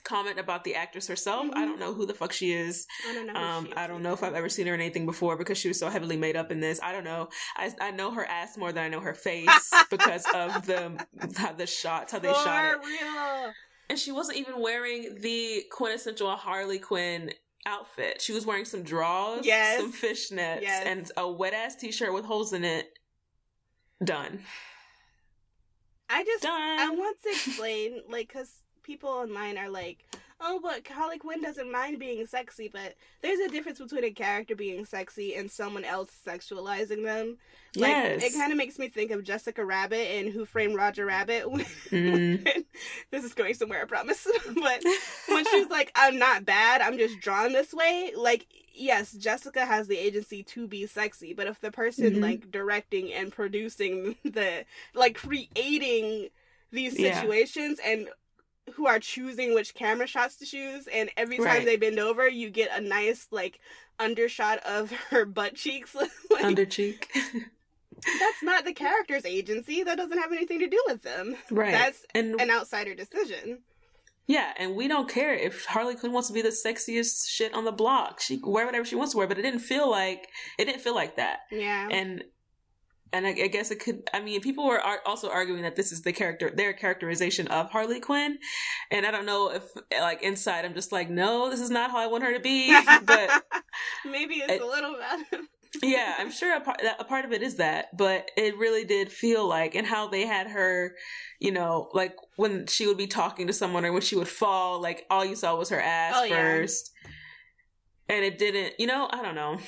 comment 0.05 0.39
about 0.39 0.65
the 0.65 0.75
actress 0.75 1.07
herself. 1.09 1.47
I 1.53 1.63
Mhm. 1.63 1.67
don't 1.69 1.79
know 1.81 1.95
who 1.95 2.07
the 2.07 2.15
fuck 2.15 2.33
she 2.33 2.53
is. 2.53 2.87
I 3.09 3.13
don't 3.15 3.27
know. 3.27 3.35
Um, 3.35 3.73
I 3.77 3.87
don't 3.87 4.03
know 4.03 4.13
if. 4.13 4.23
I've 4.23 4.35
ever 4.35 4.49
seen 4.49 4.67
her 4.67 4.75
in 4.75 4.81
anything 4.81 5.07
before 5.07 5.37
because 5.37 5.59
she 5.59 5.69
was 5.69 5.79
so 5.79 5.89
heavily 5.89 6.17
made 6.17 6.37
up 6.37 6.51
in 6.51 6.61
this. 6.61 6.81
I 6.83 6.93
don't 6.93 7.05
know. 7.05 7.29
I 7.57 7.73
I 7.81 7.91
know 7.93 8.11
her 8.11 8.25
ass 8.25 8.57
more 8.57 8.73
than 8.73 8.85
I 8.85 8.89
know 8.89 9.01
her 9.01 9.15
face 9.15 9.71
because 9.91 10.25
of 10.35 10.67
the 10.67 11.07
how 11.37 11.53
the 11.53 11.67
shots, 11.67 12.13
how 12.13 12.19
they 12.19 12.33
shot 12.33 12.75
it. 12.75 12.87
Real. 12.87 13.53
And 13.89 13.99
she 13.99 14.11
wasn't 14.13 14.39
even 14.39 14.61
wearing 14.61 15.21
the 15.21 15.65
quintessential 15.71 16.35
Harley 16.37 16.79
Quinn 16.81 17.33
outfit. 17.65 18.21
She 18.21 18.33
was 18.33 18.45
wearing 18.45 18.65
some 18.65 18.83
drawers, 18.83 19.47
Yes. 19.47 19.79
some 19.81 19.93
fishnets, 19.93 20.61
Yes. 20.63 20.85
and 20.85 21.11
a 21.17 21.31
wet 21.31 21.55
ass 21.55 21.77
t 21.77 21.91
shirt 21.93 22.13
with 22.13 22.25
holes 22.25 22.53
in 22.53 22.65
it. 22.65 22.93
Done. 24.05 24.45
I 26.09 26.23
just 26.25 26.43
Done. 26.43 26.53
I 26.81 26.91
want 26.91 27.17
to 27.23 27.29
explain, 27.31 28.03
like, 28.09 28.29
because 28.29 28.53
people 28.87 29.11
online 29.11 29.59
are 29.59 29.69
like, 29.69 30.05
oh, 30.41 30.61
but 30.63 30.87
Harley 30.87 31.19
Quinn 31.19 31.43
doesn't 31.43 31.73
mind 31.73 31.99
being 31.99 32.25
sexy, 32.27 32.69
but 32.73 32.95
there's 33.23 33.41
a 33.41 33.49
difference 33.49 33.79
between 33.79 34.05
a 34.05 34.11
character 34.11 34.55
being 34.55 34.85
sexy 34.85 35.35
and 35.35 35.51
someone 35.51 35.85
else 35.85 36.11
sexualizing 36.27 37.03
them. 37.05 37.39
Like, 37.75 37.91
yes. 37.91 38.23
it 38.23 38.35
kind 38.35 38.53
of 38.53 38.59
makes 38.59 38.79
me 38.79 38.89
think 38.89 39.11
of 39.11 39.25
Jessica 39.25 39.65
Rabbit 39.65 40.11
and 40.11 40.33
Who 40.33 40.45
Framed 40.45 40.77
Roger 40.77 41.05
Rabbit. 41.07 41.45
Mm. 41.91 42.65
this 43.11 43.25
is 43.25 43.33
going 43.33 43.55
somewhere, 43.55 43.83
I 43.83 43.85
promise. 43.87 44.27
but 44.47 44.85
when 45.29 45.45
she's 45.47 45.69
like, 45.69 45.93
I'm 45.95 46.19
not 46.19 46.45
bad, 46.45 46.81
I'm 46.81 46.99
just 46.99 47.21
drawn 47.21 47.53
this 47.53 47.73
way, 47.73 48.13
like, 48.17 48.47
yes, 48.75 49.13
Jessica 49.13 49.65
has 49.65 49.87
the 49.87 49.97
agency 49.97 50.43
to 50.43 50.67
be 50.67 50.87
sexy, 50.87 51.33
but 51.33 51.47
if 51.47 51.61
the 51.61 51.71
person, 51.71 52.15
Mhm. 52.17 52.21
like, 52.21 52.51
directing 52.51 53.13
and 53.13 53.33
producing 53.33 54.17
the, 54.25 54.65
like, 54.95 55.15
creating 55.17 56.29
these 56.73 56.99
Yeah. 56.99 57.15
situations 57.21 57.79
and 57.85 58.09
who 58.75 58.87
are 58.87 58.99
choosing 58.99 59.55
which 59.55 59.75
camera 59.75 60.07
shots 60.07 60.37
to 60.37 60.47
choose, 60.47 60.87
and 60.89 61.11
every 61.17 61.37
time 61.37 61.47
Right. 61.47 61.65
they 61.65 61.77
bend 61.77 61.99
over, 61.99 62.29
you 62.29 62.51
get 62.51 62.77
a 62.77 62.81
nice, 62.81 63.27
like, 63.31 63.61
undershot 63.99 64.59
of 64.67 64.91
her 65.11 65.25
butt 65.25 65.55
cheeks. 65.55 65.95
like, 66.31 66.45
Under 66.45 66.65
cheek. 66.67 67.11
that's 68.21 68.43
not 68.43 68.65
the 68.65 68.75
character's 68.75 69.25
agency. 69.25 69.83
That 69.83 69.97
doesn't 69.97 70.19
have 70.19 70.33
anything 70.33 70.59
to 70.61 70.69
do 70.69 70.83
with 70.87 71.03
them. 71.03 71.37
right. 71.51 71.73
That's 71.73 72.05
and 72.15 72.41
an 72.41 72.51
outsider 72.51 72.95
decision. 72.95 73.61
yeah, 74.27 74.53
and 74.59 74.77
we 74.77 74.87
don't 74.89 75.09
care 75.09 75.33
if 75.35 75.65
Harley 75.67 75.95
Quinn 75.95 76.13
wants 76.13 76.29
to 76.29 76.35
be 76.35 76.43
the 76.43 76.49
sexiest 76.51 77.29
shit 77.29 77.55
on 77.55 77.65
the 77.65 77.73
block. 77.73 78.21
She 78.21 78.39
can 78.39 78.53
wear 78.53 78.67
whatever 78.67 78.85
she 78.85 78.97
wants 78.97 79.13
to 79.13 79.19
wear, 79.19 79.27
but 79.27 79.39
it 79.39 79.43
didn't 79.43 79.61
feel 79.61 79.89
like 79.91 80.29
it 80.59 80.67
didn't 80.67 80.83
feel 80.83 80.95
like 80.95 81.17
that. 81.17 81.41
Yeah. 81.51 81.89
and 81.91 82.25
and 83.13 83.27
I, 83.27 83.31
I 83.31 83.47
guess 83.49 83.71
it 83.71 83.81
could. 83.81 84.09
I 84.13 84.21
mean, 84.21 84.41
people 84.41 84.67
were 84.67 84.81
ar- 84.81 85.01
also 85.07 85.31
arguing 85.31 85.63
that 85.63 85.77
this 85.77 85.93
is 85.93 86.03
the 86.03 86.13
character, 86.13 86.51
their 86.55 86.73
characterization 86.73 87.47
of 87.49 87.71
Harley 87.71 88.01
Quinn, 88.01 88.39
and 88.91 89.07
I 89.07 89.11
don't 89.11 89.27
know 89.27 89.51
if, 89.53 89.63
like, 89.93 90.23
inside, 90.23 90.65
I'm 90.65 90.75
just 90.75 90.93
like, 90.93 91.09
no, 91.11 91.49
this 91.51 91.61
is 91.61 91.71
not 91.71 91.91
how 91.91 91.99
I 91.99 92.07
want 92.07 92.25
her 92.25 92.35
to 92.35 92.41
be. 92.41 92.77
but 93.05 93.45
maybe 94.05 94.35
it's 94.37 94.53
it- 94.55 94.61
a 94.63 94.67
little 94.67 94.97
him. 95.31 95.49
yeah, 95.83 96.15
I'm 96.19 96.31
sure 96.31 96.57
a 96.57 96.61
part, 96.61 96.81
a 96.99 97.05
part 97.05 97.25
of 97.27 97.33
it 97.33 97.43
is 97.43 97.57
that, 97.57 97.95
but 97.97 98.31
it 98.37 98.57
really 98.57 98.85
did 98.85 99.13
feel 99.13 99.47
like, 99.47 99.75
and 99.75 99.87
how 99.87 100.09
they 100.09 100.25
had 100.27 100.47
her, 100.49 100.95
you 101.39 101.53
know, 101.53 101.91
like 101.93 102.15
when 102.37 102.67
she 102.67 102.87
would 102.87 102.97
be 102.97 103.07
talking 103.07 103.47
to 103.47 103.53
someone 103.53 103.85
or 103.85 103.93
when 103.93 104.01
she 104.03 104.17
would 104.17 104.29
fall, 104.29 104.81
like 104.81 105.05
all 105.11 105.25
you 105.25 105.37
saw 105.37 105.55
was 105.55 105.69
her 105.69 105.81
ass 105.81 106.15
Oh, 106.17 106.25
yeah. 106.25 106.35
first, 106.37 106.93
and 108.09 108.25
it 108.25 108.39
didn't, 108.39 108.75
you 108.79 108.87
know, 108.87 109.09
I 109.13 109.21
don't 109.23 109.35
know. 109.35 109.59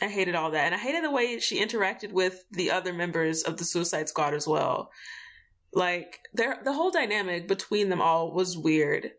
I 0.00 0.06
hated 0.08 0.34
all 0.34 0.50
that, 0.52 0.66
and 0.66 0.74
I 0.74 0.78
hated 0.78 1.02
the 1.02 1.10
way 1.10 1.38
she 1.40 1.60
interacted 1.64 2.12
with 2.12 2.44
the 2.52 2.70
other 2.70 2.92
members 2.92 3.42
of 3.42 3.56
the 3.56 3.64
Suicide 3.64 4.08
Squad 4.08 4.32
as 4.34 4.46
well. 4.46 4.90
Like 5.74 6.20
their 6.32 6.58
the 6.64 6.72
whole 6.72 6.90
dynamic 6.90 7.48
between 7.48 7.88
them 7.88 8.00
all 8.00 8.32
was 8.32 8.56
weird. 8.56 9.10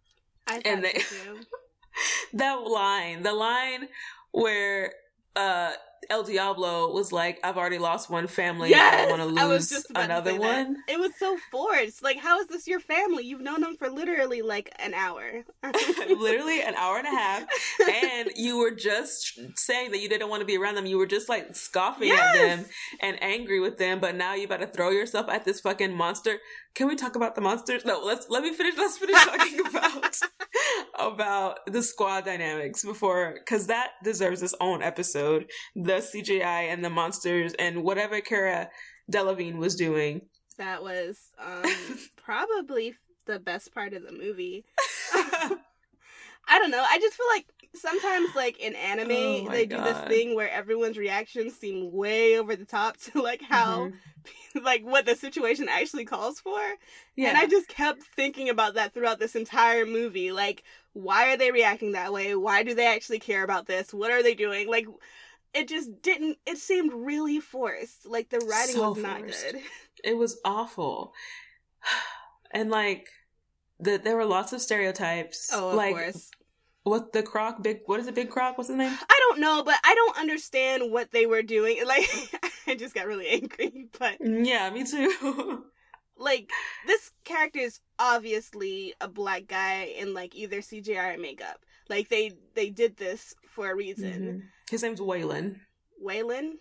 I 0.48 0.54
thought 0.56 0.66
And 0.68 0.84
they- 0.84 1.00
so 1.00 1.16
too. 1.36 1.40
that 2.34 2.62
line, 2.62 3.24
the 3.24 3.34
line 3.34 3.88
where 4.32 4.94
uh 5.36 5.74
El 6.10 6.24
Diablo 6.24 6.92
was 6.94 7.12
like, 7.12 7.40
"I've 7.44 7.58
already 7.58 7.78
lost 7.78 8.10
one 8.10 8.28
family. 8.28 8.68
I 8.74 8.78
Yes, 8.78 9.08
don't 9.10 9.20
want 9.20 9.36
to 9.36 9.48
lose 9.48 9.70
to 9.70 9.84
another 9.96 10.32
that. 10.32 10.40
one." 10.40 10.78
It 10.88 11.00
was 11.00 11.12
so 11.18 11.38
forced. 11.52 12.02
Like, 12.04 12.18
how 12.18 12.40
is 12.40 12.48
this 12.48 12.68
your 12.68 12.80
family? 12.80 13.26
You've 13.26 13.42
known 13.42 13.62
them 13.62 13.76
for 13.78 13.90
literally 13.90 14.42
like 14.42 14.72
an 14.80 14.94
hour. 14.94 15.44
Literally 16.10 16.62
an 16.62 16.76
hour 16.76 16.98
and 16.98 17.08
a 17.08 17.12
half, 17.12 17.44
and 18.04 18.30
you 18.36 18.58
were 18.58 18.72
just 18.72 19.40
saying 19.56 19.92
that 19.92 20.00
you 20.00 20.10
didn't 20.10 20.30
want 20.30 20.42
to 20.42 20.46
be 20.46 20.58
around 20.58 20.76
them. 20.76 20.86
You 20.86 20.98
were 20.98 21.06
just 21.06 21.30
like 21.30 21.56
scoffing 21.56 22.12
at 22.12 22.34
them 22.34 22.66
and 23.02 23.22
angry 23.22 23.60
with 23.60 23.78
them. 23.78 24.00
But 24.00 24.16
now 24.16 24.34
you 24.34 24.46
about 24.46 24.62
to 24.62 24.68
throw 24.68 24.90
yourself 24.90 25.28
at 25.30 25.46
this 25.46 25.60
fucking 25.62 25.96
monster. 25.96 26.38
Can 26.76 26.88
we 26.88 26.96
talk 26.96 27.16
about 27.16 27.36
the 27.36 27.42
monsters? 27.42 27.86
No, 27.86 28.02
let's 28.04 28.28
let 28.30 28.44
me 28.44 28.54
finish. 28.54 28.76
Let's 28.78 28.98
finish 28.98 29.16
talking 29.24 29.60
about 29.66 30.16
about 31.00 31.60
the 31.68 31.82
squad 31.82 32.26
dynamics 32.26 32.84
before, 32.84 33.36
because 33.40 33.68
that 33.68 33.92
deserves 34.04 34.42
its 34.44 34.56
own 34.60 34.82
episode. 34.84 35.50
The 35.76 35.89
CGI 35.98 36.64
and 36.72 36.84
the 36.86 36.90
monsters 36.90 37.54
and 37.60 37.84
whatever 37.84 38.22
Cara 38.22 38.70
Delevingne 39.12 39.58
was 39.58 39.76
doing. 39.76 40.22
that 40.58 40.82
was 40.84 41.18
um 41.44 41.64
probably 42.16 42.96
the 43.26 43.40
best 43.40 43.74
part 43.74 43.94
of 43.94 44.04
the 44.04 44.12
movie. 44.12 44.66
I 46.52 46.58
don't 46.58 46.72
know. 46.72 46.84
I 46.88 46.98
just 47.00 47.16
feel 47.16 47.28
like 47.32 47.46
sometimes, 47.76 48.34
like 48.36 48.60
in 48.60 48.76
anime, 48.76 49.12
Oh 49.48 49.52
they 49.52 49.66
do 49.68 49.78
this 49.82 50.00
thing 50.08 50.36
where 50.36 50.50
everyone's 50.50 50.98
reactions 50.98 51.54
seem 51.56 51.92
way 51.92 52.40
over 52.40 52.56
the 52.56 52.66
top 52.66 52.98
to 52.98 53.22
like 53.22 53.42
how, 53.42 53.90
Mhm. 53.90 53.94
like 54.64 54.82
what 54.84 55.06
the 55.06 55.16
situation 55.16 55.68
actually 55.70 56.06
calls 56.06 56.40
for. 56.40 56.60
yeah, 57.16 57.30
And 57.30 57.38
I 57.38 57.46
just 57.46 57.68
kept 57.68 58.02
thinking 58.16 58.50
about 58.50 58.74
that 58.76 58.94
throughout 58.94 59.20
this 59.20 59.36
entire 59.36 59.86
movie. 59.86 60.32
Like, 60.32 60.64
why 60.94 61.32
are 61.32 61.38
they 61.38 61.52
reacting 61.52 61.92
that 61.92 62.12
way? 62.12 62.34
Why 62.36 62.64
do 62.64 62.74
they 62.74 62.88
actually 62.88 63.20
care 63.20 63.44
about 63.44 63.68
this? 63.68 63.94
What 63.94 64.12
are 64.12 64.24
they 64.24 64.34
doing? 64.34 64.68
Like, 64.68 64.88
it 65.54 65.68
just 65.68 66.02
didn't. 66.02 66.38
It 66.46 66.58
seemed 66.58 66.94
really 66.94 67.40
forced. 67.40 68.06
Like 68.06 68.30
the 68.30 68.40
writing 68.40 68.76
So 68.76 68.90
was 68.92 69.04
not 69.04 69.20
forced. 69.20 69.46
good. 69.52 69.62
It 70.04 70.18
was 70.18 70.40
awful. 70.46 71.14
And 72.52 72.72
like 72.72 73.08
the, 73.80 73.98
there 74.04 74.16
were 74.16 74.26
lots 74.26 74.54
of 74.54 74.62
stereotypes. 74.62 75.52
Oh, 75.54 75.70
of 75.70 75.76
like 75.76 75.94
course. 75.96 76.32
what 76.84 77.14
the 77.14 77.22
croc 77.22 77.62
big 77.62 77.82
what 77.86 78.00
is 78.00 78.08
it, 78.08 78.16
big 78.16 78.30
croc? 78.32 78.58
What's 78.58 78.70
his 78.70 78.78
name? 78.78 78.98
I 79.10 79.20
don't 79.30 79.40
know, 79.40 79.62
but 79.64 79.76
I 79.84 79.94
don't 79.94 80.18
understand 80.18 80.92
what 80.92 81.12
they 81.12 81.26
were 81.28 81.44
doing. 81.44 81.78
Like, 81.86 82.10
I 82.68 82.76
just 82.76 82.96
got 82.96 83.06
really 83.08 83.28
angry. 83.28 83.88
But 84.00 84.18
Yeah, 84.20 84.70
me 84.72 84.84
too. 84.84 85.66
like, 86.18 86.50
this 86.88 87.12
character 87.24 87.60
is 87.60 87.80
obviously 88.00 88.94
a 89.00 89.08
black 89.08 89.48
guy 89.48 89.84
in 89.98 90.14
like 90.14 90.36
either 90.36 90.62
CGI 90.62 91.16
or 91.16 91.20
makeup. 91.20 91.64
Like 91.88 92.10
they 92.10 92.32
they 92.56 92.70
did 92.70 92.98
this 92.98 93.34
for 93.60 93.70
a 93.70 93.76
reason. 93.76 94.14
Mhm. 94.14 94.42
His 94.72 94.84
name's 94.84 95.02
Waylon. 95.02 95.60
Waylon. 96.02 96.54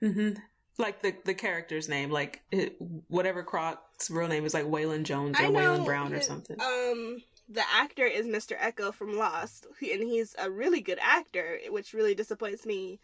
hmm 0.00 0.30
Like 0.76 1.02
the 1.02 1.14
the 1.24 1.34
character's 1.34 1.88
name, 1.88 2.10
like 2.10 2.42
it, 2.50 2.76
whatever 3.06 3.44
Croc's 3.44 4.10
real 4.10 4.26
name 4.26 4.44
is, 4.44 4.54
like 4.54 4.64
Waylon 4.66 5.04
Jones 5.04 5.38
or 5.38 5.44
Waylon 5.44 5.84
Brown 5.84 6.12
or 6.12 6.20
something. 6.20 6.60
Um, 6.60 7.22
the 7.48 7.62
actor 7.72 8.04
is 8.06 8.26
Mr. 8.26 8.58
Eko 8.58 8.92
from 8.92 9.16
Lost, 9.16 9.66
and 9.80 10.02
he's 10.02 10.34
a 10.38 10.50
really 10.50 10.80
good 10.80 10.98
actor, 11.00 11.58
which 11.68 11.92
really 11.92 12.14
disappoints 12.16 12.66
me. 12.66 12.98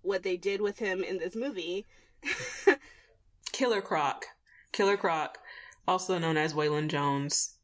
What 0.00 0.24
they 0.24 0.36
did 0.36 0.60
with 0.60 0.78
him 0.80 1.04
in 1.04 1.18
this 1.18 1.36
movie. 1.36 1.86
Killer 3.52 3.82
Croc, 3.82 4.24
Killer 4.72 4.96
Croc, 4.96 5.38
also 5.86 6.18
known 6.18 6.36
as 6.36 6.54
Waylon 6.54 6.88
Jones, 6.88 7.54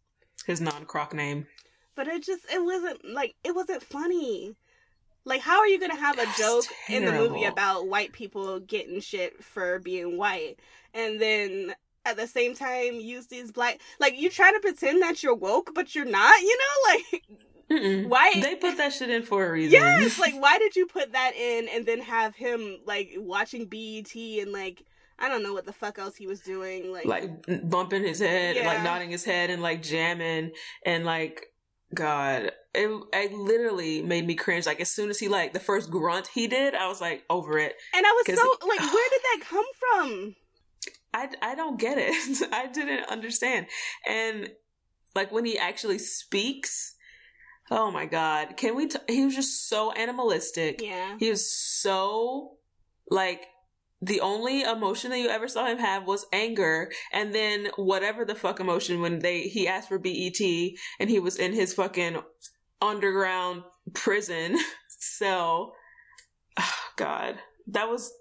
his 0.47 0.61
non-Croc 0.61 1.15
name. 1.15 1.47
but 1.97 2.07
it 2.07 2.23
just 2.23 2.45
it 2.53 2.63
wasn't 2.63 3.05
like 3.05 3.35
it 3.43 3.55
wasn't 3.57 3.83
funny. 3.83 4.55
Like, 5.29 5.41
how 5.43 5.59
are 5.59 5.67
you 5.69 5.79
gonna 5.79 5.95
have 5.97 6.19
a 6.19 6.25
That's 6.25 6.39
joke 6.39 6.65
in 6.89 7.05
the 7.05 7.13
movie 7.13 7.45
about 7.45 7.87
white 7.87 8.13
people 8.13 8.59
getting 8.61 9.01
shit 9.01 9.43
for 9.45 9.79
being 9.79 10.17
white, 10.17 10.59
and 10.95 11.21
then 11.21 11.75
at 12.05 12.17
the 12.17 12.27
same 12.27 12.55
time 12.55 12.95
use 12.95 13.27
these 13.27 13.53
black 13.53 13.81
like 14.01 14.17
you 14.19 14.31
try 14.31 14.51
to 14.53 14.61
pretend 14.61 15.03
that 15.03 15.23
you're 15.23 15.35
woke, 15.35 15.73
but 15.75 15.95
you're 15.95 16.05
not. 16.07 16.41
You 16.41 16.59
know, 16.59 16.93
like 17.13 17.23
Mm-mm. 17.71 18.09
Why- 18.09 18.33
They 18.41 18.55
put 18.57 18.79
that 18.79 18.95
shit 18.95 19.11
in 19.11 19.23
for 19.23 19.47
a 19.47 19.53
reason. 19.53 19.73
Yes, 19.73 20.19
like 20.19 20.35
why 20.41 20.57
did 20.59 20.75
you 20.75 20.87
put 20.87 21.13
that 21.13 21.33
in 21.37 21.69
and 21.69 21.85
then 21.85 22.01
have 22.01 22.35
him 22.35 22.79
like 22.87 23.13
watching 23.19 23.67
BET 23.67 24.15
and 24.15 24.53
like 24.53 24.85
I 25.19 25.29
don't 25.29 25.43
know 25.43 25.53
what 25.53 25.67
the 25.67 25.73
fuck 25.73 25.99
else 25.99 26.17
he 26.17 26.27
was 26.27 26.41
doing 26.41 26.91
like, 26.93 27.05
like 27.05 27.29
bumping 27.69 28.05
his 28.05 28.21
head, 28.21 28.57
Yeah. 28.57 28.67
like 28.67 28.83
nodding 28.85 29.11
his 29.11 29.25
head, 29.25 29.51
and 29.51 29.61
like 29.61 29.83
jamming, 29.83 30.53
and 30.87 31.05
like 31.05 31.53
God, 31.93 32.53
it, 32.79 33.03
it 33.13 33.33
literally 33.33 34.03
made 34.03 34.27
me 34.27 34.35
cringe. 34.35 34.67
Like 34.67 34.81
as 34.81 34.91
soon 34.91 35.11
as 35.11 35.19
he 35.19 35.29
like 35.29 35.53
the 35.53 35.61
first 35.61 35.91
grunt 35.91 36.29
he 36.29 36.47
did, 36.47 36.75
I 36.75 36.87
was 36.89 37.01
like 37.01 37.25
over 37.29 37.59
it. 37.59 37.75
and 37.95 38.07
I 38.07 38.11
was 38.11 38.39
so 38.39 38.67
like 38.67 38.81
where 38.93 39.11
did 39.11 39.21
that 39.23 39.41
come 39.49 39.65
from? 39.81 40.37
I 41.13 41.29
I 41.43 41.55
don't 41.55 41.79
get 41.79 41.99
it. 41.99 42.49
I 42.53 42.67
didn't 42.67 43.09
understand, 43.11 43.67
and 44.09 44.51
like 45.15 45.33
when 45.33 45.45
he 45.45 45.59
actually 45.59 45.99
speaks, 45.99 46.95
oh 47.71 47.91
my 47.91 48.07
God, 48.07 48.57
can 48.57 48.77
we? 48.77 48.87
T- 48.87 48.99
he 49.09 49.25
was 49.25 49.35
just 49.35 49.69
so 49.69 49.93
animalistic. 49.93 50.81
Yeah. 50.81 51.17
He 51.19 51.31
was 51.31 51.51
so 51.53 52.59
like 53.11 53.47
the 54.01 54.21
only 54.21 54.63
emotion 54.63 55.11
that 55.11 55.19
you 55.19 55.29
ever 55.29 55.49
saw 55.49 55.67
him 55.67 55.79
have 55.79 56.07
was 56.07 56.27
anger 56.33 56.93
and 57.13 57.35
then 57.35 57.69
whatever 57.77 58.25
the 58.25 58.35
fuck 58.35 58.61
emotion 58.61 59.01
when 59.01 59.19
they 59.19 59.43
he 59.43 59.67
asked 59.67 59.89
for 59.89 59.99
BET 59.99 60.41
and 61.01 61.11
he 61.11 61.19
was 61.19 61.37
in 61.37 61.53
his 61.53 61.75
fucking 61.75 62.19
underground 62.81 63.63
prison 63.95 64.59
cell. 64.89 65.75
God, 66.97 67.39
that 67.69 67.89
was 67.89 68.13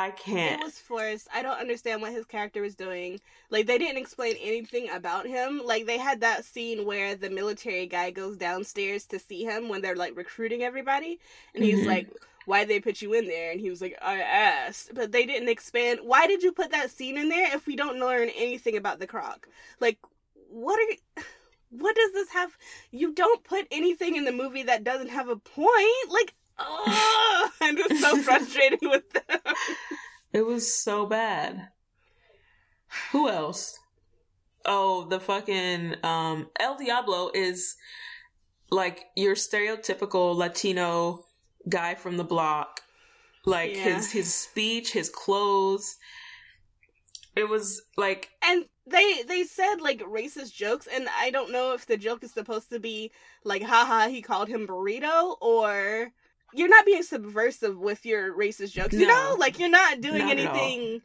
I 0.00 0.12
can't. 0.12 0.60
It 0.60 0.64
was 0.64 0.78
forced. 0.78 1.26
I 1.34 1.42
don't 1.42 1.58
understand 1.58 2.00
what 2.00 2.12
his 2.12 2.24
character 2.24 2.62
was 2.62 2.76
doing. 2.76 3.20
Like 3.50 3.66
they 3.66 3.78
didn't 3.78 3.98
explain 3.98 4.36
anything 4.40 4.88
about 4.90 5.26
him. 5.26 5.60
Like 5.64 5.86
they 5.86 5.98
had 5.98 6.20
that 6.20 6.44
scene 6.44 6.86
where 6.86 7.16
the 7.16 7.28
military 7.30 7.86
guy 7.86 8.12
goes 8.12 8.36
downstairs 8.36 9.06
to 9.06 9.18
see 9.18 9.42
him 9.42 9.68
when 9.68 9.82
they're 9.82 9.96
like 9.96 10.16
recruiting 10.16 10.62
everybody, 10.62 11.18
and 11.54 11.64
he's 11.64 11.80
Mhm. 11.80 11.86
like, 11.86 12.08
"Why 12.44 12.64
they 12.64 12.78
put 12.78 13.02
you 13.02 13.12
in 13.14 13.26
there?" 13.26 13.50
And 13.50 13.60
he 13.60 13.70
was 13.70 13.80
like, 13.80 13.98
"I 14.00 14.20
asked," 14.20 14.94
but 14.94 15.10
they 15.10 15.26
didn't 15.26 15.48
expand. 15.48 16.00
Why 16.04 16.28
did 16.28 16.44
you 16.44 16.52
put 16.52 16.70
that 16.70 16.92
scene 16.92 17.18
in 17.18 17.28
there 17.28 17.52
if 17.56 17.66
we 17.66 17.74
don't 17.74 17.98
learn 17.98 18.28
anything 18.36 18.76
about 18.76 19.00
the 19.00 19.06
croc? 19.08 19.48
Like, 19.80 19.98
what 20.48 20.78
are 20.78 20.82
you? 20.82 20.96
What 21.70 21.96
does 21.96 22.12
this 22.12 22.30
have? 22.30 22.56
You 22.90 23.12
don't 23.14 23.44
put 23.44 23.66
anything 23.70 24.16
in 24.16 24.24
the 24.24 24.32
movie 24.32 24.62
that 24.64 24.84
doesn't 24.84 25.10
have 25.10 25.28
a 25.28 25.36
point. 25.36 26.10
Like, 26.10 26.34
oh, 26.58 27.50
I'm 27.60 27.76
just 27.76 28.00
so 28.00 28.16
frustrated 28.22 28.80
with 28.82 29.04
them. 29.12 29.54
It 30.32 30.46
was 30.46 30.74
so 30.74 31.06
bad. 31.06 31.68
Who 33.12 33.28
else? 33.28 33.78
Oh, 34.64 35.06
the 35.08 35.20
fucking 35.20 35.96
um 36.02 36.48
El 36.58 36.76
Diablo 36.76 37.30
is 37.34 37.76
like 38.70 39.06
your 39.16 39.34
stereotypical 39.34 40.34
Latino 40.36 41.24
guy 41.68 41.94
from 41.94 42.16
the 42.16 42.24
block. 42.24 42.80
Like 43.44 43.76
Yeah. 43.76 43.94
his 43.96 44.12
his 44.12 44.34
speech, 44.34 44.92
his 44.92 45.08
clothes. 45.08 45.96
It 47.36 47.48
was 47.48 47.82
like 47.96 48.30
and 48.42 48.66
they 48.90 49.22
they 49.26 49.44
said 49.44 49.80
like 49.80 50.00
racist 50.00 50.54
jokes 50.54 50.86
and 50.92 51.08
i 51.18 51.30
don't 51.30 51.52
know 51.52 51.72
if 51.74 51.86
the 51.86 51.96
joke 51.96 52.22
is 52.24 52.32
supposed 52.32 52.70
to 52.70 52.78
be 52.80 53.10
like 53.44 53.62
haha 53.62 54.08
he 54.08 54.22
called 54.22 54.48
him 54.48 54.66
burrito 54.66 55.36
or 55.40 56.10
you're 56.54 56.68
not 56.68 56.86
being 56.86 57.02
subversive 57.02 57.78
with 57.78 58.06
your 58.06 58.32
racist 58.36 58.72
jokes 58.72 58.94
you 58.94 59.06
know 59.06 59.36
like 59.38 59.58
you're 59.58 59.68
not 59.68 60.00
doing 60.00 60.18
Not 60.18 60.32
anything 60.32 61.00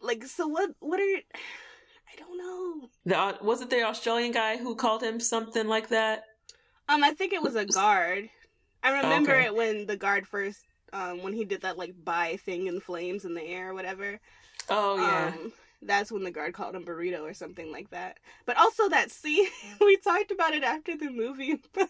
like 0.00 0.24
so 0.24 0.46
what 0.46 0.70
what 0.80 1.00
are 1.00 1.04
you 1.04 1.20
i 1.34 2.18
don't 2.18 2.38
know 2.38 2.88
the 3.04 3.44
was 3.44 3.60
it 3.60 3.70
the 3.70 3.82
Australian 3.82 4.32
guy 4.32 4.56
who 4.56 4.74
called 4.74 5.02
him 5.02 5.18
something 5.20 5.66
like 5.66 5.88
that? 5.88 6.22
um 6.88 7.02
i 7.04 7.10
think 7.12 7.32
it 7.32 7.42
was 7.42 7.56
a 7.56 7.64
guard 7.64 8.28
i 8.82 8.90
remember 9.02 9.32
Okay. 9.32 9.44
it 9.46 9.54
when 9.54 9.86
the 9.86 9.96
guard 9.96 10.26
first 10.26 10.60
um 10.92 11.22
when 11.22 11.32
he 11.32 11.44
did 11.44 11.62
that 11.62 11.78
like 11.78 11.94
bye 12.04 12.36
thing 12.44 12.66
in 12.66 12.80
flames 12.80 13.24
in 13.24 13.34
the 13.34 13.42
air 13.42 13.70
or 13.70 13.74
whatever 13.74 14.20
Oh 14.70 14.96
yeah. 14.96 15.28
Um, 15.28 15.52
that's 15.82 16.10
when 16.10 16.24
the 16.24 16.30
guard 16.30 16.54
called 16.54 16.74
him 16.74 16.84
burrito 16.84 17.20
or 17.20 17.34
something 17.34 17.70
like 17.70 17.90
that. 17.90 18.18
But 18.46 18.56
also 18.56 18.88
that 18.88 19.10
scene 19.10 19.46
we 19.80 19.96
talked 19.98 20.30
about 20.30 20.54
it 20.54 20.64
after 20.64 20.96
the 20.96 21.10
movie. 21.10 21.60
But 21.74 21.88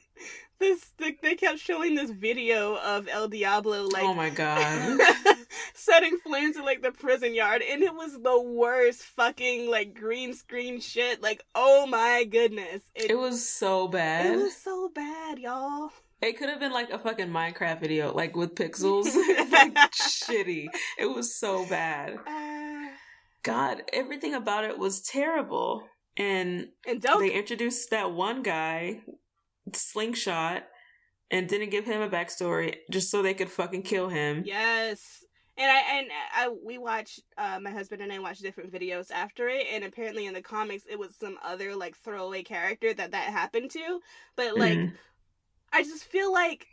this 0.58 0.90
they, 0.98 1.16
they 1.22 1.36
kept 1.36 1.60
showing 1.60 1.94
this 1.94 2.10
video 2.10 2.76
of 2.78 3.06
El 3.08 3.28
Diablo 3.28 3.84
like 3.86 4.02
oh 4.02 4.12
my 4.12 4.30
god. 4.30 5.00
setting 5.74 6.18
flames 6.18 6.56
in 6.56 6.64
like 6.64 6.82
the 6.82 6.90
prison 6.90 7.32
yard, 7.32 7.62
and 7.62 7.80
it 7.82 7.94
was 7.94 8.20
the 8.20 8.40
worst 8.40 9.02
fucking 9.02 9.70
like 9.70 9.94
green 9.94 10.34
screen 10.34 10.80
shit. 10.80 11.22
Like 11.22 11.44
oh 11.54 11.86
my 11.86 12.24
goodness, 12.24 12.82
it 12.94 13.16
was 13.16 13.48
so 13.48 13.86
bad. 13.86 14.26
it 14.26 14.36
was 14.36 14.56
so 14.56 14.90
bad, 14.92 15.38
y'all. 15.38 15.90
It 16.20 16.36
could 16.36 16.48
have 16.48 16.58
been 16.58 16.72
like 16.72 16.90
a 16.90 16.98
fucking 16.98 17.28
Minecraft 17.28 17.80
video, 17.80 18.12
like 18.12 18.34
with 18.34 18.56
pixels. 18.56 19.14
like 19.52 19.74
shitty. 19.92 20.66
It 20.98 21.06
was 21.06 21.32
so 21.32 21.64
bad. 21.66 22.18
Uh, 22.26 22.47
God, 23.42 23.82
everything 23.92 24.34
about 24.34 24.64
it 24.64 24.78
was 24.78 25.00
terrible. 25.02 25.84
And 26.16 26.68
and 26.86 27.00
they 27.00 27.30
introduced 27.30 27.90
that 27.90 28.12
one 28.12 28.42
guy, 28.42 29.02
Slingshot, 29.72 30.64
and 31.30 31.48
didn't 31.48 31.70
give 31.70 31.84
him 31.84 32.00
a 32.00 32.08
backstory 32.08 32.76
just 32.90 33.10
so 33.10 33.22
they 33.22 33.34
could 33.34 33.50
fucking 33.50 33.82
kill 33.82 34.08
him. 34.08 34.42
Yes. 34.44 35.24
And 35.56 35.70
I 35.70 35.98
and 35.98 36.06
I 36.36 36.48
we 36.64 36.78
watched 36.78 37.20
uh, 37.36 37.58
my 37.60 37.70
husband 37.70 38.00
and 38.02 38.12
I 38.12 38.18
watched 38.20 38.42
different 38.42 38.72
videos 38.72 39.10
after 39.10 39.48
it, 39.48 39.66
and 39.72 39.84
apparently 39.84 40.26
in 40.26 40.34
the 40.34 40.42
comics 40.42 40.84
it 40.88 40.98
was 40.98 41.14
some 41.16 41.36
other 41.44 41.74
like 41.74 41.96
throwaway 41.96 42.42
character 42.42 42.94
that 42.94 43.10
that 43.10 43.24
happened 43.32 43.70
to. 43.72 44.00
But 44.36 44.56
like, 44.56 44.78
Mhm. 44.78 44.92
I 45.72 45.82
just 45.82 46.04
feel 46.04 46.32
like 46.32 46.66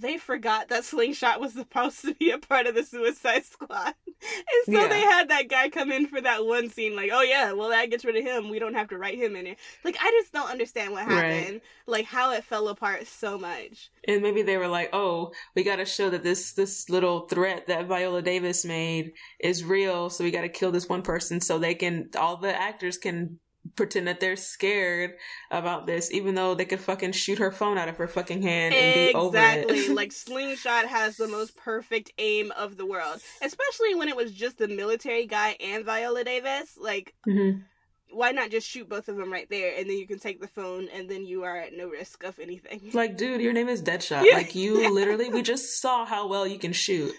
they 0.00 0.18
forgot 0.18 0.68
that 0.68 0.84
Slingshot 0.84 1.40
was 1.40 1.52
supposed 1.54 2.02
to 2.02 2.14
be 2.14 2.30
a 2.30 2.38
part 2.38 2.66
of 2.66 2.74
the 2.74 2.84
Suicide 2.84 3.44
Squad, 3.44 3.94
and 4.06 4.64
so 4.66 4.72
Yeah. 4.72 4.88
they 4.88 5.00
had 5.00 5.28
that 5.30 5.48
guy 5.48 5.68
come 5.68 5.90
in 5.92 6.06
for 6.06 6.20
that 6.20 6.44
one 6.46 6.70
scene. 6.70 6.94
Like, 6.96 7.10
oh 7.12 7.22
yeah, 7.22 7.52
well 7.52 7.70
that 7.70 7.90
gets 7.90 8.04
rid 8.04 8.16
of 8.16 8.24
him. 8.24 8.50
We 8.50 8.58
don't 8.58 8.74
have 8.74 8.88
to 8.88 8.98
write 8.98 9.16
him 9.18 9.36
in 9.36 9.46
it. 9.46 9.58
Like, 9.84 9.96
I 10.00 10.10
just 10.10 10.32
don't 10.32 10.50
understand 10.50 10.92
what 10.92 11.06
Right. 11.06 11.32
happened. 11.32 11.60
Like 11.86 12.06
how 12.06 12.32
it 12.32 12.44
fell 12.44 12.68
apart 12.68 13.06
so 13.06 13.38
much. 13.38 13.90
And 14.06 14.22
maybe 14.22 14.42
they 14.42 14.56
were 14.56 14.68
like, 14.68 14.90
"Oh, 14.92 15.32
we 15.54 15.62
got 15.62 15.76
to 15.76 15.84
show 15.86 16.10
that 16.10 16.22
this 16.22 16.52
this 16.52 16.88
little 16.88 17.26
threat 17.28 17.66
that 17.66 17.86
Viola 17.86 18.22
Davis 18.22 18.64
made 18.64 19.12
is 19.40 19.64
real, 19.64 20.10
so 20.10 20.24
we 20.24 20.30
got 20.30 20.42
to 20.42 20.48
kill 20.48 20.72
this 20.72 20.88
one 20.88 21.02
person 21.02 21.40
so 21.40 21.58
they 21.58 21.74
can 21.74 22.08
all 22.18 22.36
the 22.36 22.54
actors 22.54 22.98
can 22.98 23.38
pretend 23.76 24.06
that 24.08 24.20
they're 24.20 24.36
scared 24.36 25.14
about 25.50 25.86
this, 25.86 26.12
even 26.12 26.34
though 26.34 26.54
they 26.54 26.64
could 26.64 26.80
fucking 26.80 27.12
shoot 27.12 27.38
her 27.38 27.50
phone 27.50 27.78
out 27.78 27.88
of 27.88 27.96
her 27.96 28.06
fucking 28.08 28.42
hand 28.42 28.74
and 28.74 28.94
be 28.94 29.14
over 29.14 29.36
exactly. 29.36 29.88
like 29.94 30.12
Slingshot 30.12 30.86
has 30.86 31.16
the 31.16 31.28
most 31.28 31.56
perfect 31.56 32.12
aim 32.18 32.52
of 32.52 32.76
the 32.76 32.86
world, 32.86 33.20
especially 33.42 33.94
when 33.94 34.08
it 34.08 34.16
was 34.16 34.32
just 34.32 34.58
the 34.58 34.68
military 34.68 35.26
guy 35.26 35.56
and 35.60 35.84
Viola 35.84 36.24
Davis. 36.24 36.76
Like 36.78 37.14
Mhm. 37.26 37.62
why 38.10 38.30
not 38.30 38.50
just 38.50 38.68
shoot 38.68 38.88
both 38.88 39.08
of 39.08 39.16
them 39.16 39.32
right 39.32 39.48
there 39.50 39.74
and 39.76 39.88
then 39.90 39.96
you 39.96 40.06
can 40.06 40.18
take 40.20 40.40
the 40.40 40.46
phone 40.46 40.88
and 40.94 41.08
then 41.08 41.26
you 41.26 41.42
are 41.42 41.56
at 41.56 41.72
no 41.72 41.88
risk 41.88 42.22
of 42.22 42.38
anything. 42.38 42.80
Like, 42.92 43.16
dude, 43.16 43.40
your 43.40 43.52
name 43.52 43.68
is 43.68 43.82
Deadshot. 43.82 44.24
Yeah. 44.24 44.34
Like 44.36 44.54
you 44.54 44.92
literally 44.92 45.30
we 45.30 45.42
just 45.42 45.80
saw 45.80 46.04
how 46.04 46.28
well 46.28 46.46
you 46.46 46.58
can 46.58 46.72
shoot. 46.72 47.12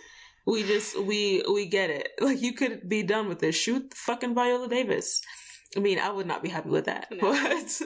We 0.45 0.61
just 0.63 0.97
we 1.01 1.43
we 1.51 1.65
get 1.65 1.89
it. 1.89 2.09
Like 2.21 2.41
you 2.41 2.53
could 2.53 2.87
be 2.87 3.01
done 3.03 3.27
with 3.27 3.39
this. 3.39 3.55
Shoot 3.55 3.93
fucking 3.95 4.35
Viola 4.35 4.69
Davis. 4.69 5.21
I 5.75 5.79
mean, 5.79 5.99
I 5.99 6.09
would 6.09 6.27
not 6.27 6.43
be 6.43 6.49
happy 6.49 6.69
with 6.69 6.85
that. 6.85 7.07
No. 7.11 7.31
But 7.31 7.81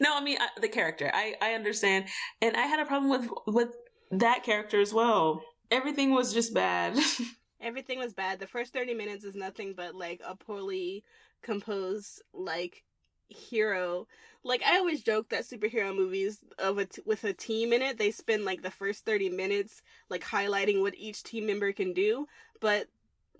no, 0.00 0.16
I 0.16 0.22
mean 0.22 0.38
I, 0.40 0.48
the 0.60 0.68
character. 0.68 1.10
I 1.12 1.34
I 1.40 1.54
understand, 1.54 2.06
and 2.40 2.56
I 2.56 2.62
had 2.62 2.80
a 2.80 2.84
problem 2.84 3.10
with 3.10 3.30
with 3.46 3.70
that 4.10 4.42
character 4.42 4.80
as 4.80 4.92
well. 4.92 5.42
Everything 5.70 6.12
was 6.12 6.32
just 6.32 6.52
bad. 6.54 6.98
Everything 7.60 7.98
was 7.98 8.12
bad. 8.12 8.40
The 8.40 8.46
first 8.46 8.72
30 8.72 8.94
minutes 8.94 9.24
is 9.24 9.34
nothing 9.34 9.74
but 9.76 9.94
like 9.94 10.20
a 10.26 10.34
poorly 10.34 11.04
composed 11.42 12.22
like 12.32 12.84
hero. 13.28 14.06
Like 14.44 14.62
I 14.64 14.78
always 14.78 15.02
joke 15.02 15.28
that 15.30 15.44
superhero 15.44 15.94
movies 15.94 16.38
of 16.58 16.78
a 16.78 16.86
t- 16.86 17.02
with 17.06 17.24
a 17.24 17.32
team 17.32 17.72
in 17.72 17.80
it, 17.80 17.98
they 17.98 18.10
spend 18.10 18.44
like 18.44 18.62
the 18.62 18.70
first 18.70 19.04
30 19.04 19.30
minutes 19.30 19.82
like 20.10 20.24
highlighting 20.24 20.80
what 20.80 20.96
each 20.96 21.22
team 21.22 21.46
member 21.46 21.72
can 21.72 21.92
do, 21.92 22.26
but 22.60 22.88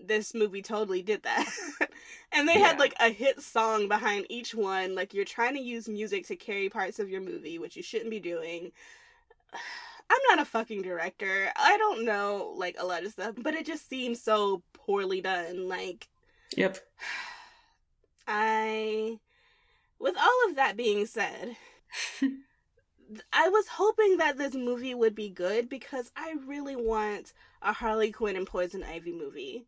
this 0.07 0.33
movie 0.33 0.61
totally 0.61 1.01
did 1.01 1.23
that. 1.23 1.49
and 2.31 2.47
they 2.47 2.59
had 2.59 2.79
like 2.79 2.93
a 2.99 3.09
hit 3.09 3.41
song 3.41 3.87
behind 3.87 4.25
each 4.29 4.53
one. 4.53 4.95
Like 4.95 5.13
you're 5.13 5.25
trying 5.25 5.55
to 5.55 5.61
use 5.61 5.87
music 5.87 6.27
to 6.27 6.35
carry 6.35 6.69
parts 6.69 6.99
of 6.99 7.09
your 7.09 7.21
movie, 7.21 7.59
which 7.59 7.75
you 7.75 7.83
shouldn't 7.83 8.09
be 8.09 8.19
doing. 8.19 8.71
I'm 10.09 10.19
not 10.29 10.45
a 10.45 10.49
fucking 10.49 10.81
director. 10.81 11.49
I 11.55 11.77
don't 11.77 12.05
know 12.05 12.53
like 12.57 12.75
a 12.77 12.85
lot 12.85 13.03
of 13.03 13.11
stuff, 13.11 13.35
but 13.37 13.55
it 13.55 13.65
just 13.65 13.89
seems 13.89 14.21
so 14.21 14.61
poorly 14.73 15.21
done. 15.21 15.67
Like 15.67 16.07
yep. 16.55 16.77
I 18.27 19.19
with 19.99 20.15
all 20.17 20.49
of 20.49 20.57
that 20.57 20.77
being 20.77 21.05
said, 21.05 21.55
I 23.31 23.49
was 23.49 23.67
hoping 23.67 24.17
that 24.17 24.37
this 24.37 24.53
movie 24.53 24.93
would 24.93 25.15
be 25.15 25.29
good 25.29 25.69
because 25.69 26.11
I 26.15 26.35
really 26.45 26.75
want 26.75 27.33
a 27.61 27.73
Harley 27.73 28.11
Quinn 28.11 28.35
and 28.35 28.47
Poison 28.47 28.83
Ivy 28.83 29.13
movie. 29.13 29.65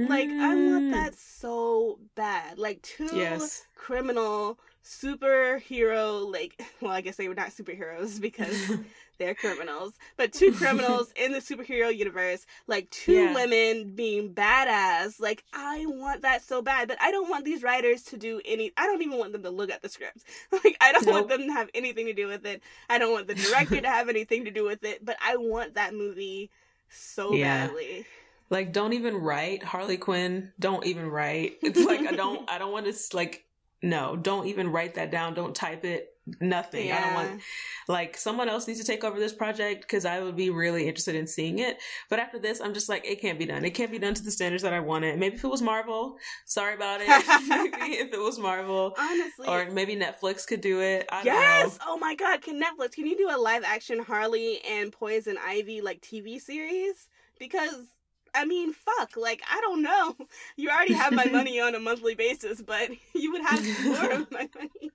Like 0.00 0.34
I 0.38 0.56
want 0.56 0.88
Mm. 0.88 0.90
that 0.90 1.14
so 1.16 1.98
bad. 2.14 2.58
Like 2.58 2.82
two 2.82 3.14
Yes. 3.16 3.66
criminal 3.74 4.58
superhero 4.84 6.30
like 6.32 6.60
well 6.80 6.90
I 6.92 7.00
guess 7.02 7.16
they 7.16 7.28
were 7.28 7.34
not 7.34 7.50
superheroes 7.50 8.20
because 8.20 8.68
they're 9.18 9.34
criminals, 9.34 9.94
but 10.16 10.32
two 10.32 10.50
criminals 10.52 11.12
in 11.14 11.30
the 11.32 11.38
superhero 11.38 11.94
universe, 11.96 12.46
like 12.66 12.90
two 12.90 13.12
Yeah. 13.12 13.32
women 13.32 13.94
being 13.94 14.34
badass. 14.34 15.20
Like 15.20 15.44
I 15.52 15.84
want 15.86 16.22
that 16.22 16.42
so 16.42 16.62
bad, 16.62 16.88
but 16.88 17.00
I 17.00 17.10
don't 17.12 17.30
want 17.30 17.44
these 17.44 17.62
writers 17.62 18.02
to 18.04 18.16
do 18.16 18.40
any. 18.44 18.72
I 18.76 18.86
don't 18.86 19.02
even 19.02 19.18
want 19.18 19.32
them 19.32 19.42
to 19.44 19.50
look 19.50 19.70
at 19.70 19.82
the 19.82 19.88
script. 19.88 20.24
Like 20.64 20.76
I 20.80 20.92
don't 20.92 21.08
want 21.08 21.28
them 21.28 21.46
to 21.46 21.52
have 21.52 21.70
anything 21.74 22.06
to 22.06 22.12
do 22.12 22.26
with 22.26 22.44
it. 22.46 22.62
I 22.88 22.98
don't 22.98 23.12
want 23.12 23.28
the 23.28 23.34
director 23.34 23.80
to 23.80 23.88
have 23.88 24.08
anything 24.08 24.44
to 24.46 24.50
do 24.50 24.64
with 24.64 24.82
it. 24.84 25.04
But 25.04 25.16
I 25.24 25.36
want 25.36 25.74
that 25.74 25.94
movie 25.94 26.50
so 26.88 27.38
Yeah. 27.38 27.38
badly. 27.38 28.06
Like 28.52 28.70
don't 28.70 28.92
even 28.92 29.16
write 29.16 29.64
Harley 29.64 29.96
Quinn. 29.96 30.52
Don't 30.60 30.84
even 30.84 31.08
write. 31.08 31.56
It's 31.62 31.82
like 31.82 32.00
I 32.00 32.12
don't 32.12 32.48
I 32.50 32.58
don't 32.58 32.70
want 32.70 32.86
to 32.86 33.16
like 33.16 33.46
no, 33.82 34.14
don't 34.14 34.46
even 34.46 34.70
write 34.70 34.94
that 34.94 35.10
down. 35.10 35.34
Don't 35.34 35.56
type 35.56 35.84
it. 35.86 36.10
Nothing. 36.40 36.92
I 36.92 37.00
don't 37.00 37.14
want 37.14 37.40
like 37.88 38.16
someone 38.16 38.50
else 38.50 38.68
needs 38.68 38.78
to 38.78 38.86
take 38.86 39.04
over 39.04 39.18
this 39.18 39.32
project 39.32 39.80
because 39.80 40.04
I 40.04 40.20
would 40.20 40.36
be 40.36 40.50
really 40.50 40.86
interested 40.86 41.16
in 41.16 41.26
seeing 41.26 41.60
it. 41.60 41.78
But 42.10 42.20
after 42.20 42.38
this, 42.38 42.60
I'm 42.60 42.74
just 42.74 42.90
like, 42.90 43.06
it 43.06 43.22
can't 43.22 43.38
be 43.38 43.46
done. 43.46 43.64
It 43.64 43.70
can't 43.70 43.90
be 43.90 43.98
done 43.98 44.14
to 44.14 44.22
the 44.22 44.30
standards 44.30 44.62
that 44.62 44.74
I 44.74 44.80
want 44.80 45.04
it. 45.04 45.18
Maybe 45.18 45.36
if 45.36 45.44
it 45.44 45.48
was 45.48 45.62
Marvel, 45.62 46.18
sorry 46.44 46.74
about 46.74 47.00
it. 47.02 47.08
maybe 47.48 47.94
if 47.94 48.12
it 48.12 48.20
was 48.20 48.38
Marvel, 48.38 48.94
honestly. 48.98 49.48
or 49.48 49.68
maybe 49.70 49.96
Netflix 49.96 50.46
could 50.46 50.60
do 50.60 50.80
it. 50.80 51.08
I 51.10 51.24
don't 51.24 51.34
Yes! 51.34 51.78
Oh 51.86 51.96
my 51.96 52.14
god, 52.14 52.42
can 52.42 52.62
Netflix 52.62 52.92
can 52.92 53.06
you 53.06 53.16
do 53.16 53.28
a 53.34 53.38
live 53.40 53.64
action 53.64 53.98
Harley 53.98 54.60
and 54.68 54.92
Poison 54.92 55.38
Ivy 55.42 55.80
like 55.80 56.02
TV 56.02 56.38
series? 56.38 57.08
Because 57.38 57.86
I 58.34 58.44
mean, 58.44 58.72
fuck, 58.72 59.16
like 59.16 59.42
I 59.50 59.60
don't 59.60 59.82
know. 59.82 60.16
You 60.56 60.70
already 60.70 60.94
have 60.94 61.12
my 61.12 61.24
money 61.26 61.60
on 61.60 61.74
a 61.74 61.80
monthly 61.80 62.14
basis, 62.14 62.60
but 62.62 62.90
you 63.14 63.32
would 63.32 63.42
have 63.42 63.84
more 63.84 64.10
of 64.12 64.30
my 64.30 64.48
money. 64.54 64.90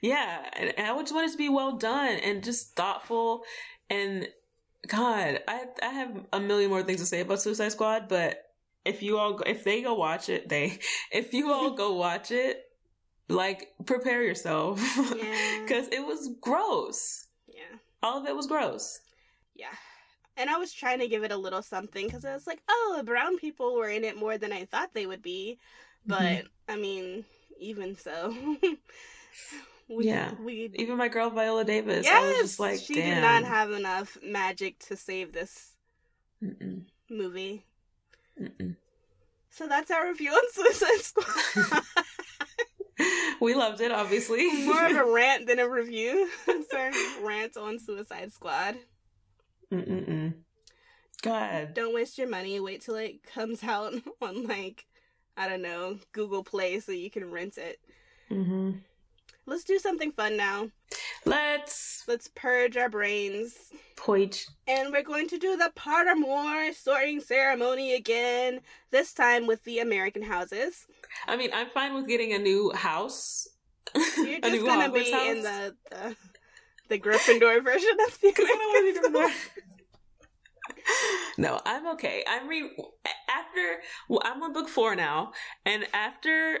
Yeah, 0.00 0.48
and, 0.52 0.74
I 0.78 0.92
would 0.92 1.02
just 1.06 1.14
want 1.14 1.28
it 1.28 1.32
to 1.32 1.38
be 1.38 1.48
well 1.48 1.72
done 1.76 2.16
and 2.18 2.42
just 2.44 2.76
thoughtful. 2.76 3.42
And 3.90 4.28
God, 4.86 5.40
I 5.48 5.64
I 5.82 5.88
have 5.88 6.26
a 6.32 6.40
million 6.40 6.70
more 6.70 6.82
things 6.82 7.00
to 7.00 7.06
say 7.06 7.20
about 7.20 7.40
Suicide 7.40 7.72
Squad, 7.72 8.08
but 8.08 8.42
if 8.84 9.02
you 9.02 9.18
all 9.18 9.34
go, 9.34 9.42
if 9.46 9.64
they 9.64 9.82
go 9.82 9.94
watch 9.94 10.28
it, 10.28 10.48
they 10.48 10.78
if 11.10 11.32
you 11.32 11.52
all 11.52 11.72
go 11.72 11.94
watch 11.94 12.30
it, 12.30 12.64
like 13.28 13.74
prepare 13.84 14.22
yourself 14.22 14.80
Yeah. 14.96 15.62
because 15.62 15.88
it 15.88 16.04
was 16.06 16.30
gross. 16.40 17.26
Yeah. 17.48 17.78
All 18.02 18.20
of 18.20 18.26
it 18.26 18.36
was 18.36 18.46
gross. 18.46 19.00
Yeah. 19.54 19.74
And 20.36 20.50
I 20.50 20.58
was 20.58 20.72
trying 20.72 20.98
to 21.00 21.08
give 21.08 21.24
it 21.24 21.32
a 21.32 21.36
little 21.36 21.62
something 21.62 22.06
because 22.06 22.24
I 22.24 22.34
was 22.34 22.46
like, 22.46 22.60
oh, 22.68 22.94
the 22.96 23.04
brown 23.04 23.38
people 23.38 23.74
were 23.74 23.88
in 23.88 24.04
it 24.04 24.16
more 24.18 24.36
than 24.38 24.52
I 24.52 24.64
thought 24.66 24.92
they 24.92 25.06
would 25.06 25.22
be. 25.22 25.58
But, 26.06 26.44
Mhm. 26.44 26.48
I 26.68 26.76
mean, 26.76 27.24
even 27.58 27.96
so. 27.96 28.34
we, 29.88 30.06
Yeah. 30.06 30.32
We, 30.40 30.70
Even 30.74 30.96
my 30.98 31.08
girl 31.08 31.30
Viola 31.30 31.64
Davis, 31.64 32.04
yes, 32.04 32.14
I 32.22 32.26
was 32.28 32.36
just 32.38 32.60
like, 32.60 32.80
she 32.80 32.94
damn. 32.94 33.14
did 33.14 33.20
not 33.22 33.44
have 33.44 33.70
enough 33.70 34.18
magic 34.22 34.78
to 34.80 34.96
save 34.96 35.32
this 35.32 35.72
Mm-mm, 36.44 36.82
movie. 37.08 37.64
mm-mm. 38.40 38.76
So 39.50 39.66
that's 39.66 39.90
our 39.90 40.06
review 40.06 40.32
on 40.32 40.42
Suicide 40.52 41.00
Squad. 41.00 41.82
we 43.40 43.54
loved 43.54 43.80
it, 43.80 43.90
obviously. 43.90 44.64
More 44.66 44.84
of 44.84 44.96
a 44.96 45.10
rant 45.10 45.46
than 45.46 45.58
a 45.58 45.68
review. 45.68 46.28
Sorry, 46.70 46.92
rant 47.22 47.56
on 47.56 47.78
Suicide 47.78 48.32
Squad. 48.32 48.76
Mm-mm-mm. 49.72 50.34
God. 51.22 51.74
Don't 51.74 51.94
waste 51.94 52.18
your 52.18 52.28
money. 52.28 52.60
Wait 52.60 52.82
till 52.82 52.96
it 52.96 53.22
comes 53.22 53.64
out 53.64 53.94
on 54.22 54.44
like 54.46 54.86
I 55.36 55.48
don't 55.48 55.62
know 55.62 55.98
Google 56.12 56.44
Play 56.44 56.80
so 56.80 56.92
you 56.92 57.10
can 57.10 57.30
rent 57.30 57.58
it. 57.58 57.78
hmm 58.28 58.72
Let's 59.48 59.62
do 59.64 59.78
something 59.78 60.10
fun 60.10 60.36
now. 60.36 60.70
Let's 61.24 62.02
Let's 62.08 62.28
purge 62.34 62.76
our 62.76 62.88
brains. 62.88 63.54
point. 63.96 64.46
And 64.66 64.92
we're 64.92 65.02
going 65.04 65.28
to 65.28 65.38
do 65.38 65.56
the 65.56 65.70
Pottermore 65.76 66.74
sorting 66.74 67.20
ceremony 67.20 67.94
again, 67.94 68.60
this 68.90 69.12
time 69.12 69.46
with 69.46 69.62
the 69.64 69.78
American 69.78 70.22
houses. 70.22 70.86
I 71.28 71.36
mean, 71.36 71.50
I'm 71.54 71.68
fine 71.68 71.94
with 71.94 72.08
getting 72.08 72.32
a 72.32 72.38
new 72.38 72.72
house. 72.72 73.46
You're 73.94 74.04
just 74.40 74.64
gonna 74.64 74.88
Hogwarts 74.88 75.04
be 75.04 75.10
house. 75.12 75.26
in 75.36 75.42
the, 75.42 75.76
the 75.90 76.16
the 76.88 76.98
Gryffindor 76.98 77.62
version 77.64 77.96
of 78.06 78.20
the 78.20 78.32
'Cause 78.36 78.44
I 78.46 78.56
don't 78.56 78.68
wanna 78.68 78.82
be 78.92 78.98
American 78.98 79.12
Gryffindor. 79.12 79.28
House. 79.28 79.50
no, 81.38 81.60
I'm 81.64 81.86
okay. 81.88 82.24
I'm 82.26 82.48
re 82.48 82.62
after 83.28 83.82
well, 84.08 84.20
I'm 84.24 84.42
on 84.42 84.52
book 84.52 84.68
four 84.68 84.94
now, 84.96 85.32
and 85.64 85.86
after 85.92 86.60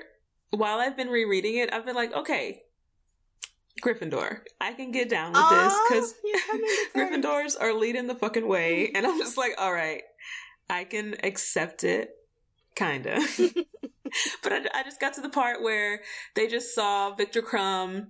while 0.50 0.78
I've 0.78 0.96
been 0.96 1.08
rereading 1.08 1.56
it, 1.56 1.72
I've 1.72 1.84
been 1.84 1.96
like, 1.96 2.12
okay, 2.12 2.62
Gryffindor, 3.82 4.40
I 4.60 4.72
can 4.72 4.90
get 4.90 5.08
down 5.08 5.32
with 5.32 5.48
this 5.50 5.72
oh, 5.74 5.86
because 5.88 6.14
you're 6.24 6.40
coming 6.40 6.64
to 6.64 6.88
terms. 6.92 7.24
Gryffindors 7.56 7.60
are 7.60 7.74
leading 7.74 8.06
the 8.06 8.14
fucking 8.14 8.46
way, 8.48 8.90
and 8.94 9.06
I'm 9.06 9.18
just 9.18 9.36
like, 9.36 9.52
all 9.58 9.72
right, 9.72 10.02
I 10.70 10.84
can 10.84 11.16
accept 11.22 11.84
it, 11.84 12.10
kinda. 12.74 13.20
but 14.42 14.52
I, 14.52 14.60
I 14.72 14.82
just 14.84 15.00
got 15.00 15.14
to 15.14 15.20
the 15.20 15.28
part 15.28 15.62
where 15.62 16.00
they 16.34 16.46
just 16.46 16.74
saw 16.74 17.14
Viktor 17.14 17.42
Krum 17.42 18.08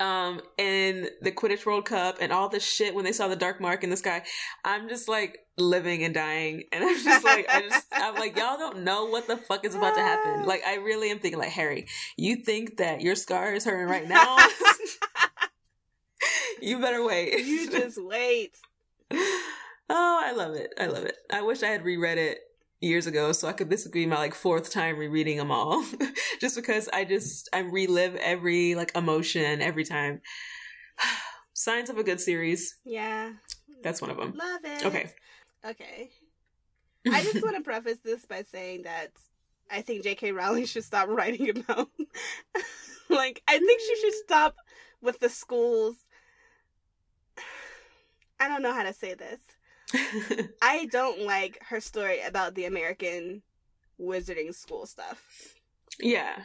um 0.00 0.40
in 0.56 1.08
the 1.20 1.30
Quidditch 1.30 1.66
World 1.66 1.84
Cup 1.84 2.16
and 2.20 2.32
all 2.32 2.48
this 2.48 2.64
shit 2.64 2.94
when 2.94 3.04
they 3.04 3.12
saw 3.12 3.28
the 3.28 3.36
dark 3.36 3.60
mark 3.60 3.84
in 3.84 3.90
the 3.90 3.96
sky. 3.96 4.22
I'm 4.64 4.88
just 4.88 5.08
like 5.08 5.40
living 5.58 6.02
and 6.02 6.14
dying 6.14 6.64
and 6.72 6.82
I'm 6.82 7.04
just 7.04 7.24
like 7.24 7.46
I 7.48 7.60
just 7.60 7.86
I'm 7.92 8.14
like 8.14 8.36
y'all 8.36 8.56
don't 8.56 8.82
know 8.82 9.04
what 9.04 9.26
the 9.26 9.36
fuck 9.36 9.64
is 9.64 9.74
about 9.74 9.94
to 9.94 10.00
happen. 10.00 10.30
Like 10.50 10.62
I 10.66 10.76
really 10.76 11.10
am 11.10 11.18
thinking 11.20 11.38
like 11.38 11.50
Harry, 11.50 11.86
you 12.16 12.36
think 12.36 12.78
that 12.78 13.02
your 13.02 13.14
scar 13.14 13.52
is 13.52 13.64
hurting 13.64 13.88
right 13.88 14.08
now? 14.08 14.38
you 16.62 16.80
better 16.80 17.04
wait. 17.04 17.44
you 17.44 17.70
just 17.70 18.02
wait. 18.02 18.56
oh, 19.12 20.20
I 20.24 20.32
love 20.32 20.54
it. 20.54 20.72
I 20.78 20.86
love 20.86 21.04
it. 21.04 21.16
I 21.30 21.42
wish 21.42 21.62
I 21.62 21.68
had 21.68 21.84
reread 21.84 22.18
it 22.18 22.38
years 22.80 23.06
ago 23.06 23.30
so 23.32 23.46
I 23.46 23.52
could 23.52 23.68
this 23.68 23.84
would 23.84 23.92
be 23.92 24.06
my 24.06 24.16
like 24.16 24.34
fourth 24.34 24.70
time 24.70 24.96
rereading 24.96 25.36
them 25.36 25.50
all. 25.50 25.84
just 26.40 26.56
because 26.56 26.88
I 26.92 27.04
just 27.04 27.48
I 27.52 27.60
relive 27.60 28.16
every 28.16 28.74
like 28.74 28.92
emotion 28.96 29.60
every 29.60 29.84
time. 29.84 30.20
Signs 31.52 31.90
of 31.90 31.98
a 31.98 32.02
good 32.02 32.20
series. 32.20 32.76
Yeah, 32.84 33.32
That's 33.82 34.00
one 34.00 34.10
of 34.10 34.16
them. 34.16 34.34
love 34.34 34.60
it. 34.64 34.86
Okay. 34.86 35.10
Okay. 35.64 36.10
I 37.12 37.22
just 37.22 37.42
want 37.42 37.56
to 37.56 37.62
preface 37.62 37.98
this 38.02 38.24
by 38.24 38.42
saying 38.42 38.82
that 38.82 39.12
I 39.70 39.82
think 39.82 40.02
J.K. 40.02 40.32
Rowling 40.32 40.64
should 40.64 40.84
stop 40.84 41.08
writing 41.08 41.50
about. 41.50 41.88
like, 43.08 43.42
I 43.46 43.58
think 43.58 43.80
she 43.80 44.00
should 44.00 44.14
stop 44.24 44.56
with 45.00 45.18
the 45.20 45.28
schools. 45.28 45.96
I 48.40 48.48
don't 48.48 48.62
know 48.62 48.72
how 48.72 48.82
to 48.82 48.92
say 48.92 49.14
this. 49.14 49.40
I 50.62 50.86
don't 50.90 51.22
like 51.22 51.58
her 51.68 51.80
story 51.80 52.20
about 52.22 52.54
the 52.54 52.64
American 52.66 53.42
wizarding 54.00 54.54
school 54.54 54.86
stuff. 54.86 55.54
yeah. 55.98 56.36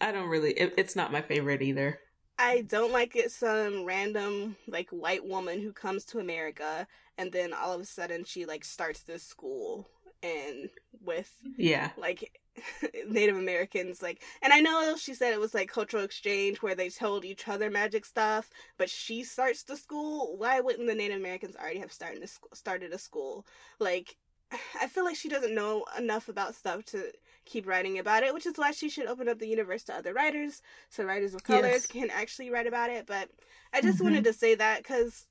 I 0.00 0.12
don't 0.12 0.28
really. 0.28 0.52
It, 0.52 0.74
it's 0.76 0.96
not 0.96 1.12
my 1.12 1.22
favorite 1.22 1.62
either. 1.62 1.98
I 2.38 2.62
don't 2.62 2.92
like 2.92 3.14
it. 3.14 3.30
Some 3.30 3.84
random 3.84 4.56
like 4.66 4.90
white 4.90 5.24
woman 5.24 5.60
who 5.60 5.72
comes 5.72 6.04
to 6.06 6.18
America 6.18 6.86
and 7.16 7.30
then 7.30 7.52
all 7.52 7.72
of 7.72 7.80
a 7.80 7.84
sudden 7.84 8.24
she 8.24 8.44
like 8.44 8.64
starts 8.64 9.02
this 9.02 9.22
school 9.22 9.88
and 10.22 10.68
with 11.00 11.32
Yeah. 11.56 11.90
like 11.96 12.40
Native 13.08 13.36
Americans 13.36 14.02
like 14.02 14.22
and 14.42 14.52
I 14.52 14.60
know 14.60 14.96
she 14.96 15.14
said 15.14 15.32
it 15.32 15.40
was 15.40 15.54
like 15.54 15.68
cultural 15.68 16.04
exchange 16.04 16.62
where 16.62 16.74
they 16.74 16.88
told 16.88 17.24
each 17.24 17.48
other 17.48 17.70
magic 17.70 18.04
stuff, 18.04 18.50
but 18.78 18.88
she 18.90 19.24
starts 19.24 19.62
the 19.64 19.76
school. 19.76 20.36
Why 20.36 20.60
wouldn't 20.60 20.86
the 20.86 20.94
Native 20.94 21.18
Americans 21.18 21.56
already 21.56 21.80
have 21.80 21.92
started 21.92 22.22
a 22.22 22.26
school, 22.26 22.50
started 22.54 22.92
a 22.92 22.98
school? 22.98 23.46
Like 23.80 24.16
I 24.80 24.86
feel 24.86 25.04
like 25.04 25.16
she 25.16 25.28
doesn't 25.28 25.54
know 25.54 25.84
enough 25.98 26.28
about 26.28 26.54
stuff 26.54 26.84
to 26.86 27.10
keep 27.44 27.66
writing 27.66 27.98
about 27.98 28.22
it, 28.22 28.32
which 28.32 28.46
is 28.46 28.56
why 28.56 28.70
she 28.70 28.88
should 28.88 29.06
open 29.06 29.28
up 29.28 29.38
the 29.38 29.48
universe 29.48 29.82
to 29.84 29.94
other 29.94 30.14
writers 30.14 30.62
so 30.88 31.04
writers 31.04 31.34
of 31.34 31.42
colors 31.42 31.86
Yes. 31.86 31.86
can 31.86 32.10
actually 32.10 32.50
write 32.50 32.66
about 32.66 32.90
it. 32.90 33.06
But 33.06 33.30
I 33.72 33.80
just 33.80 34.00
Mhm. 34.00 34.00
wanted 34.00 34.24
to 34.24 34.32
say 34.32 34.54
that 34.54 34.78
because 34.78 35.26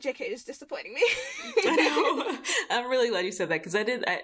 JK 0.00 0.32
is 0.32 0.44
disappointing 0.44 0.94
me. 0.94 1.02
I 1.66 1.76
know. 1.76 2.38
I'm 2.70 2.90
really 2.90 3.08
glad 3.08 3.24
you 3.24 3.32
said 3.32 3.48
that 3.48 3.60
because 3.60 3.74
I 3.74 3.82
did 3.82 4.04
I, 4.06 4.22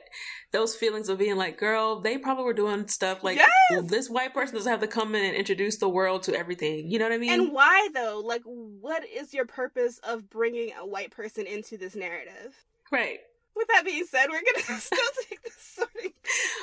those 0.52 0.74
feelings 0.74 1.08
of 1.08 1.18
being 1.18 1.36
like, 1.36 1.58
girl, 1.58 2.00
they 2.00 2.18
probably 2.18 2.44
were 2.44 2.52
doing 2.52 2.88
stuff 2.88 3.22
like 3.22 3.36
Yes! 3.36 3.48
well, 3.70 3.82
this 3.82 4.08
white 4.08 4.32
person 4.34 4.54
doesn't 4.56 4.70
have 4.70 4.80
to 4.80 4.86
come 4.86 5.14
in 5.14 5.24
and 5.24 5.34
introduce 5.34 5.76
the 5.78 5.88
world 5.88 6.22
to 6.24 6.34
everything. 6.36 6.90
You 6.90 6.98
know 6.98 7.06
what 7.06 7.12
I 7.12 7.18
mean? 7.18 7.32
And 7.32 7.52
why 7.52 7.88
though? 7.94 8.22
Like, 8.24 8.42
what 8.44 9.04
is 9.06 9.34
your 9.34 9.46
purpose 9.46 9.98
of 10.02 10.30
bringing 10.30 10.72
a 10.78 10.86
white 10.86 11.10
person 11.10 11.46
into 11.46 11.76
this 11.76 11.94
narrative? 11.94 12.54
right. 12.90 13.20
With 13.56 13.66
that 13.68 13.84
being 13.84 14.04
said, 14.08 14.26
we're 14.30 14.40
gonna 14.40 14.78
still 14.80 14.98
take 15.28 15.42
this 15.42 15.56
sorting. 15.58 16.12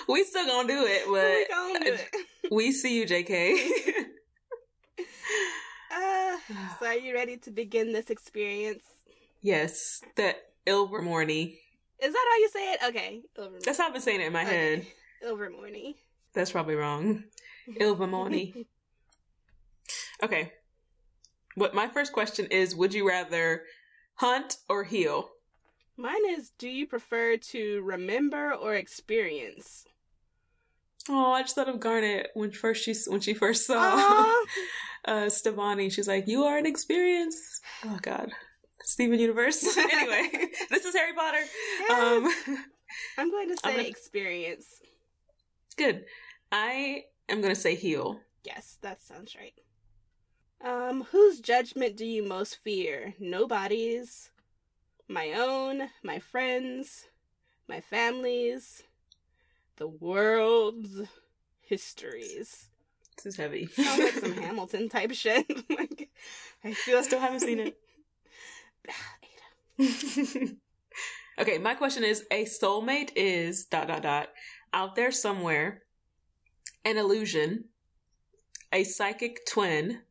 We 0.07 0.23
still 0.23 0.45
gonna 0.45 0.67
do 0.67 0.85
it, 0.85 1.07
we 1.07 1.13
but 1.13 1.49
gonna 1.53 1.85
do 1.85 1.93
it. 1.93 2.51
we 2.51 2.71
see 2.71 2.97
you, 2.97 3.05
JK. 3.05 4.05
Uh, 5.95 6.37
so, 6.79 6.85
are 6.87 6.95
you 6.95 7.13
ready 7.13 7.37
to 7.37 7.51
begin 7.51 7.93
this 7.93 8.09
experience? 8.09 8.83
yes, 9.41 10.01
the 10.15 10.35
Ilvermorny. 10.67 11.57
Is 12.01 12.11
that 12.13 12.25
how 12.31 12.37
you 12.37 12.49
say 12.49 12.73
it? 12.73 12.79
Okay, 12.87 13.21
Ilvermorny. 13.37 13.63
That's 13.63 13.77
how 13.77 13.87
I've 13.87 13.93
been 13.93 14.01
saying 14.01 14.21
it 14.21 14.27
in 14.27 14.33
my 14.33 14.43
head. 14.43 14.85
Ilvermorny. 15.25 15.95
That's 16.33 16.51
probably 16.51 16.75
wrong. 16.75 17.23
Ilvermorny. 17.79 18.65
Okay. 20.23 20.53
What 21.55 21.75
my 21.75 21.87
first 21.89 22.13
question 22.13 22.47
is: 22.49 22.73
Would 22.75 22.93
you 22.93 23.07
rather 23.07 23.63
hunt 24.15 24.57
or 24.69 24.85
heal? 24.85 25.29
Mine 25.97 26.29
is: 26.29 26.51
Do 26.57 26.69
you 26.69 26.87
prefer 26.87 27.35
to 27.37 27.81
remember 27.81 28.53
or 28.53 28.75
experience? 28.75 29.85
Oh, 31.09 31.31
I 31.33 31.41
just 31.43 31.55
thought 31.55 31.69
of 31.69 31.79
Garnet 31.79 32.31
when 32.33 32.51
first 32.51 32.83
she 32.83 32.95
when 33.07 33.21
she 33.21 33.33
first 33.33 33.67
saw 33.67 33.75
Aw. 33.77 34.45
uh 35.05 35.11
Stevonnie. 35.29 35.91
She's 35.91 36.07
like, 36.07 36.27
"You 36.27 36.43
are 36.45 36.57
an 36.57 36.65
experience." 36.65 37.61
Oh 37.83 37.99
God, 38.01 38.31
Steven 38.81 39.19
Universe. 39.19 39.77
anyway, 39.77 40.29
this 40.69 40.85
is 40.85 40.95
Harry 40.95 41.13
Potter. 41.13 41.41
Yes. 41.87 41.91
Um, 42.47 42.57
I'm 43.17 43.29
going 43.31 43.49
to 43.49 43.57
say 43.57 43.75
gonna- 43.75 43.87
experience. 43.87 44.65
good. 45.77 46.05
I 46.51 47.03
am 47.29 47.41
gonna 47.41 47.55
say 47.55 47.75
heal. 47.75 48.19
Yes, 48.43 48.77
that 48.81 49.01
sounds 49.01 49.35
right. 49.35 49.53
Um, 50.63 51.03
whose 51.11 51.39
judgment 51.39 51.95
do 51.97 52.05
you 52.05 52.23
most 52.23 52.57
fear? 52.63 53.13
Nobody's. 53.19 54.31
My 55.07 55.33
own, 55.33 55.89
my 56.03 56.17
friends, 56.17 57.05
my 57.67 57.79
family's, 57.81 58.81
the 59.77 59.87
world's 59.87 61.01
histories. 61.61 62.67
This 63.15 63.25
is 63.25 63.37
heavy. 63.37 63.65
Sounds 63.75 63.99
like 63.99 64.13
some 64.13 64.33
Hamilton 64.41 64.89
type 64.89 65.13
shit. 65.13 65.45
like, 65.69 66.09
I 66.63 66.73
feel 66.73 66.97
I 66.97 67.01
Still 67.01 67.19
haven't 67.19 67.41
seen 67.41 67.59
it. 67.59 67.77
okay, 71.39 71.57
my 71.57 71.73
question 71.75 72.03
is: 72.03 72.25
A 72.31 72.45
soulmate 72.45 73.11
is 73.15 73.65
dot 73.65 73.87
dot 73.87 74.03
dot 74.03 74.29
out 74.73 74.95
there 74.95 75.11
somewhere. 75.11 75.83
An 76.83 76.97
illusion. 76.97 77.65
A 78.71 78.83
psychic 78.83 79.45
twin. 79.47 80.01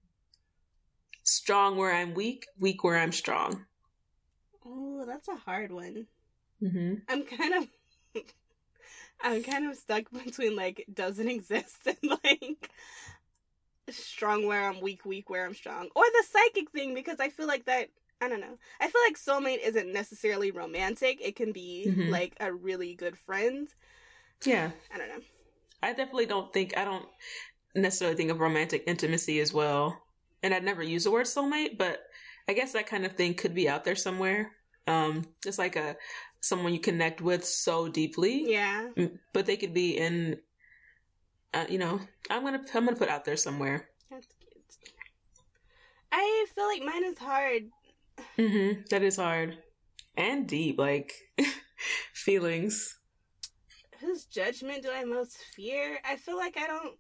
Strong 1.23 1.77
where 1.77 1.95
I'm 1.95 2.15
weak, 2.15 2.47
weak 2.59 2.85
where 2.85 2.99
I'm 2.99 3.13
strong. 3.13 3.67
Oh, 4.67 5.05
that's 5.07 5.29
a 5.29 5.37
hard 5.37 5.73
one. 5.73 6.07
Mm-hmm. 6.63 6.95
I'm 7.09 7.25
kind 7.25 7.55
of 7.55 7.69
I'm 9.25 9.43
kind 9.43 9.71
of 9.71 9.77
stuck 9.77 10.05
between 10.25 10.57
like 10.57 10.87
doesn't 10.95 11.29
exist 11.29 11.87
and 11.87 12.19
like 12.25 12.71
strong 13.91 14.47
where 14.47 14.69
I'm 14.69 14.81
weak, 14.81 15.05
weak 15.05 15.31
where 15.31 15.45
I'm 15.47 15.55
strong. 15.55 15.89
Or 15.95 16.05
the 16.05 16.25
psychic 16.31 16.71
thing 16.71 16.95
because 16.95 17.21
I 17.21 17.29
feel 17.29 17.47
like 17.47 17.67
that 17.67 17.89
I 18.21 18.29
don't 18.29 18.41
know. 18.41 18.57
I 18.81 18.89
feel 18.89 19.03
like 19.07 19.19
soulmate 19.19 19.61
isn't 19.67 19.93
necessarily 19.93 20.51
romantic. 20.51 21.19
It 21.21 21.37
can 21.37 21.53
be 21.53 21.91
Mhm. 21.91 22.11
like 22.11 22.37
a 22.41 22.53
really 22.53 22.95
good 22.95 23.19
friend. 23.19 23.69
Yeah, 24.45 24.73
I 24.95 24.99
don't 24.99 25.09
know. 25.09 25.23
I 25.83 25.91
definitely 25.93 26.27
don't 26.27 26.53
think 26.53 26.77
I 26.77 26.85
don't 26.85 27.07
necessarily 27.75 28.17
think 28.17 28.31
of 28.31 28.41
romantic 28.41 28.85
intimacy 28.87 29.41
as 29.41 29.53
well, 29.53 30.03
and 30.43 30.55
I'd 30.55 30.65
never 30.65 30.83
use 30.83 31.05
the 31.05 31.11
word 31.11 31.27
soulmate, 31.27 31.79
but 31.79 32.01
I 32.49 32.55
guess 32.55 32.73
that 32.73 32.87
kind 32.87 33.07
of 33.07 33.15
thing 33.15 33.35
could 33.35 33.55
be 33.55 33.69
out 33.69 33.85
there 33.85 33.97
somewhere. 33.97 34.53
Um, 34.87 35.25
just 35.43 35.59
like 35.59 35.77
a 35.77 35.97
someone 36.45 36.75
you 36.75 36.81
connect 36.81 37.21
with 37.21 37.45
so 37.45 37.89
deeply, 37.89 38.51
Yeah. 38.53 38.89
Mm, 38.97 39.19
but 39.33 39.47
they 39.47 39.57
could 39.57 39.73
be 39.75 39.97
in. 39.97 40.41
Uh, 41.53 41.67
you 41.69 41.79
know, 41.79 42.01
I'm 42.31 42.43
gonna 42.43 42.63
I'm 42.75 42.85
gonna 42.85 42.97
put 42.97 43.09
out 43.09 43.25
there 43.25 43.37
somewhere. 43.37 43.89
That's 44.11 44.27
cute. 44.41 44.93
I 46.13 46.47
feel 46.55 46.67
like 46.67 46.83
mine 46.83 47.05
is 47.05 47.19
hard. 47.19 47.63
Mm-hmm. 48.39 48.83
That 48.91 49.03
is 49.03 49.17
hard 49.17 49.59
and 50.17 50.47
deep, 50.47 50.79
like 50.79 51.13
feelings. 52.13 52.99
Whose 54.01 54.25
judgment 54.27 54.83
do 54.83 54.91
I 54.93 55.05
most 55.05 55.37
fear? 55.57 55.99
I 56.05 56.17
feel 56.17 56.37
like 56.37 56.57
I 56.59 56.67
don't 56.67 56.97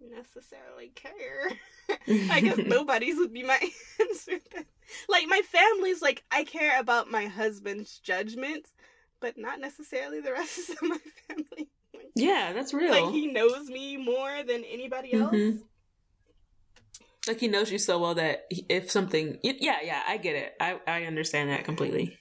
necessarily 0.00 0.92
care. 0.94 1.50
I 2.30 2.40
guess 2.40 2.58
nobody's 2.66 3.16
would 3.16 3.32
be 3.32 3.42
my 3.42 3.58
answer. 4.00 4.38
then. 4.54 4.64
Like 5.08 5.26
my 5.28 5.40
family's 5.42 6.02
like 6.02 6.22
I 6.30 6.44
care 6.44 6.78
about 6.80 7.10
my 7.10 7.26
husband's 7.26 7.98
judgment, 7.98 8.66
but 9.20 9.38
not 9.38 9.60
necessarily 9.60 10.20
the 10.20 10.32
rest 10.32 10.70
of 10.70 10.76
my 10.82 10.98
family. 11.28 11.68
Yeah, 12.14 12.52
that's 12.52 12.74
real. 12.74 12.90
like 12.90 13.12
he 13.14 13.26
knows 13.32 13.68
me 13.68 13.96
more 13.96 14.42
than 14.46 14.64
anybody 14.64 15.14
else. 15.14 15.32
Mhm. 15.34 15.62
like 17.28 17.38
he 17.40 17.48
knows 17.48 17.70
you 17.70 17.78
so 17.78 17.98
well 17.98 18.14
that 18.14 18.46
if 18.50 18.90
something 18.90 19.38
yeah 19.42 19.76
yeah 19.82 20.02
i 20.08 20.16
get 20.16 20.34
it 20.34 20.54
i 20.60 20.78
i 20.86 21.04
understand 21.04 21.50
that 21.50 21.64
completely 21.64 22.18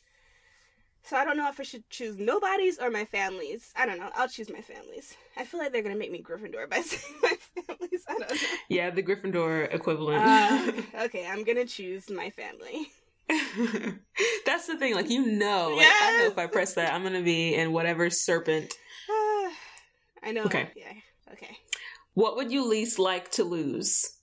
So 1.04 1.18
I 1.18 1.26
don't 1.26 1.36
know 1.38 1.49
if 1.49 1.60
I 1.60 1.64
should 1.64 1.89
choose 1.89 2.18
nobody's 2.18 2.78
or 2.80 2.89
my 2.91 3.06
family's. 3.06 3.72
I 3.76 3.86
don't 3.86 3.99
know. 3.99 4.10
I'll 4.16 4.28
choose 4.30 4.49
my 4.52 4.62
family's. 4.62 5.16
I 5.36 5.45
feel 5.45 5.60
like 5.60 5.72
they're 5.74 5.82
gonna 5.82 5.95
make 5.95 6.12
me 6.12 6.22
Gryffindor 6.22 6.70
by 6.70 6.82
saying 6.82 7.16
my 7.22 7.36
family's. 7.66 8.04
I 8.08 8.18
don't 8.18 8.32
know. 8.32 8.38
yeah 8.70 8.89
the 8.91 9.02
gryffindor 9.04 9.74
equivalent 9.74 10.24
Uh, 10.24 10.72
okay, 11.06 11.26
I'm 11.28 11.43
gonna 11.43 11.66
choose 11.66 12.10
my 12.10 12.30
family. 12.30 12.88
that's 14.45 14.68
the 14.68 14.78
thing 14.78 14.93
like 14.93 15.10
you 15.10 15.26
know 15.26 15.74
like 15.78 15.88
i 15.88 16.18
know 16.20 16.26
if 16.28 16.38
i 16.38 16.45
press 16.47 16.74
that 16.74 16.93
i'm 16.93 17.02
gonna 17.02 17.22
be 17.22 17.56
in 17.56 17.72
whatever 17.72 18.10
serpent 18.10 18.74
I 20.24 20.32
know. 20.34 20.43
Okay. 20.43 20.70
Yeah. 20.76 20.91
Okay. 21.32 21.56
what 22.14 22.36
would 22.36 22.52
you 22.52 22.68
least 22.68 22.99
like 22.99 23.32
to 23.32 23.45
lose 23.45 24.18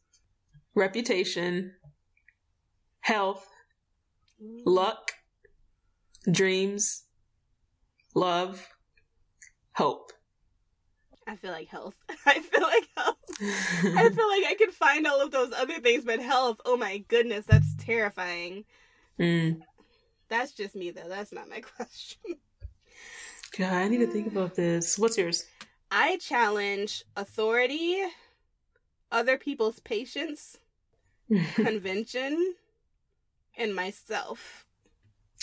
reputation 0.74 1.72
health 3.00 3.48
luck 4.66 5.12
dreams 6.30 7.04
love 8.14 8.68
hope 9.72 10.12
I 11.26 11.36
feel 11.36 11.52
like 11.52 11.68
health. 11.68 11.94
I 12.26 12.38
feel 12.38 12.62
like 12.62 12.88
health. 12.96 13.16
I 13.42 14.08
feel 14.14 14.28
like 14.28 14.44
I 14.46 14.54
could 14.58 14.72
find 14.72 15.06
all 15.06 15.20
of 15.20 15.30
those 15.30 15.52
other 15.52 15.78
things, 15.78 16.06
but 16.06 16.20
health, 16.20 16.58
oh 16.64 16.78
my 16.78 17.04
goodness, 17.08 17.44
that's 17.44 17.74
terrifying. 17.74 18.64
Mm. 19.20 19.60
That's 20.30 20.52
just 20.52 20.74
me, 20.74 20.90
though. 20.90 21.06
That's 21.06 21.30
not 21.30 21.50
my 21.50 21.60
question. 21.76 22.36
god 23.58 23.72
i 23.74 23.88
need 23.88 23.98
to 23.98 24.06
think 24.06 24.26
about 24.26 24.54
this 24.54 24.98
what's 24.98 25.18
yours 25.18 25.44
I 25.90 26.18
challenge 26.18 27.02
authority, 27.16 28.02
other 29.10 29.38
people's 29.38 29.80
patience, 29.80 30.58
convention, 31.54 32.54
and 33.56 33.74
myself. 33.74 34.66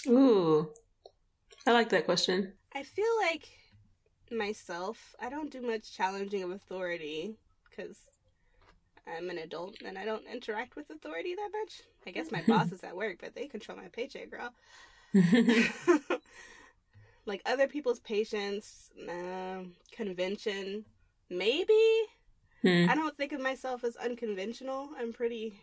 Ooh, 0.08 0.70
I 1.66 1.72
like 1.72 1.90
that 1.90 2.06
question. 2.06 2.54
I 2.74 2.84
feel 2.84 3.06
like 3.24 3.50
myself, 4.32 5.16
I 5.22 5.30
don't 5.30 5.52
do 5.52 5.62
much 5.62 5.96
challenging 5.96 6.44
of 6.44 6.52
authority 6.52 7.36
because 7.70 7.98
I'm 9.08 9.30
an 9.30 9.38
adult 9.38 9.76
and 9.86 9.98
I 9.98 10.06
don't 10.06 10.26
interact 10.32 10.76
with 10.76 10.90
authority 10.90 11.36
that 11.36 11.50
much. 11.52 11.82
I 12.08 12.12
guess 12.12 12.32
my 12.32 12.44
boss 12.48 12.72
is 12.72 12.84
at 12.84 12.96
work, 13.04 13.18
but 13.22 13.36
they 13.36 13.48
control 13.48 13.78
my 13.78 13.88
paycheck, 13.88 14.30
girl. 14.32 14.52
like 17.26 17.42
other 17.46 17.68
people's 17.68 18.00
patience, 18.00 18.92
um, 19.10 19.74
convention. 19.92 20.86
maybe. 21.30 22.04
Hmm. 22.62 22.88
I 22.90 22.96
don't 22.96 23.16
think 23.16 23.32
of 23.32 23.42
myself 23.42 23.84
as 23.84 23.96
unconventional. 23.96 24.90
I'm 25.00 25.14
pretty 25.14 25.60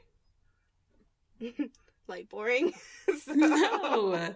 like 2.09 2.29
boring. 2.29 2.73
so, 3.25 3.33
No, 3.35 4.35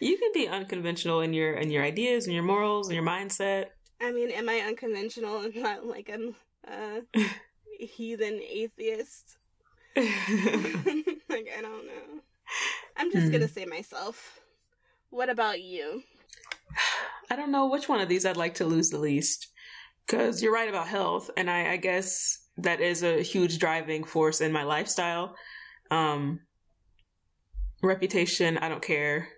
you 0.00 0.18
can 0.18 0.30
be 0.34 0.48
unconventional 0.48 1.20
in 1.20 1.32
your 1.32 1.54
in 1.54 1.70
your 1.70 1.84
ideas 1.84 2.26
and 2.26 2.34
your 2.34 2.42
morals 2.44 2.88
and 2.88 2.94
your 2.94 3.04
mindset. 3.04 3.66
I 4.00 4.10
mean, 4.12 4.30
am 4.30 4.48
I 4.48 4.60
unconventional 4.60 5.40
and 5.44 5.54
not 5.56 5.86
like 5.86 6.10
I'm 6.12 6.34
a 6.66 7.02
heathen 7.78 8.40
atheist? 8.42 9.36
like 9.96 10.06
I 11.56 11.60
don't 11.60 11.86
know. 11.86 12.20
I'm 12.96 13.10
just 13.10 13.26
Hmm. 13.26 13.32
gonna 13.32 13.48
say 13.48 13.64
myself. 13.66 14.40
What 15.10 15.28
about 15.28 15.60
you? 15.62 16.02
I 17.30 17.36
don't 17.36 17.52
know 17.52 17.66
which 17.68 17.88
one 17.88 18.00
of 18.00 18.08
these 18.08 18.24
I'd 18.26 18.36
like 18.36 18.54
to 18.54 18.64
lose 18.66 18.90
the 18.90 18.98
least. 18.98 19.48
Because 20.06 20.42
you're 20.42 20.52
right 20.52 20.68
about 20.68 20.88
health, 20.88 21.30
and 21.36 21.48
I, 21.48 21.72
I 21.72 21.76
guess 21.76 22.38
that 22.56 22.80
is 22.80 23.02
a 23.04 23.22
huge 23.22 23.58
driving 23.58 24.02
force 24.04 24.40
in 24.40 24.50
my 24.50 24.64
lifestyle. 24.64 25.36
Um, 25.90 26.40
reputation, 27.82 28.58
I 28.58 28.68
don't 28.68 28.82
care. 28.82 29.28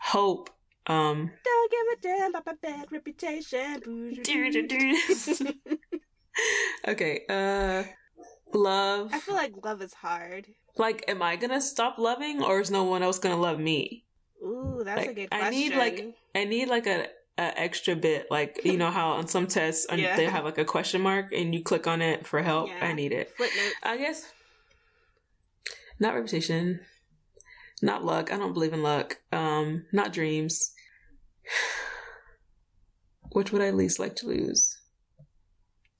Hope, 0.00 0.50
um, 0.86 1.30
Don't 1.44 1.70
give 1.70 1.86
a 1.98 2.00
damn 2.00 2.30
about 2.34 2.46
my 2.46 2.54
bad 2.62 2.90
reputation. 2.92 3.82
okay, 6.88 7.22
uh, 7.28 7.82
love. 8.54 9.10
I 9.12 9.18
feel 9.20 9.34
like 9.34 9.52
love 9.64 9.82
is 9.82 9.94
hard. 9.94 10.46
Like, 10.76 11.04
am 11.08 11.22
I 11.22 11.36
gonna 11.36 11.60
stop 11.60 11.98
loving, 11.98 12.42
or 12.42 12.60
is 12.60 12.70
no 12.70 12.84
one 12.84 13.02
else 13.02 13.18
gonna 13.18 13.36
love 13.36 13.58
me? 13.58 14.04
Ooh, 14.42 14.82
that's 14.84 15.02
a 15.02 15.06
Like, 15.08 15.16
good 15.16 15.28
I 15.32 15.50
need, 15.50 15.74
like, 15.74 16.14
I 16.34 16.44
need 16.44 16.68
like 16.68 16.86
a, 16.86 17.08
a 17.36 17.60
extra 17.60 17.96
bit, 17.96 18.28
like 18.30 18.60
you 18.64 18.76
know 18.76 18.90
how 18.90 19.10
on 19.10 19.26
some 19.26 19.46
tests 19.48 19.86
Yeah. 19.92 20.16
they 20.16 20.26
have 20.26 20.44
like 20.44 20.58
a 20.58 20.64
question 20.64 21.00
mark 21.00 21.32
and 21.32 21.52
you 21.54 21.62
click 21.62 21.86
on 21.88 22.00
it 22.02 22.26
for 22.26 22.40
help. 22.42 22.68
Yeah. 22.68 22.86
I 22.86 22.92
need 22.92 23.12
it. 23.12 23.30
footnotes. 23.36 23.74
I 23.82 23.96
guess 23.96 24.32
not 26.00 26.14
reputation, 26.14 26.80
not 27.82 28.04
luck. 28.04 28.32
I 28.32 28.36
don't 28.38 28.52
believe 28.54 28.72
in 28.72 28.82
luck. 28.82 29.18
Um, 29.32 29.84
not 29.92 30.12
dreams. 30.12 30.72
Which 33.32 33.52
would 33.52 33.62
I 33.62 33.70
least 33.70 33.98
like 33.98 34.16
to 34.16 34.26
lose? 34.26 34.76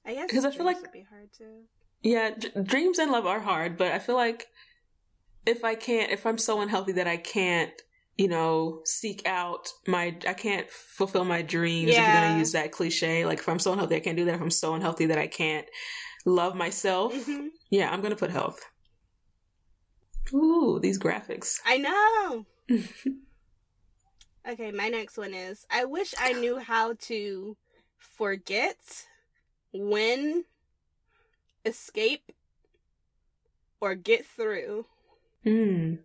I 0.05 0.13
guess 0.15 0.27
because 0.27 0.45
I 0.45 0.51
feel 0.51 0.65
like- 0.65 0.81
would 0.81 0.91
be 0.91 1.05
hard 1.09 1.29
too. 1.37 1.63
Yeah, 2.01 2.31
d- 2.37 2.49
dreams 2.63 2.97
and 2.97 3.11
love 3.11 3.25
are 3.25 3.41
hard, 3.41 3.77
but 3.77 3.91
I 3.91 3.99
feel 3.99 4.15
like 4.15 4.47
if 5.45 5.63
I 5.65 5.75
can't, 5.75 6.11
if 6.11 6.25
I'm 6.25 6.37
so 6.37 6.61
unhealthy 6.61 6.93
that 6.93 7.07
I 7.07 7.17
can't, 7.17 7.73
you 8.17 8.29
know, 8.29 8.81
seek 8.85 9.25
out 9.27 9.67
my, 9.85 10.17
I 10.25 10.33
can't 10.33 10.69
fulfill 10.69 11.25
my 11.25 11.41
dreams. 11.41 11.91
Yeah. 11.91 12.01
If 12.01 12.07
you're 12.13 12.27
gonna 12.29 12.39
use 12.39 12.51
that 12.53 12.71
cliche, 12.71 13.25
like 13.25 13.39
if 13.39 13.49
I'm 13.49 13.59
so 13.59 13.73
unhealthy, 13.73 13.95
I 13.97 13.99
can't 13.99 14.15
do 14.17 14.25
that. 14.25 14.35
If 14.35 14.41
I'm 14.41 14.49
so 14.49 14.73
unhealthy 14.75 15.07
that 15.07 15.17
I 15.17 15.27
can't 15.27 15.67
love 16.25 16.55
myself, 16.55 17.13
Mhm. 17.13 17.49
yeah, 17.69 17.91
I'm 17.91 18.01
gonna 18.01 18.15
put 18.15 18.31
health. 18.31 18.59
Ooh, 20.33 20.79
these 20.79 20.99
graphics. 20.99 21.59
I 21.65 21.77
know. 21.77 22.45
Okay, 24.47 24.71
my 24.71 24.89
next 24.89 25.15
one 25.17 25.33
is 25.33 25.67
I 25.69 25.85
wish 25.85 26.15
I 26.19 26.33
knew 26.33 26.57
how 26.57 26.93
to 27.01 27.55
forget, 27.97 28.77
win, 29.71 30.45
escape, 31.65 32.31
or 33.79 33.93
get 33.93 34.25
through. 34.25 34.85
Hmm. 35.43 35.95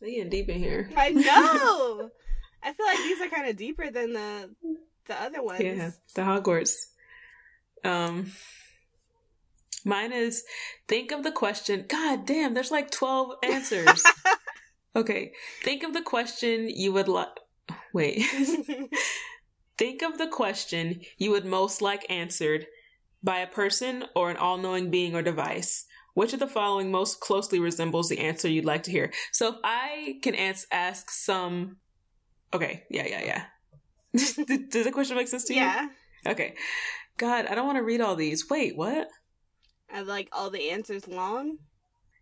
They 0.00 0.14
getting 0.14 0.30
deep 0.30 0.48
in 0.50 0.58
here. 0.58 0.88
I 0.96 1.10
know. 1.10 2.10
I 2.62 2.72
feel 2.72 2.86
like 2.86 2.98
these 2.98 3.20
are 3.20 3.28
kind 3.28 3.48
of 3.48 3.56
deeper 3.56 3.90
than 3.90 4.12
the 4.12 4.50
the 5.06 5.20
other 5.20 5.42
ones. 5.42 5.62
Yeah, 5.62 5.90
the 6.14 6.22
Hogwarts. 6.22 6.74
Um, 7.82 8.30
mine 9.84 10.12
is 10.12 10.44
think 10.88 11.12
of 11.12 11.22
the 11.22 11.32
question. 11.32 11.86
God 11.88 12.26
damn, 12.26 12.54
there's 12.54 12.70
like 12.70 12.90
twelve 12.90 13.32
answers. 13.42 14.04
okay, 14.96 15.32
think 15.62 15.82
of 15.82 15.92
the 15.92 16.02
question 16.02 16.68
you 16.68 16.92
would 16.92 17.08
like. 17.08 17.28
Wait, 17.92 18.22
think 19.78 20.02
of 20.02 20.18
the 20.18 20.26
question 20.26 21.00
you 21.18 21.30
would 21.30 21.44
most 21.44 21.82
like 21.82 22.04
answered 22.10 22.66
by 23.22 23.38
a 23.38 23.46
person 23.46 24.04
or 24.16 24.30
an 24.30 24.36
all-knowing 24.36 24.90
being 24.90 25.14
or 25.14 25.22
device. 25.22 25.86
Which 26.14 26.34
of 26.34 26.40
the 26.40 26.46
following 26.46 26.90
most 26.90 27.20
closely 27.20 27.58
resembles 27.58 28.08
the 28.08 28.18
answer 28.18 28.48
you'd 28.48 28.66
like 28.66 28.82
to 28.82 28.90
hear? 28.90 29.12
So 29.30 29.48
if 29.48 29.54
I 29.64 30.18
can 30.22 30.34
ans- 30.34 30.66
ask 30.70 31.10
some, 31.10 31.78
okay, 32.52 32.82
yeah, 32.90 33.06
yeah, 33.06 33.24
yeah. 33.24 33.44
Did 34.46 34.84
the 34.84 34.90
question 34.92 35.16
make 35.16 35.28
sense 35.28 35.44
to 35.44 35.54
you? 35.54 35.60
yeah. 35.60 35.88
Okay. 36.26 36.54
God, 37.16 37.46
I 37.46 37.54
don't 37.54 37.66
want 37.66 37.78
to 37.78 37.84
read 37.84 38.00
all 38.00 38.14
these. 38.14 38.50
Wait, 38.50 38.76
what? 38.76 39.08
I 39.92 40.00
like 40.00 40.28
all 40.32 40.50
the 40.50 40.70
answers 40.70 41.06
long. 41.06 41.58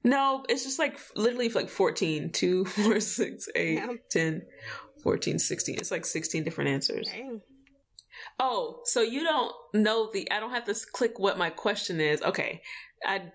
No, 0.02 0.44
it's 0.48 0.64
just 0.64 0.78
like 0.78 0.98
literally 1.14 1.48
like 1.50 1.68
14. 1.68 2.30
2, 2.32 2.64
4, 2.66 3.00
6, 3.00 3.48
8, 3.54 3.74
Yeah. 3.74 3.92
10, 4.10 4.42
14, 5.02 5.38
16. 5.38 5.76
It's 5.76 5.90
like 5.90 6.06
16 6.06 6.44
different 6.44 6.70
answers. 6.70 7.08
Dang. 7.08 7.42
Oh, 8.38 8.80
so 8.84 9.00
you 9.02 9.22
don't 9.22 9.54
know 9.72 10.10
the. 10.12 10.30
I 10.30 10.40
don't 10.40 10.50
have 10.50 10.64
to 10.66 10.74
click 10.92 11.18
what 11.18 11.38
my 11.38 11.50
question 11.50 12.00
is. 12.00 12.20
Okay. 12.22 12.62
I. 13.04 13.32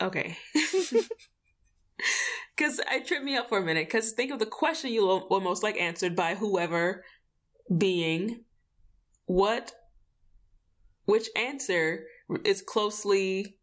Okay. 0.00 0.36
Because 2.56 2.80
I 2.90 3.00
tripped 3.00 3.24
me 3.24 3.36
up 3.36 3.48
for 3.48 3.58
a 3.58 3.64
minute. 3.64 3.86
Because 3.86 4.12
think 4.12 4.32
of 4.32 4.40
the 4.40 4.46
question 4.46 4.92
you 4.92 5.04
will 5.06 5.40
most 5.40 5.62
like 5.62 5.80
answered 5.80 6.16
by 6.16 6.34
whoever 6.34 7.04
being. 7.76 8.44
What. 9.26 9.72
Which 11.04 11.28
answer 11.36 12.04
is 12.44 12.62
closely 12.62 13.56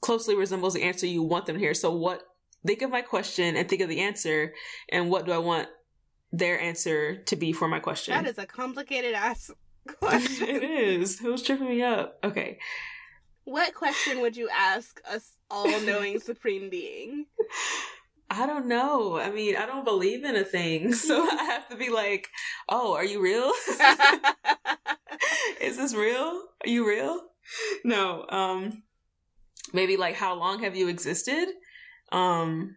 closely 0.00 0.34
resembles 0.34 0.74
the 0.74 0.82
answer 0.82 1.06
you 1.06 1.22
want 1.22 1.46
them 1.46 1.56
to 1.56 1.60
hear. 1.60 1.74
So 1.74 1.90
what? 1.90 2.22
Think 2.66 2.82
of 2.82 2.90
my 2.90 3.00
question 3.00 3.56
and 3.56 3.68
think 3.68 3.80
of 3.80 3.88
the 3.88 4.00
answer, 4.00 4.52
and 4.90 5.08
what 5.08 5.24
do 5.24 5.32
I 5.32 5.38
want 5.38 5.68
their 6.30 6.60
answer 6.60 7.16
to 7.24 7.36
be 7.36 7.52
for 7.52 7.68
my 7.68 7.80
question? 7.80 8.12
That 8.14 8.28
is 8.28 8.36
a 8.36 8.44
complicated 8.44 9.14
ass 9.14 9.50
question. 10.00 10.46
it 10.46 10.62
is. 10.62 11.22
It 11.22 11.28
was 11.30 11.42
tripping 11.42 11.68
me 11.68 11.82
up. 11.82 12.18
Okay. 12.22 12.58
What 13.44 13.74
question 13.74 14.20
would 14.20 14.36
you 14.36 14.48
ask 14.54 15.00
us 15.10 15.32
all-knowing 15.50 16.20
supreme 16.20 16.68
being? 16.68 17.26
I 18.28 18.46
don't 18.46 18.66
know. 18.66 19.16
I 19.18 19.30
mean, 19.30 19.56
I 19.56 19.64
don't 19.66 19.84
believe 19.84 20.24
in 20.24 20.36
a 20.36 20.44
thing. 20.44 20.92
So 21.00 21.26
I 21.28 21.44
have 21.44 21.68
to 21.70 21.76
be 21.76 21.88
like, 21.88 22.28
oh, 22.68 22.94
are 22.94 23.04
you 23.04 23.22
real? 23.22 23.50
is 25.60 25.78
this 25.78 25.94
real? 25.94 26.42
Are 26.62 26.68
you 26.68 26.86
real? 26.86 27.29
No. 27.84 28.26
Um 28.28 28.82
maybe 29.72 29.96
like 29.96 30.14
how 30.14 30.34
long 30.34 30.62
have 30.62 30.76
you 30.76 30.88
existed? 30.88 31.48
Um 32.12 32.76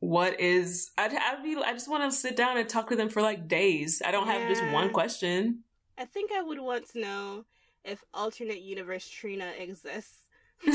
what 0.00 0.40
is 0.40 0.90
I'd, 0.98 1.12
I'd 1.12 1.42
be 1.44 1.56
I 1.56 1.72
just 1.72 1.88
want 1.88 2.10
to 2.10 2.16
sit 2.16 2.36
down 2.36 2.58
and 2.58 2.68
talk 2.68 2.88
to 2.88 2.96
them 2.96 3.08
for 3.08 3.22
like 3.22 3.48
days. 3.48 4.02
I 4.04 4.10
don't 4.10 4.26
have 4.26 4.48
just 4.48 4.64
one 4.72 4.90
question. 4.90 5.62
I 5.96 6.04
think 6.04 6.32
I 6.32 6.42
would 6.42 6.60
want 6.60 6.88
to 6.90 7.00
know 7.00 7.44
if 7.84 8.02
alternate 8.12 8.60
universe 8.62 9.08
Trina 9.08 9.52
exists. 9.58 10.18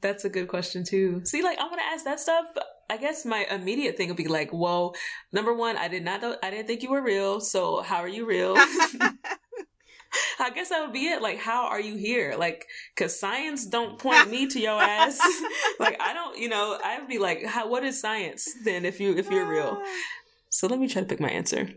That's 0.00 0.24
a 0.24 0.28
good 0.28 0.48
question 0.48 0.84
too. 0.84 1.22
See, 1.24 1.42
like 1.42 1.58
I'm 1.60 1.70
gonna 1.70 1.82
ask 1.92 2.04
that 2.04 2.20
stuff, 2.20 2.46
I 2.90 2.98
guess 2.98 3.24
my 3.24 3.46
immediate 3.50 3.96
thing 3.96 4.08
would 4.08 4.16
be 4.16 4.28
like, 4.28 4.50
"Well, 4.52 4.94
number 5.32 5.54
one, 5.54 5.76
I 5.76 5.88
did 5.88 6.04
not 6.04 6.20
know, 6.20 6.36
I 6.42 6.50
didn't 6.50 6.66
think 6.66 6.82
you 6.82 6.90
were 6.90 7.02
real. 7.02 7.40
So 7.40 7.80
how 7.80 7.96
are 7.96 8.08
you 8.08 8.26
real?" 8.26 8.56
I 10.38 10.50
guess 10.50 10.68
that 10.68 10.82
would 10.82 10.92
be 10.92 11.06
it. 11.06 11.22
Like, 11.22 11.38
how 11.38 11.66
are 11.66 11.80
you 11.80 11.96
here? 11.96 12.34
Like, 12.38 12.66
cause 12.96 13.18
science 13.18 13.66
don't 13.66 13.98
point 13.98 14.30
me 14.30 14.46
to 14.48 14.60
your 14.60 14.80
ass. 14.80 15.18
like, 15.80 16.00
I 16.00 16.12
don't, 16.12 16.38
you 16.38 16.48
know, 16.48 16.78
I'd 16.82 17.08
be 17.08 17.18
like, 17.18 17.44
how, 17.44 17.68
what 17.68 17.84
is 17.84 18.00
science 18.00 18.48
then 18.64 18.84
if 18.84 19.00
you, 19.00 19.16
if 19.16 19.30
you're 19.30 19.46
real? 19.46 19.80
So 20.48 20.66
let 20.66 20.78
me 20.78 20.88
try 20.88 21.02
to 21.02 21.08
pick 21.08 21.20
my 21.20 21.30
answer. 21.30 21.70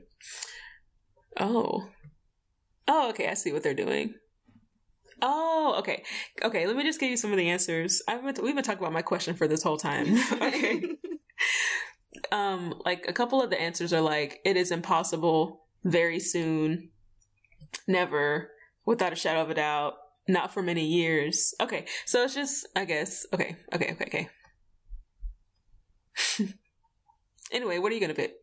Oh. 1.40 1.90
Oh, 2.88 3.10
okay. 3.10 3.28
I 3.28 3.34
see 3.34 3.52
what 3.52 3.64
they're 3.64 3.74
doing. 3.74 4.16
Oh, 5.22 5.76
okay. 5.80 6.04
Okay, 6.44 6.68
let 6.68 6.76
me 6.76 6.84
just 6.84 7.00
give 7.00 7.10
you 7.10 7.18
some 7.18 7.32
of 7.32 7.38
the 7.38 7.50
answers. 7.50 8.02
I've 8.08 8.24
been, 8.24 8.44
we've 8.44 8.56
been 8.56 8.64
talking 8.64 8.80
about 8.80 8.94
my 8.94 9.02
question 9.02 9.36
for 9.36 9.48
this 9.48 9.64
whole 9.64 9.78
time. 9.78 10.18
okay. 10.34 10.84
Um, 12.32 12.80
like 12.86 13.06
a 13.08 13.14
couple 13.14 13.42
of 13.42 13.50
the 13.50 13.60
answers 13.60 13.94
are 13.94 14.02
like, 14.02 14.40
it 14.46 14.58
is 14.58 14.72
impossible, 14.72 15.62
very 15.84 16.20
soon, 16.20 16.90
never, 17.88 18.52
without 18.86 19.14
a 19.14 19.16
shadow 19.16 19.42
of 19.42 19.50
a 19.50 19.56
doubt, 19.56 19.96
not 20.28 20.54
for 20.54 20.62
many 20.62 20.86
years. 20.86 21.54
Okay, 21.62 21.86
so 22.06 22.24
it's 22.24 22.34
just, 22.34 22.68
I 22.76 22.86
guess, 22.86 23.26
okay, 23.34 23.58
okay, 23.74 23.94
okay, 23.94 24.06
okay. 24.06 24.30
anyway, 27.52 27.80
what 27.80 27.92
are 27.92 27.96
you 27.96 28.02
gonna 28.02 28.14
pick? 28.14 28.36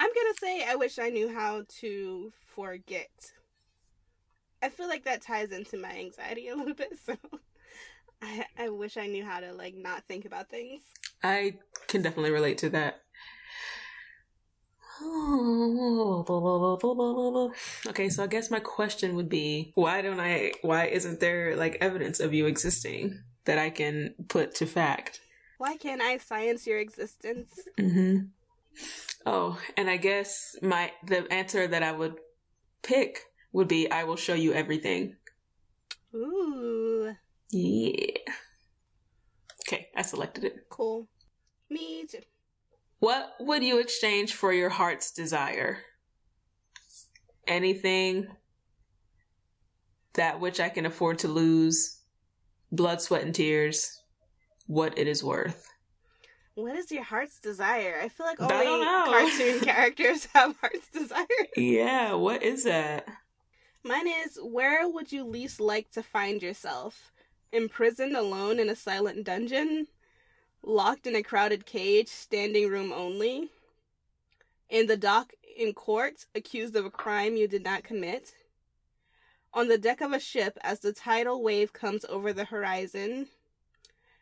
I'm 0.00 0.10
gonna 0.14 0.34
say 0.40 0.64
I 0.68 0.74
wish 0.76 0.98
I 0.98 1.10
knew 1.10 1.32
how 1.32 1.64
to 1.80 2.32
forget. 2.54 3.10
I 4.62 4.68
feel 4.68 4.88
like 4.88 5.04
that 5.04 5.22
ties 5.22 5.50
into 5.50 5.76
my 5.76 5.92
anxiety 5.92 6.48
a 6.50 6.56
little 6.56 6.74
bit, 6.74 6.98
so 7.04 7.16
I 8.20 8.46
I 8.58 8.68
wish 8.68 8.96
I 8.96 9.06
knew 9.06 9.24
how 9.24 9.40
to 9.40 9.52
like 9.52 9.74
not 9.76 10.04
think 10.08 10.24
about 10.24 10.48
things. 10.48 10.82
I 11.22 11.58
can 11.88 12.02
definitely 12.02 12.32
relate 12.32 12.58
to 12.58 12.70
that. 12.70 13.02
okay, 17.88 18.08
so 18.08 18.22
I 18.22 18.26
guess 18.26 18.50
my 18.50 18.60
question 18.60 19.16
would 19.16 19.28
be 19.28 19.72
why 19.74 20.02
don't 20.02 20.20
I 20.20 20.52
why 20.62 20.86
isn't 20.86 21.20
there 21.20 21.56
like 21.56 21.78
evidence 21.80 22.20
of 22.20 22.32
you 22.32 22.46
existing 22.46 23.22
that 23.44 23.58
I 23.58 23.70
can 23.70 24.14
put 24.28 24.54
to 24.56 24.66
fact? 24.66 25.20
Why 25.58 25.76
can't 25.76 26.02
I 26.02 26.18
science 26.18 26.66
your 26.66 26.78
existence? 26.78 27.58
Mm 27.78 27.92
Mhm. 27.92 28.28
Oh, 29.24 29.58
and 29.76 29.88
I 29.88 29.96
guess 29.96 30.56
my 30.62 30.92
the 31.06 31.30
answer 31.32 31.66
that 31.66 31.82
I 31.82 31.92
would 31.92 32.16
pick 32.82 33.24
would 33.52 33.68
be 33.68 33.90
I 33.90 34.04
will 34.04 34.16
show 34.16 34.34
you 34.34 34.52
everything. 34.52 35.16
Ooh. 36.14 37.14
Yeah. 37.50 38.18
Okay, 39.66 39.88
I 39.96 40.02
selected 40.02 40.44
it. 40.44 40.66
Cool. 40.68 41.08
Me 41.70 42.04
too. 42.06 42.18
What 43.02 43.34
would 43.40 43.64
you 43.64 43.80
exchange 43.80 44.34
for 44.34 44.52
your 44.52 44.68
heart's 44.68 45.10
desire? 45.10 45.78
Anything 47.48 48.28
that 50.14 50.38
which 50.38 50.60
I 50.60 50.68
can 50.68 50.86
afford 50.86 51.18
to 51.18 51.26
lose, 51.26 52.00
blood, 52.70 53.00
sweat, 53.00 53.22
and 53.24 53.34
tears, 53.34 54.04
what 54.68 54.96
it 54.96 55.08
is 55.08 55.24
worth. 55.24 55.68
What 56.54 56.76
is 56.76 56.92
your 56.92 57.02
heart's 57.02 57.40
desire? 57.40 57.98
I 58.00 58.08
feel 58.08 58.24
like 58.24 58.40
only 58.40 58.84
cartoon 58.84 59.60
characters 59.62 60.26
have 60.26 60.54
heart's 60.60 60.88
desire. 60.90 61.26
Yeah, 61.56 62.12
what 62.12 62.44
is 62.44 62.62
that? 62.62 63.08
Mine 63.82 64.06
is 64.06 64.38
where 64.40 64.88
would 64.88 65.10
you 65.10 65.24
least 65.24 65.58
like 65.58 65.90
to 65.90 66.04
find 66.04 66.40
yourself? 66.40 67.10
Imprisoned 67.50 68.14
alone 68.14 68.60
in 68.60 68.68
a 68.68 68.76
silent 68.76 69.24
dungeon? 69.24 69.88
Locked 70.64 71.06
in 71.06 71.16
a 71.16 71.22
crowded 71.22 71.66
cage, 71.66 72.08
standing 72.08 72.68
room 72.68 72.92
only? 72.92 73.50
In 74.68 74.86
the 74.86 74.96
dock 74.96 75.32
in 75.56 75.74
court, 75.74 76.26
accused 76.34 76.76
of 76.76 76.84
a 76.86 76.90
crime 76.90 77.36
you 77.36 77.48
did 77.48 77.64
not 77.64 77.82
commit? 77.82 78.32
On 79.52 79.68
the 79.68 79.76
deck 79.76 80.00
of 80.00 80.12
a 80.12 80.20
ship 80.20 80.56
as 80.62 80.80
the 80.80 80.92
tidal 80.92 81.42
wave 81.42 81.72
comes 81.72 82.04
over 82.06 82.32
the 82.32 82.44
horizon? 82.44 83.26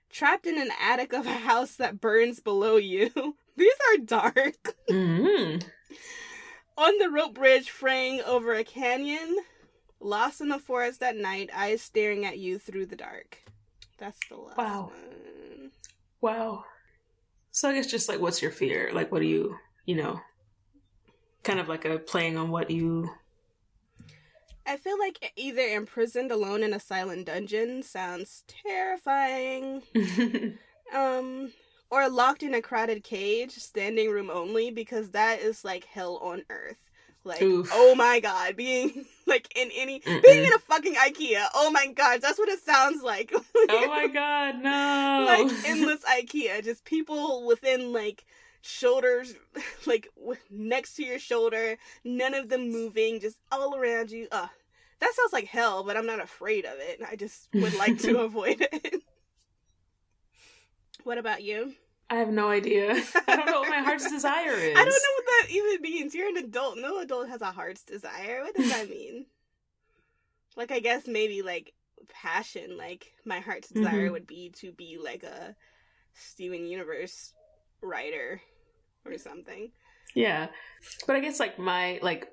Trapped 0.08 0.46
in 0.46 0.58
an 0.60 0.70
attic 0.82 1.12
of 1.12 1.26
a 1.26 1.30
house 1.30 1.76
that 1.76 2.00
burns 2.00 2.40
below 2.40 2.76
you? 2.76 3.36
These 3.56 3.72
are 3.92 3.98
dark. 3.98 4.74
Mm-hmm. 4.90 5.58
On 6.76 6.98
the 6.98 7.10
rope 7.10 7.34
bridge 7.34 7.70
fraying 7.70 8.22
over 8.22 8.54
a 8.54 8.64
canyon, 8.64 9.36
lost 10.00 10.40
in 10.40 10.48
the 10.48 10.58
forest 10.58 11.00
at 11.02 11.14
night, 11.14 11.50
eyes 11.54 11.80
staring 11.82 12.24
at 12.24 12.38
you 12.38 12.58
through 12.58 12.86
the 12.86 12.96
dark. 12.96 13.38
That's 13.98 14.18
the 14.28 14.36
last 14.36 14.56
Wow. 14.56 14.92
one. 14.92 15.29
Wow. 16.20 16.64
So 17.50 17.70
I 17.70 17.74
guess 17.74 17.86
just 17.86 18.08
like 18.08 18.20
what's 18.20 18.42
your 18.42 18.50
fear? 18.50 18.90
Like 18.92 19.10
what 19.10 19.20
do 19.20 19.26
you, 19.26 19.56
you 19.86 19.96
know, 19.96 20.20
kind 21.42 21.58
of 21.58 21.68
like 21.68 21.84
a 21.84 21.98
playing 21.98 22.36
on 22.36 22.50
what 22.50 22.70
you 22.70 23.10
I 24.66 24.76
feel 24.76 24.98
like 25.00 25.32
either 25.34 25.62
imprisoned 25.62 26.30
alone 26.30 26.62
in 26.62 26.72
a 26.72 26.78
silent 26.78 27.26
dungeon 27.26 27.82
sounds 27.82 28.44
terrifying, 28.46 29.82
um, 30.94 31.52
or 31.90 32.08
locked 32.08 32.44
in 32.44 32.54
a 32.54 32.62
crowded 32.62 33.02
cage, 33.02 33.52
standing 33.52 34.10
room 34.10 34.30
only, 34.30 34.70
because 34.70 35.10
that 35.10 35.40
is 35.40 35.64
like 35.64 35.86
hell 35.86 36.18
on 36.18 36.44
earth. 36.50 36.89
Like, 37.22 37.42
Oof. 37.42 37.70
oh 37.72 37.94
my 37.94 38.20
god, 38.20 38.56
being 38.56 39.04
like 39.26 39.52
in 39.56 39.70
any, 39.76 40.00
Mm-mm. 40.00 40.22
being 40.22 40.44
in 40.44 40.52
a 40.52 40.58
fucking 40.58 40.94
IKEA. 40.94 41.44
Oh 41.54 41.70
my 41.70 41.88
god, 41.88 42.22
that's 42.22 42.38
what 42.38 42.48
it 42.48 42.60
sounds 42.60 43.02
like. 43.02 43.32
Oh 43.34 43.86
my 43.88 44.06
god, 44.06 44.62
no. 44.62 45.26
like 45.26 45.68
endless 45.68 46.00
IKEA, 46.02 46.64
just 46.64 46.84
people 46.84 47.46
within 47.46 47.92
like 47.92 48.24
shoulders, 48.62 49.34
like 49.86 50.08
next 50.50 50.94
to 50.94 51.04
your 51.04 51.18
shoulder, 51.18 51.76
none 52.04 52.34
of 52.34 52.48
them 52.48 52.70
moving, 52.70 53.20
just 53.20 53.38
all 53.52 53.76
around 53.76 54.10
you. 54.10 54.26
Uh, 54.32 54.48
that 55.00 55.14
sounds 55.14 55.32
like 55.32 55.46
hell, 55.46 55.84
but 55.84 55.96
I'm 55.96 56.06
not 56.06 56.22
afraid 56.22 56.64
of 56.64 56.74
it. 56.78 57.00
I 57.06 57.16
just 57.16 57.48
would 57.52 57.74
like 57.74 57.98
to 58.00 58.20
avoid 58.20 58.60
it. 58.60 59.02
what 61.04 61.18
about 61.18 61.42
you? 61.42 61.74
I 62.10 62.16
have 62.16 62.28
no 62.30 62.48
idea. 62.48 62.90
I 63.28 63.36
don't 63.36 63.46
know 63.46 63.60
what 63.60 63.68
my 63.70 63.78
heart's 63.78 64.10
desire 64.10 64.52
is. 64.52 64.76
I 64.76 64.84
don't 64.84 64.86
know 64.86 65.14
what 65.16 65.24
that 65.26 65.46
even 65.50 65.80
means. 65.80 66.14
You're 66.14 66.28
an 66.28 66.36
adult. 66.38 66.76
No 66.78 66.98
adult 67.00 67.28
has 67.28 67.40
a 67.40 67.52
heart's 67.52 67.84
desire. 67.84 68.42
What 68.42 68.54
does 68.54 68.68
that 68.70 68.88
mean? 68.90 69.26
like, 70.56 70.72
I 70.72 70.80
guess 70.80 71.06
maybe 71.06 71.42
like 71.42 71.72
passion. 72.08 72.76
Like, 72.76 73.12
my 73.24 73.38
heart's 73.40 73.68
desire 73.68 74.08
Mhm. 74.08 74.12
would 74.12 74.26
be 74.26 74.50
to 74.56 74.72
be 74.72 74.98
like 75.02 75.22
a 75.22 75.54
Steven 76.14 76.66
Universe 76.66 77.32
writer 77.80 78.42
or 79.06 79.16
something. 79.16 79.70
Yeah. 80.14 80.48
But 81.06 81.14
I 81.16 81.20
guess 81.20 81.38
like 81.38 81.58
my 81.58 82.00
like 82.02 82.28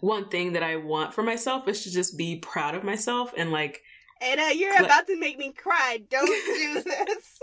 one 0.00 0.28
thing 0.28 0.54
that 0.54 0.62
I 0.64 0.76
want 0.76 1.14
for 1.14 1.22
myself 1.22 1.68
is 1.68 1.84
to 1.84 1.90
just 1.92 2.18
be 2.18 2.36
proud 2.40 2.74
of 2.74 2.82
myself 2.84 3.32
and 3.36 3.52
like 3.52 3.82
Ada, 4.20 4.56
you're 4.56 4.72
Like- 4.74 4.82
about 4.84 5.06
to 5.06 5.16
make 5.18 5.38
me 5.38 5.52
cry. 5.52 6.02
Don't 6.10 6.26
do 6.26 6.82
this. 6.82 7.37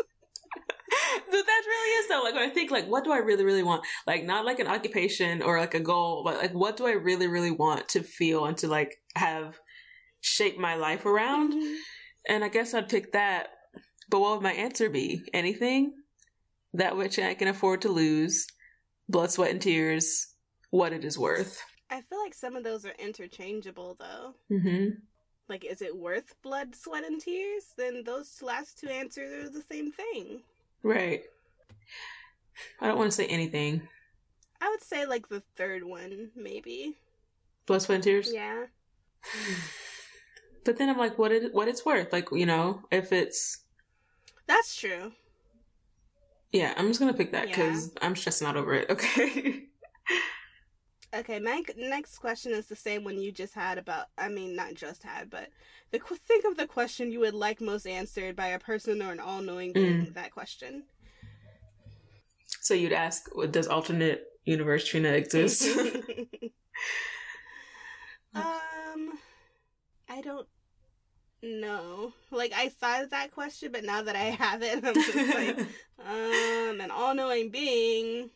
But 1.35 1.45
that 1.45 1.63
really 1.67 1.89
is 1.99 2.07
though. 2.07 2.21
Like 2.23 2.33
when 2.33 2.49
I 2.49 2.53
think 2.53 2.71
like 2.71 2.87
what 2.87 3.03
do 3.03 3.11
I 3.11 3.17
really, 3.17 3.43
really 3.43 3.63
want? 3.63 3.83
Like 4.07 4.23
not 4.23 4.45
like 4.45 4.59
an 4.59 4.67
occupation 4.67 5.41
or 5.41 5.59
like 5.59 5.73
a 5.73 5.79
goal, 5.79 6.23
but 6.23 6.37
like 6.37 6.53
what 6.53 6.77
do 6.77 6.87
I 6.87 6.91
really, 6.91 7.27
really 7.27 7.51
want 7.51 7.89
to 7.89 8.03
feel 8.03 8.45
and 8.45 8.57
to 8.57 8.67
like 8.67 8.95
have 9.15 9.59
shape 10.21 10.57
my 10.57 10.75
life 10.75 11.05
around? 11.05 11.53
And 12.27 12.43
I 12.43 12.49
guess 12.49 12.73
I'd 12.73 12.89
pick 12.89 13.11
that. 13.13 13.49
But 14.09 14.19
what 14.19 14.33
would 14.33 14.43
my 14.43 14.53
answer 14.53 14.89
be? 14.89 15.23
Anything? 15.33 15.93
That 16.73 16.97
which 16.97 17.19
I 17.19 17.33
can 17.33 17.47
afford 17.47 17.81
to 17.81 17.89
lose, 17.89 18.47
blood, 19.09 19.31
sweat, 19.31 19.51
and 19.51 19.61
tears, 19.61 20.27
what 20.71 20.93
it 20.93 21.05
is 21.05 21.17
worth. 21.17 21.61
I 21.89 22.01
feel 22.01 22.19
like 22.19 22.33
some 22.33 22.55
of 22.55 22.63
those 22.63 22.85
are 22.85 22.93
interchangeable 22.99 23.95
though. 23.99 24.35
Mm-hmm. 24.51 24.89
Like, 25.47 25.63
is 25.63 25.81
it 25.81 25.95
worth 25.95 26.33
blood, 26.41 26.75
sweat, 26.75 27.03
and 27.03 27.21
tears? 27.21 27.65
Then 27.77 28.03
those 28.03 28.41
last 28.41 28.79
two 28.79 28.87
answers 28.87 29.45
are 29.45 29.51
the 29.51 29.63
same 29.71 29.91
thing. 29.91 30.41
Right. 30.85 31.23
I 32.79 32.85
don't 32.87 32.99
want 32.99 33.09
to 33.09 33.15
say 33.15 33.25
anything. 33.25 33.87
I 34.61 34.69
would 34.69 34.83
say 34.83 35.07
like 35.07 35.27
the 35.29 35.41
third 35.55 35.83
one, 35.83 36.29
maybe. 36.35 36.95
Blood, 37.65 37.81
sweat, 37.81 37.95
and 37.95 38.03
tears. 38.03 38.31
Yeah. 38.31 38.65
But 40.63 40.79
then 40.79 40.89
I'm 40.89 40.97
like, 40.97 41.19
what 41.19 41.31
it 41.31 41.53
what 41.53 41.67
it's 41.67 41.85
worth? 41.85 42.11
Like, 42.11 42.29
you 42.31 42.47
know, 42.47 42.81
if 42.89 43.11
it's 43.11 43.65
That's 44.47 44.75
true. 44.75 45.11
yeah, 46.51 46.73
I'm 46.75 46.87
just 46.87 46.99
gonna 46.99 47.13
pick 47.13 47.33
that 47.33 47.47
because 47.49 47.91
I'm 48.01 48.15
stressing 48.15 48.47
out 48.47 48.57
over 48.57 48.73
it. 48.73 48.89
Okay. 48.89 49.65
Okay, 51.15 51.39
my 51.39 51.63
next 51.77 52.17
question 52.17 52.51
is 52.51 52.65
the 52.65 52.75
same 52.75 53.05
one 53.05 53.17
you 53.17 53.31
just 53.31 53.53
had 53.53 53.77
about. 53.77 54.07
I 54.17 54.27
mean, 54.27 54.53
not 54.55 54.73
just 54.73 55.01
had, 55.03 55.29
but 55.29 55.49
the 55.91 55.99
think 55.99 56.43
of 56.43 56.57
the 56.57 56.67
question 56.67 57.11
you 57.11 57.21
would 57.21 57.33
like 57.33 57.61
most 57.61 57.87
answered 57.87 58.35
by 58.35 58.47
a 58.47 58.59
person 58.59 59.01
or 59.01 59.11
an 59.11 59.21
all-knowing 59.21 59.71
being. 59.71 60.11
That 60.13 60.31
question. 60.31 60.83
so 62.61 62.73
you'd 62.73 62.91
ask, 62.91 63.29
does 63.51 63.67
alternate 63.67 64.25
universe 64.43 64.85
Trina 64.85 65.09
exist? 65.09 65.63
um, 68.35 69.13
I 70.09 70.21
don't 70.21 70.47
know. 71.41 72.13
Like 72.29 72.51
I 72.53 72.67
thought 72.69 73.03
of 73.03 73.09
that 73.11 73.31
question, 73.31 73.71
but 73.71 73.85
now 73.85 74.01
that 74.01 74.17
I 74.17 74.25
have 74.25 74.61
it, 74.63 74.83
I'm 74.83 74.95
just 74.95 75.15
like, 75.15 75.59
um, 76.05 76.81
an 76.81 76.91
all-knowing 76.91 77.51
being. 77.51 78.31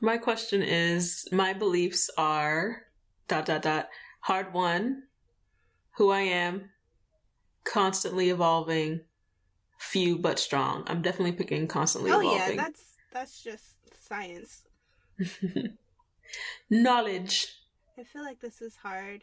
My 0.00 0.16
question 0.18 0.62
is, 0.62 1.26
my 1.32 1.52
beliefs 1.52 2.10
are 2.16 2.82
dot 3.28 3.46
dot 3.46 3.62
dot 3.62 3.88
hard 4.20 4.52
one, 4.52 5.04
who 5.96 6.10
I 6.10 6.20
am, 6.20 6.70
constantly 7.64 8.30
evolving, 8.30 9.00
few 9.78 10.18
but 10.18 10.38
strong. 10.38 10.84
I'm 10.86 11.02
definitely 11.02 11.32
picking 11.32 11.66
constantly 11.66 12.10
evolving. 12.10 12.30
Oh 12.30 12.36
yeah, 12.36 12.56
that's 12.56 12.94
that's 13.12 13.42
just 13.42 13.76
science. 14.06 14.62
Knowledge. 16.70 17.54
I 17.98 18.02
feel 18.02 18.22
like 18.22 18.40
this 18.40 18.60
is 18.60 18.76
hard. 18.76 19.22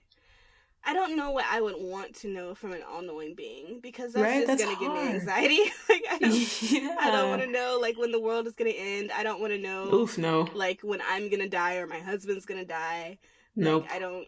I 0.83 0.93
don't 0.93 1.15
know 1.15 1.29
what 1.31 1.45
I 1.49 1.61
would 1.61 1.75
want 1.77 2.15
to 2.17 2.27
know 2.27 2.55
from 2.55 2.71
an 2.73 2.81
all-knowing 2.89 3.35
being 3.35 3.79
because 3.81 4.13
that's 4.13 4.23
Right? 4.23 4.47
just 4.47 4.63
gonna 4.63 4.79
give 4.79 4.91
me 4.91 5.13
anxiety. 5.15 5.59
like 5.89 6.03
I 6.09 6.17
don't, 6.19 6.71
yeah. 6.71 6.95
I 6.99 7.11
don't 7.11 7.29
want 7.29 7.41
to 7.43 7.47
know 7.47 7.77
like 7.79 7.97
when 7.99 8.11
the 8.11 8.19
world 8.19 8.47
is 8.47 8.53
gonna 8.53 8.71
end. 8.71 9.11
I 9.11 9.21
don't 9.23 9.39
want 9.39 9.53
to 9.53 9.59
know 9.59 9.93
Oof, 9.93 10.17
no. 10.17 10.47
like 10.55 10.81
when 10.81 10.99
I'm 11.07 11.29
gonna 11.29 11.47
die 11.49 11.75
or 11.75 11.85
my 11.87 11.99
husband's 11.99 12.45
gonna 12.45 12.65
die. 12.65 13.19
Nope. 13.55 13.83
Like, 13.83 13.91
I 13.93 13.99
don't 13.99 14.27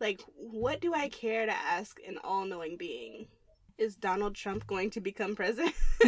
like. 0.00 0.20
What 0.36 0.80
do 0.80 0.92
I 0.92 1.08
care 1.08 1.46
to 1.46 1.52
ask 1.52 1.98
an 2.06 2.18
all-knowing 2.22 2.76
being? 2.76 3.28
Is 3.78 3.94
Donald 3.96 4.34
Trump 4.34 4.66
going 4.66 4.90
to 4.90 5.00
become 5.00 5.36
president? 5.36 5.72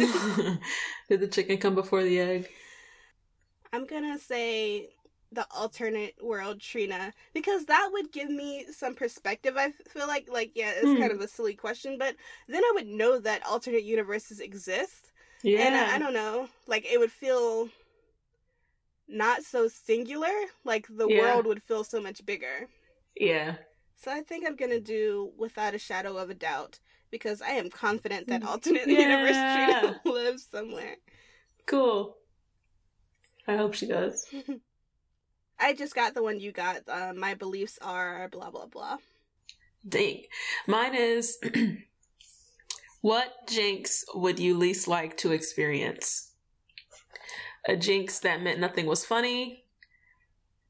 Did 1.09 1.21
the 1.21 1.27
chicken 1.27 1.57
come 1.57 1.73
before 1.73 2.03
the 2.03 2.19
egg? 2.19 2.49
I'm 3.73 3.85
gonna 3.85 4.19
say 4.19 4.89
the 5.31 5.45
alternate 5.51 6.15
world 6.21 6.59
Trina 6.59 7.13
because 7.33 7.65
that 7.65 7.89
would 7.93 8.11
give 8.11 8.29
me 8.29 8.65
some 8.71 8.95
perspective. 8.95 9.55
I 9.57 9.71
feel 9.89 10.07
like 10.07 10.29
like 10.29 10.51
yeah, 10.55 10.71
it's 10.75 10.91
Hmm. 10.91 10.99
kind 10.99 11.11
of 11.11 11.21
a 11.21 11.27
silly 11.27 11.53
question, 11.55 11.97
but 11.97 12.15
then 12.47 12.63
I 12.63 12.71
would 12.75 12.87
know 12.87 13.19
that 13.19 13.45
alternate 13.45 13.83
universes 13.83 14.39
exist, 14.39 15.11
Yeah. 15.43 15.65
and 15.65 15.75
I, 15.77 15.95
I 15.95 15.99
don't 15.99 16.13
know, 16.13 16.49
like 16.67 16.85
it 16.91 16.99
would 16.99 17.11
feel 17.11 17.69
not 19.07 19.43
so 19.43 19.67
singular, 19.67 20.31
like 20.63 20.87
the 20.89 21.07
Yeah. 21.07 21.19
world 21.19 21.45
would 21.47 21.61
feel 21.63 21.83
so 21.83 22.01
much 22.01 22.25
bigger. 22.25 22.67
Yeah. 23.15 23.55
So 23.97 24.11
I 24.11 24.21
think 24.21 24.45
I'm 24.45 24.55
gonna 24.55 24.79
do 24.79 25.31
without 25.37 25.73
a 25.75 25.79
shadow 25.79 26.17
of 26.17 26.29
a 26.29 26.33
doubt 26.33 26.79
because 27.11 27.41
I 27.41 27.51
am 27.51 27.69
confident 27.69 28.27
that 28.27 28.43
alternate 28.43 28.87
Yeah. 28.89 28.99
universe 28.99 29.43
Trina 29.43 29.95
lives 30.05 30.47
somewhere. 30.49 30.97
Cool. 31.65 32.17
I 33.47 33.55
hope 33.57 33.73
she 33.75 33.87
does. 33.87 34.25
I 35.61 35.73
just 35.73 35.95
got 35.95 36.13
the 36.13 36.23
one 36.23 36.39
you 36.39 36.51
got. 36.51 36.81
Uh, 36.87 37.13
my 37.15 37.35
beliefs 37.35 37.77
are 37.81 38.27
blah 38.29 38.49
blah 38.49 38.65
blah. 38.65 38.97
Dang. 39.87 40.23
Mine 40.67 40.95
is 40.95 41.37
what 43.01 43.47
jinx 43.47 44.03
would 44.13 44.39
you 44.39 44.57
least 44.57 44.87
like 44.87 45.17
to 45.17 45.31
experience? 45.31 46.31
A 47.67 47.75
jinx 47.75 48.19
that 48.19 48.41
meant 48.41 48.59
nothing 48.59 48.87
was 48.87 49.05
funny. 49.05 49.65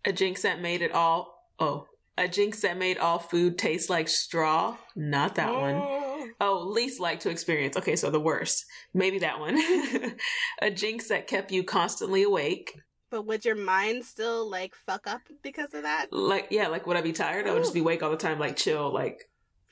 A 0.03 0.11
jinx 0.11 0.41
that 0.41 0.61
made 0.61 0.81
it 0.81 0.91
all 0.91 1.47
oh. 1.59 1.87
A 2.17 2.27
jinx 2.27 2.61
that 2.61 2.77
made 2.77 2.97
all 2.97 3.19
food 3.19 3.57
taste 3.57 3.89
like 3.89 4.09
straw. 4.09 4.77
Not 4.95 5.35
that 5.35 5.53
one. 5.53 5.75
Oh. 5.75 6.27
Oh, 6.39 6.67
least 6.67 6.99
like 6.99 7.19
to 7.21 7.29
experience. 7.29 7.77
Okay, 7.77 7.95
so 7.95 8.09
the 8.09 8.19
worst. 8.19 8.65
Maybe 8.93 9.19
that 9.19 9.39
one. 9.39 9.57
a 10.61 10.71
jinx 10.71 11.07
that 11.09 11.27
kept 11.27 11.51
you 11.51 11.63
constantly 11.63 12.23
awake. 12.23 12.79
But 13.11 13.23
would 13.27 13.43
your 13.45 13.55
mind 13.55 14.05
still 14.05 14.49
like 14.49 14.73
fuck 14.73 15.05
up 15.05 15.21
because 15.43 15.73
of 15.73 15.83
that? 15.83 16.07
Like, 16.11 16.47
yeah, 16.49 16.67
like 16.67 16.87
would 16.87 16.95
I 16.97 17.01
be 17.01 17.11
tired? 17.11 17.45
I 17.45 17.53
would 17.53 17.61
just 17.61 17.73
be 17.73 17.81
awake 17.81 18.01
all 18.01 18.09
the 18.09 18.17
time, 18.17 18.39
like 18.39 18.55
chill, 18.55 18.91
like 18.91 19.29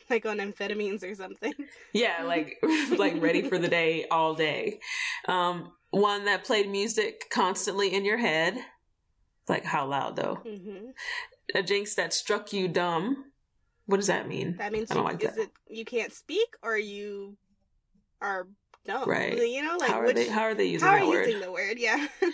Like 0.10 0.26
on 0.26 0.38
amphetamines 0.38 1.10
or 1.10 1.16
something? 1.16 1.54
Yeah, 1.94 2.24
like 2.24 2.58
like 2.98 3.20
ready 3.22 3.42
for 3.42 3.58
the 3.58 3.68
day 3.70 4.06
all 4.12 4.36
day. 4.36 4.80
Um, 5.28 5.72
one 5.90 6.26
that 6.26 6.44
played 6.44 6.70
music 6.70 7.24
constantly 7.32 7.94
in 7.96 8.06
your 8.06 8.18
head. 8.18 8.58
Like 9.48 9.64
how 9.66 9.88
loud 9.88 10.16
though? 10.18 10.36
hmm 10.44 10.92
A 11.56 11.64
jinx 11.64 11.96
that 11.96 12.14
struck 12.14 12.54
you 12.54 12.68
dumb. 12.68 13.26
What 13.88 13.98
does 13.98 14.08
that 14.08 14.28
mean? 14.28 14.58
That 14.58 14.72
means 14.72 14.92
I 14.92 14.96
don't 14.96 15.04
you, 15.04 15.10
like 15.10 15.24
is 15.24 15.34
that. 15.36 15.40
it 15.44 15.52
you 15.68 15.86
can't 15.86 16.14
speak 16.14 16.56
or 16.62 16.78
you 16.78 17.38
are 18.22 18.48
dumb? 18.86 19.10
Right. 19.10 19.36
You 19.36 19.64
know, 19.64 19.78
like 19.78 19.90
how 19.90 20.02
are 20.02 20.06
which, 20.08 20.16
they 20.16 20.28
how 20.28 20.42
are 20.42 20.54
they 20.54 20.66
using 20.66 20.88
how 20.88 20.94
are 20.94 21.00
that 21.00 21.06
you 21.06 21.12
word? 21.12 21.26
using 21.26 21.42
the 21.42 21.52
word? 21.52 21.80
Yeah. 21.80 22.06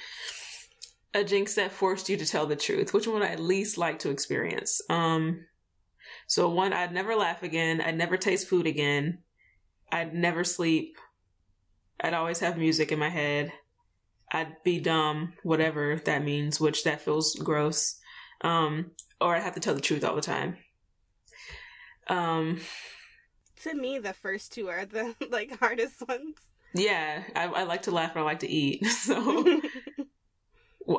A 1.15 1.23
jinx 1.23 1.55
that 1.55 1.71
forced 1.71 2.09
you 2.09 2.17
to 2.17 2.25
tell 2.25 2.45
the 2.45 2.55
truth. 2.55 2.93
Which 2.93 3.07
one 3.07 3.19
would 3.19 3.27
I 3.27 3.35
least 3.35 3.77
like 3.77 3.97
to 3.99 4.11
experience? 4.11 4.81
Um 4.89 5.45
so 6.27 6.49
one, 6.49 6.73
I'd 6.73 6.91
never 6.93 7.15
laugh 7.15 7.41
again, 7.41 7.81
I'd 7.81 7.97
never 7.97 8.17
taste 8.17 8.47
food 8.47 8.67
again, 8.67 9.19
I'd 9.91 10.13
never 10.13 10.43
sleep, 10.43 10.97
I'd 11.99 12.13
always 12.13 12.39
have 12.39 12.57
music 12.57 12.91
in 12.91 12.99
my 12.99 13.09
head. 13.09 13.51
I'd 14.31 14.61
be 14.63 14.79
dumb, 14.79 15.33
whatever 15.43 16.01
that 16.05 16.23
means, 16.23 16.59
which 16.59 16.83
that 16.83 17.01
feels 17.01 17.35
gross. 17.35 17.99
Um, 18.41 18.91
or 19.21 19.35
I'd 19.35 19.43
have 19.43 19.53
to 19.53 19.59
tell 19.59 19.75
the 19.75 19.81
truth 19.81 20.03
all 20.03 20.15
the 20.15 20.21
time. 20.21 20.57
Um, 22.07 22.59
to 23.63 23.73
me, 23.73 23.99
the 23.99 24.13
first 24.13 24.51
two 24.51 24.67
are 24.69 24.85
the 24.85 25.15
like 25.29 25.57
hardest 25.59 26.07
ones. 26.07 26.35
yeah, 26.73 27.23
I, 27.35 27.45
I 27.45 27.63
like 27.63 27.83
to 27.83 27.91
laugh 27.91 28.11
and 28.11 28.21
I 28.21 28.23
like 28.23 28.39
to 28.39 28.49
eat. 28.49 28.85
So 28.89 29.61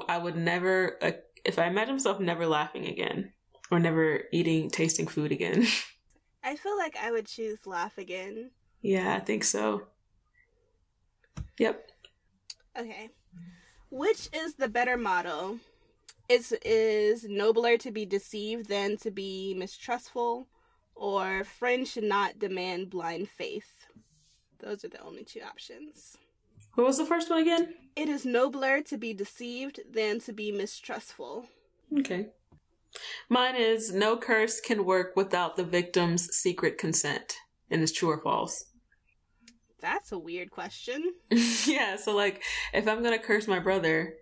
I 0.08 0.18
would 0.18 0.36
never, 0.36 0.96
uh, 1.02 1.12
if 1.44 1.58
I 1.58 1.66
imagine 1.66 1.94
myself 1.94 2.20
never 2.20 2.46
laughing 2.46 2.86
again 2.86 3.32
or 3.70 3.78
never 3.78 4.22
eating, 4.32 4.70
tasting 4.70 5.06
food 5.06 5.32
again. 5.32 5.66
I 6.44 6.56
feel 6.56 6.76
like 6.76 6.96
I 6.96 7.10
would 7.10 7.26
choose 7.26 7.66
laugh 7.66 7.98
again. 7.98 8.50
yeah, 8.80 9.14
I 9.16 9.20
think 9.20 9.42
so. 9.44 9.82
Yep. 11.58 11.90
Okay. 12.78 13.10
Which 13.90 14.28
is 14.32 14.54
the 14.54 14.68
better 14.68 14.96
model? 14.96 15.58
Is 16.28 16.52
is 16.64 17.24
nobler 17.24 17.78
to 17.78 17.90
be 17.90 18.04
deceived 18.04 18.68
than 18.68 18.96
to 18.98 19.10
be 19.10 19.54
mistrustful, 19.56 20.48
or 20.94 21.44
friends 21.44 21.92
should 21.92 22.04
not 22.04 22.38
demand 22.38 22.90
blind 22.90 23.28
faith? 23.28 23.86
Those 24.58 24.84
are 24.84 24.88
the 24.88 25.02
only 25.02 25.24
two 25.24 25.40
options. 25.40 26.16
What 26.76 26.86
was 26.86 26.98
the 26.98 27.06
first 27.06 27.30
one 27.30 27.40
again? 27.40 27.74
It 27.96 28.10
is 28.10 28.26
nobler 28.26 28.82
to 28.82 28.98
be 28.98 29.14
deceived 29.14 29.80
than 29.90 30.20
to 30.20 30.32
be 30.34 30.52
mistrustful. 30.52 31.46
Okay. 31.98 32.26
Mine 33.30 33.56
is 33.56 33.94
no 33.94 34.18
curse 34.18 34.60
can 34.60 34.84
work 34.84 35.16
without 35.16 35.56
the 35.56 35.64
victim's 35.64 36.28
secret 36.36 36.76
consent. 36.76 37.38
And 37.70 37.82
it's 37.82 37.92
true 37.92 38.10
or 38.10 38.20
false. 38.20 38.62
That's 39.80 40.12
a 40.12 40.18
weird 40.18 40.50
question. 40.50 41.14
yeah, 41.66 41.96
so 41.96 42.14
like 42.14 42.42
if 42.74 42.86
I'm 42.86 43.02
gonna 43.02 43.18
curse 43.18 43.48
my 43.48 43.58
brother, 43.58 44.14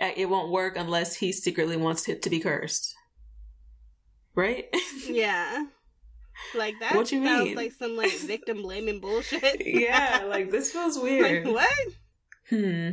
uh, 0.00 0.10
it 0.16 0.26
won't 0.26 0.52
work 0.52 0.76
unless 0.76 1.16
he 1.16 1.32
secretly 1.32 1.76
wants 1.76 2.08
it 2.08 2.22
to 2.22 2.30
be 2.30 2.38
cursed. 2.38 2.94
Right? 4.34 4.66
Yeah. 5.08 5.66
Like 6.54 6.74
that 6.80 6.94
What 6.94 7.10
you 7.12 7.24
sounds 7.24 7.44
mean? 7.46 7.56
like 7.56 7.72
some 7.72 7.96
like 7.96 8.12
victim 8.20 8.62
blaming 8.62 9.00
bullshit. 9.00 9.62
yeah, 9.66 10.24
like 10.28 10.50
this 10.50 10.72
feels 10.72 10.96
like 10.96 11.04
weird. 11.04 11.46
what? 11.48 11.68
Hmm. 12.50 12.90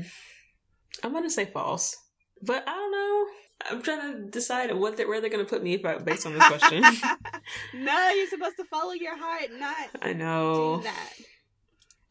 I'm 1.04 1.14
gonna 1.14 1.30
say 1.30 1.46
false. 1.46 1.96
But 2.42 2.64
I 2.68 2.74
don't 2.74 2.92
know. 2.92 3.26
I'm 3.72 3.82
trying 3.82 4.14
to 4.14 4.30
decide 4.30 4.74
what 4.74 4.98
they, 4.98 5.06
where 5.06 5.22
they're 5.22 5.30
gonna 5.30 5.46
put 5.46 5.64
me 5.64 5.74
if 5.76 5.86
I, 5.86 5.98
based 5.98 6.26
on 6.26 6.34
this 6.34 6.48
question. 6.48 6.84
no, 7.74 8.10
you're 8.10 8.28
supposed 8.28 8.58
to 8.58 8.66
follow 8.66 8.92
your 8.94 9.18
heart, 9.18 9.50
not 9.58 9.76
I 10.02 10.12
do 10.14 10.20
know. 10.20 10.78
that. 10.80 11.14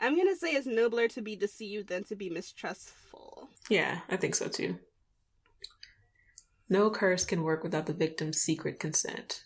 I'm 0.00 0.16
gonna 0.16 0.36
say 0.36 0.52
it's 0.52 0.66
nobler 0.66 1.08
to 1.08 1.20
be 1.22 1.36
deceived 1.36 1.88
than 1.88 2.04
to 2.04 2.16
be 2.16 2.30
mistrustful. 2.30 3.48
Yeah, 3.68 4.00
I 4.08 4.16
think 4.16 4.34
so 4.34 4.48
too. 4.48 4.78
No 6.68 6.90
curse 6.90 7.24
can 7.24 7.42
work 7.42 7.62
without 7.62 7.86
the 7.86 7.92
victim's 7.92 8.38
secret 8.40 8.80
consent. 8.80 9.44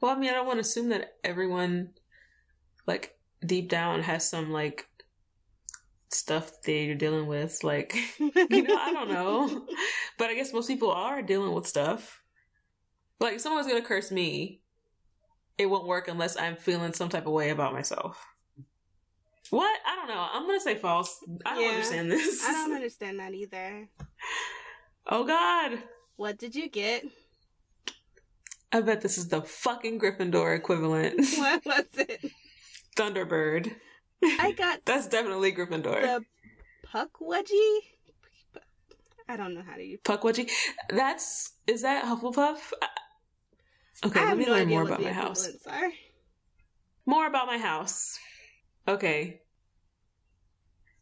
Well, 0.00 0.10
I 0.14 0.18
mean, 0.18 0.30
I 0.30 0.34
don't 0.34 0.46
want 0.46 0.56
to 0.56 0.62
assume 0.62 0.88
that 0.90 1.14
everyone, 1.22 1.90
like, 2.86 3.16
deep 3.44 3.68
down 3.68 4.02
has 4.02 4.28
some, 4.28 4.50
like, 4.50 4.86
stuff 6.12 6.52
they're 6.64 6.94
dealing 6.94 7.26
with. 7.26 7.62
Like, 7.62 7.94
you 8.18 8.62
know, 8.62 8.76
I 8.76 8.92
don't 8.92 9.08
know. 9.10 9.66
But 10.18 10.28
I 10.28 10.34
guess 10.34 10.52
most 10.52 10.66
people 10.68 10.90
are 10.90 11.22
dealing 11.22 11.54
with 11.54 11.66
stuff. 11.66 12.20
Like, 13.20 13.36
if 13.36 13.40
someone's 13.40 13.66
gonna 13.66 13.80
curse 13.80 14.10
me, 14.10 14.60
it 15.56 15.64
won't 15.64 15.86
work 15.86 16.08
unless 16.08 16.36
I'm 16.36 16.56
feeling 16.56 16.92
some 16.92 17.08
type 17.08 17.26
of 17.26 17.32
way 17.32 17.48
about 17.48 17.72
myself. 17.72 18.22
What? 19.48 19.78
I 19.86 19.96
don't 19.96 20.08
know. 20.08 20.26
I'm 20.30 20.46
gonna 20.46 20.60
say 20.60 20.74
false. 20.76 21.18
I 21.46 21.54
don't 21.54 21.64
Yeah. 21.64 21.70
understand 21.70 22.12
this. 22.12 22.44
I 22.46 22.52
don't 22.52 22.72
understand 22.74 23.18
that 23.18 23.32
either. 23.34 23.88
Oh 25.06 25.24
God. 25.24 25.82
What 26.16 26.36
did 26.36 26.54
you 26.54 26.68
get? 26.68 27.04
I 28.72 28.80
bet 28.80 29.00
this 29.00 29.18
is 29.18 29.28
the 29.28 29.42
fucking 29.42 29.98
Gryffindor 29.98 30.56
equivalent. 30.56 31.20
What 31.38 31.64
was 31.64 31.84
it? 31.96 32.30
Thunderbird. 32.96 33.74
I 34.22 34.52
got 34.52 34.80
That's 34.84 35.06
definitely 35.08 35.52
Gryffindor. 35.52 36.02
the 36.02 36.24
Pukwudgie. 36.86 37.78
I 39.28 39.36
don't 39.36 39.54
know 39.54 39.62
how 39.68 39.76
to 39.76 39.82
use. 39.82 40.00
Pukwudgie. 40.04 40.50
That's 40.88 41.52
is 41.66 41.82
that 41.82 42.04
Hufflepuff? 42.04 42.58
Okay, 44.04 44.24
let 44.24 44.38
me 44.38 44.46
no 44.46 44.52
learn 44.52 44.68
more 44.68 44.82
about 44.82 45.02
my 45.02 45.12
house. 45.12 45.48
Are. 45.66 45.90
More 47.06 47.26
about 47.26 47.46
my 47.46 47.58
house. 47.58 48.18
Okay. 48.88 49.40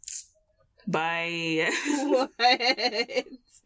Bye. 0.86 1.70
what? 2.06 2.30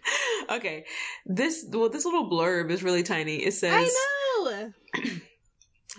okay. 0.50 0.84
This 1.26 1.64
well, 1.68 1.88
this 1.88 2.05
little 2.05 2.30
blurb 2.30 2.70
is 2.70 2.82
really 2.82 3.03
tiny. 3.03 3.36
It 3.36 3.55
says 3.55 3.94
I 3.94 4.42
know. 4.44 4.72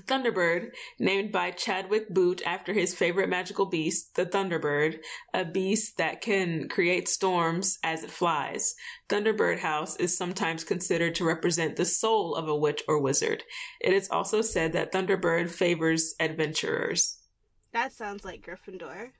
Thunderbird, 0.08 0.70
named 0.99 1.32
by 1.32 1.51
Chadwick 1.51 2.10
Boot 2.10 2.41
after 2.45 2.74
his 2.74 2.95
favorite 2.95 3.30
magical 3.30 3.68
beast, 3.68 4.16
the 4.16 4.26
Thunderbird, 4.26 4.97
a 5.36 5.45
beast 5.45 5.97
that 5.97 6.20
can 6.20 6.68
create 6.68 7.08
storms 7.08 7.78
as 7.84 8.04
it 8.04 8.10
flies. 8.10 8.74
Thunderbird 9.08 9.60
House 9.60 9.95
is 9.97 10.18
sometimes 10.18 10.64
considered 10.64 11.14
to 11.16 11.26
represent 11.26 11.76
the 11.76 11.86
soul 11.86 12.34
of 12.34 12.47
a 12.47 12.56
witch 12.56 12.82
or 12.88 12.99
wizard. 12.99 13.43
It 13.80 13.93
is 13.93 14.10
also 14.10 14.41
said 14.41 14.74
that 14.74 14.91
Thunderbird 14.91 15.51
favors 15.51 16.16
adventurers. 16.20 17.20
That 17.72 17.93
sounds 17.93 18.26
like 18.26 18.43
Gryffindor. 18.45 19.12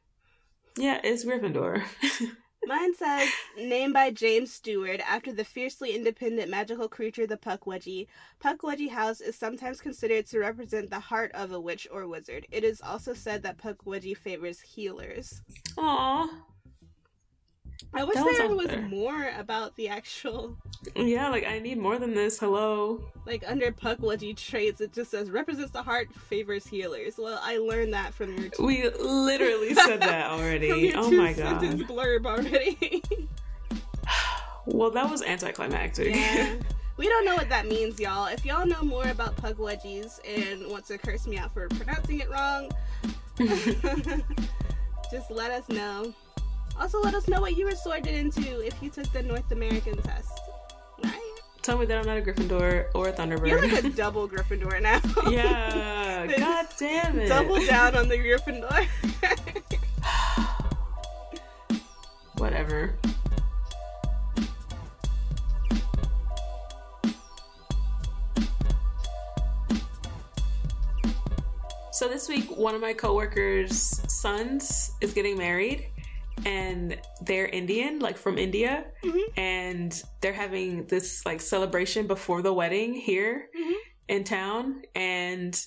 Yeah, 0.76 1.00
it's 1.04 1.24
Gryffindor. 1.24 1.84
Mine 2.66 2.96
says, 2.96 3.30
named 3.58 3.94
by 3.94 4.10
James 4.10 4.54
Steward 4.54 5.02
after 5.02 5.34
the 5.34 5.44
fiercely 5.44 5.96
independent 5.96 6.50
magical 6.50 6.88
creature 6.88 7.28
the 7.28 7.36
Pukwudgie. 7.36 8.08
Pukwudgie 8.42 8.90
House 8.90 9.20
is 9.20 9.36
sometimes 9.36 9.82
considered 9.82 10.26
to 10.28 10.40
represent 10.40 10.90
the 10.90 11.00
heart 11.00 11.32
of 11.34 11.52
a 11.52 11.60
witch 11.60 11.88
or 11.92 12.08
wizard. 12.08 12.48
It 12.52 12.64
is 12.64 12.82
also 12.82 13.14
said 13.14 13.44
that 13.44 13.58
Puck 13.58 13.84
Pukwudgie 13.84 14.16
favors 14.16 14.62
healers. 14.62 15.42
Aw. 15.78 16.30
I 17.94 18.04
wish 18.04 18.16
there 18.16 18.56
was 18.56 18.68
better. 18.68 18.82
more 18.84 19.30
about 19.38 19.76
the 19.76 19.88
actual, 19.90 20.58
Yeah, 20.96 21.30
like 21.30 21.46
I 21.46 21.60
need 21.60 21.78
more 21.78 21.98
than 22.00 22.14
this. 22.14 22.40
Hello. 22.40 23.04
like 23.26 23.44
under 23.48 23.72
Pukwudgie 23.72 24.36
traits, 24.36 24.82
it 24.82 24.94
just 24.94 25.12
says 25.12 25.30
represents 25.30 25.72
the 25.72 25.84
heart, 25.84 26.14
favors 26.14 26.66
healers. 26.68 27.16
Well, 27.18 27.40
I 27.44 27.58
learned 27.58 27.94
that 27.94 28.14
from 28.14 28.38
your 28.38 28.50
two, 28.50 28.66
We 28.66 28.90
literally 28.90 29.74
said 29.76 30.02
that 30.02 30.30
already. 30.32 30.94
Oh 30.96 31.10
my 31.12 31.34
god. 31.34 31.62
blurb 31.62 32.26
already. 32.26 33.02
Well, 34.66 34.92
that 34.92 35.10
was 35.10 35.22
anticlimactic. 35.22 36.16
Yeah. 36.16 36.56
We 36.96 37.10
don't 37.10 37.26
know 37.26 37.34
what 37.36 37.50
that 37.50 37.66
means, 37.66 38.00
y'all. 38.00 38.28
If 38.28 38.46
y'all 38.46 38.68
know 38.68 38.84
more 38.84 39.08
about 39.08 39.36
pug 39.36 39.58
wedgies 39.58 40.20
and 40.28 40.70
want 40.72 40.86
to 40.86 41.00
curse 41.00 41.26
me 41.26 41.38
out 41.40 41.52
for 41.52 41.68
pronouncing 41.70 42.20
it 42.20 42.30
wrong, 42.30 42.70
just 45.12 45.32
let 45.32 45.50
us 45.52 45.68
know. 45.70 46.14
Also, 46.80 47.02
let 47.02 47.14
us 47.14 47.28
know 47.28 47.40
what 47.40 47.56
you 47.56 47.66
were 47.66 47.76
sorted 47.76 48.14
into 48.14 48.66
if 48.66 48.74
you 48.82 48.90
took 48.90 49.12
the 49.14 49.24
North 49.24 49.52
American 49.52 49.96
test. 50.02 50.32
Right? 51.04 51.20
Tell 51.62 51.78
me 51.78 51.86
that 51.86 51.98
I'm 51.98 52.06
not 52.06 52.18
a 52.18 52.22
Gryffindor 52.22 52.88
or 52.94 53.10
a 53.10 53.14
Thunderbird. 53.14 53.50
You're 53.50 53.62
like 53.62 53.84
a 53.84 53.90
double 53.96 54.28
Gryffindor 54.28 54.82
now. 54.82 55.00
yeah. 55.30 56.28
God 56.38 56.68
damn 56.78 57.20
it. 57.20 57.30
Double 57.30 57.64
down 57.66 57.96
on 57.96 58.08
the 58.10 58.18
Gryffindor. 58.18 58.88
Whatever. 62.38 62.96
So 71.92 72.10
this 72.10 72.28
week, 72.28 72.50
one 72.58 72.76
of 72.76 72.82
my 72.82 72.92
coworkers' 72.92 74.02
sons 74.12 74.92
is 75.00 75.14
getting 75.14 75.38
married, 75.38 75.86
and 76.46 77.00
they're 77.22 77.48
Indian, 77.48 78.00
like 78.00 78.18
from 78.18 78.38
India, 78.38 78.86
Mhm. 79.04 79.22
and 79.38 80.04
they're 80.22 80.34
having 80.34 80.86
this 80.88 81.26
like 81.26 81.42
celebration 81.42 82.08
before 82.08 82.42
the 82.42 82.54
wedding 82.54 82.94
here 82.94 83.50
Mhm. 83.56 83.76
in 84.10 84.24
town, 84.24 84.84
and 84.96 85.66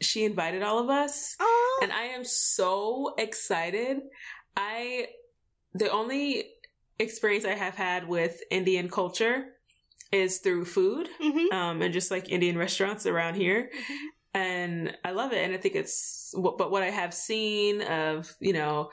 she 0.00 0.24
invited 0.24 0.62
all 0.62 0.78
of 0.78 0.90
us, 0.90 1.36
Oh, 1.40 1.80
and 1.82 1.92
I 1.92 2.04
am 2.04 2.24
so 2.24 3.14
excited. 3.18 4.02
I 4.56 5.08
the 5.74 5.90
only 5.90 6.52
experience 6.98 7.44
I 7.44 7.54
have 7.54 7.74
had 7.74 8.08
with 8.08 8.42
Indian 8.50 8.88
culture 8.88 9.56
is 10.12 10.38
through 10.38 10.64
food, 10.64 11.10
Mhm. 11.20 11.52
um, 11.52 11.82
and 11.82 11.92
just 11.92 12.10
like 12.10 12.30
Indian 12.30 12.56
restaurants 12.56 13.04
around 13.04 13.34
here. 13.34 13.70
Mhm. 13.74 14.06
And 14.32 14.98
I 15.04 15.10
love 15.10 15.32
it. 15.32 15.38
And 15.44 15.52
I 15.54 15.58
think 15.58 15.74
it's, 15.74 16.32
but 16.34 16.70
what 16.70 16.82
I 16.82 16.90
have 16.90 17.12
seen 17.12 17.82
of, 17.82 18.34
you 18.40 18.52
know, 18.54 18.90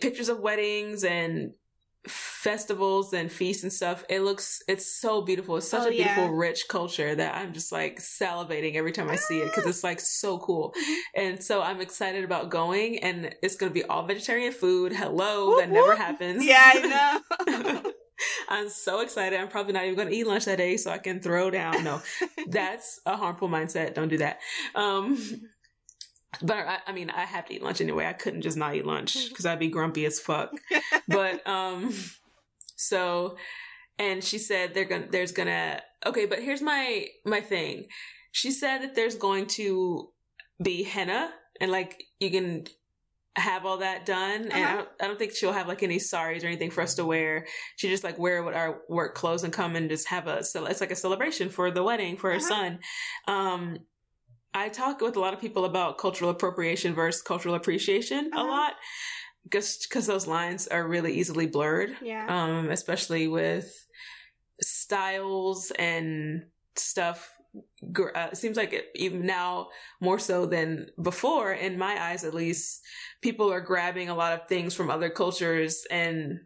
pictures 0.00 0.28
of 0.28 0.40
weddings 0.40 1.04
and 1.04 1.52
festivals 2.06 3.14
and 3.14 3.32
feasts 3.32 3.62
and 3.62 3.72
stuff, 3.72 4.04
it 4.10 4.20
looks, 4.20 4.62
it's 4.68 4.84
so 4.86 5.22
beautiful. 5.22 5.56
It's 5.56 5.68
such 5.68 5.84
Oh, 5.84 5.88
a 5.88 5.90
beautiful, 5.90 6.24
yeah. 6.24 6.30
rich 6.34 6.64
culture 6.68 7.14
that 7.14 7.34
I'm 7.34 7.52
just 7.54 7.72
like 7.72 7.98
salivating 7.98 8.74
every 8.74 8.92
time 8.92 9.08
I 9.08 9.16
see 9.16 9.38
it 9.40 9.46
because 9.46 9.64
it's 9.66 9.82
like 9.84 10.00
so 10.00 10.38
cool. 10.38 10.74
And 11.14 11.42
so 11.42 11.62
I'm 11.62 11.80
excited 11.80 12.22
about 12.24 12.50
going 12.50 12.98
and 12.98 13.34
it's 13.42 13.56
going 13.56 13.70
to 13.70 13.74
be 13.74 13.84
all 13.84 14.06
vegetarian 14.06 14.52
food. 14.52 14.92
Hello. 14.92 15.48
Whoop, 15.48 15.60
that 15.60 15.70
never 15.70 15.88
whoop. 15.88 15.98
happens. 15.98 16.44
yeah, 16.44 16.72
I 16.74 17.22
know. 17.82 17.92
I'm 18.48 18.68
so 18.68 19.00
excited. 19.00 19.38
I'm 19.40 19.48
probably 19.48 19.72
not 19.72 19.84
even 19.84 19.96
going 19.96 20.08
to 20.08 20.14
eat 20.14 20.26
lunch 20.26 20.44
that 20.44 20.58
day 20.58 20.76
so 20.76 20.90
I 20.90 20.98
can 20.98 21.20
throw 21.20 21.50
down. 21.50 21.82
No, 21.84 22.00
that's 22.48 23.00
a 23.06 23.16
harmful 23.16 23.48
mindset. 23.48 23.94
Don't 23.94 24.08
do 24.08 24.18
that. 24.18 24.38
Um, 24.74 25.18
but 26.42 26.56
I, 26.56 26.78
I 26.86 26.92
mean, 26.92 27.10
I 27.10 27.24
have 27.24 27.46
to 27.46 27.54
eat 27.54 27.62
lunch 27.62 27.80
anyway. 27.80 28.06
I 28.06 28.12
couldn't 28.12 28.42
just 28.42 28.56
not 28.56 28.74
eat 28.74 28.86
lunch 28.86 29.28
because 29.28 29.46
I'd 29.46 29.58
be 29.58 29.68
grumpy 29.68 30.04
as 30.06 30.18
fuck. 30.20 30.50
But 31.08 31.46
um, 31.46 31.92
so, 32.76 33.36
and 33.98 34.22
she 34.24 34.38
said 34.38 34.74
they're 34.74 34.84
gonna, 34.84 35.06
there's 35.10 35.32
gonna. 35.32 35.80
Okay, 36.06 36.26
but 36.26 36.40
here's 36.42 36.62
my 36.62 37.06
my 37.24 37.40
thing. 37.40 37.86
She 38.32 38.50
said 38.50 38.78
that 38.78 38.94
there's 38.94 39.14
going 39.16 39.46
to 39.48 40.10
be 40.62 40.82
henna 40.82 41.30
and 41.60 41.70
like 41.70 42.02
you 42.20 42.30
can 42.30 42.64
have 43.36 43.66
all 43.66 43.78
that 43.78 44.06
done 44.06 44.42
and 44.42 44.52
I 44.52 44.62
Uh-huh. 44.62 44.76
don't, 44.76 44.88
I 45.02 45.06
don't 45.08 45.18
think 45.18 45.34
she'll 45.34 45.52
have 45.52 45.66
like 45.66 45.82
any 45.82 45.98
saris 45.98 46.44
or 46.44 46.46
anything 46.46 46.70
for 46.70 46.80
us 46.82 46.94
to 46.94 47.04
wear 47.04 47.46
she 47.74 47.88
just 47.88 48.04
like 48.04 48.16
wear 48.16 48.44
what 48.44 48.54
our 48.54 48.82
work 48.88 49.16
clothes 49.16 49.42
and 49.42 49.52
come 49.52 49.74
and 49.74 49.90
just 49.90 50.06
have 50.08 50.28
a 50.28 50.44
so 50.44 50.64
it's 50.66 50.80
like 50.80 50.92
a 50.92 50.96
celebration 50.96 51.50
for 51.50 51.72
the 51.72 51.82
wedding 51.82 52.16
for 52.16 52.30
her 52.30 52.36
Uh-huh. 52.36 52.46
son 52.48 52.78
um 53.26 53.78
i 54.54 54.68
talk 54.68 55.00
with 55.00 55.16
a 55.16 55.20
lot 55.20 55.34
of 55.34 55.40
people 55.40 55.64
about 55.64 55.98
cultural 55.98 56.30
appropriation 56.30 56.94
versus 56.94 57.22
cultural 57.22 57.54
appreciation 57.54 58.30
a 58.32 58.36
Uh-huh. 58.38 58.48
lot 58.48 58.74
just 59.52 59.86
because 59.88 60.06
those 60.06 60.26
lines 60.26 60.66
are 60.68 60.86
really 60.88 61.12
easily 61.14 61.46
blurred 61.46 61.96
yeah. 62.02 62.26
um 62.28 62.70
especially 62.70 63.28
with 63.28 63.66
styles 64.60 65.70
and 65.78 66.44
stuff 66.76 67.30
uh, 68.16 68.28
it 68.32 68.36
seems 68.36 68.56
like 68.56 68.72
it, 68.72 68.86
even 68.96 69.24
now 69.26 69.68
more 70.00 70.18
so 70.18 70.44
than 70.46 70.88
before 71.00 71.52
in 71.52 71.78
my 71.78 72.02
eyes 72.02 72.24
at 72.24 72.34
least 72.34 72.80
people 73.20 73.52
are 73.52 73.60
grabbing 73.60 74.08
a 74.08 74.14
lot 74.14 74.32
of 74.32 74.48
things 74.48 74.74
from 74.74 74.90
other 74.90 75.10
cultures 75.10 75.86
and 75.90 76.40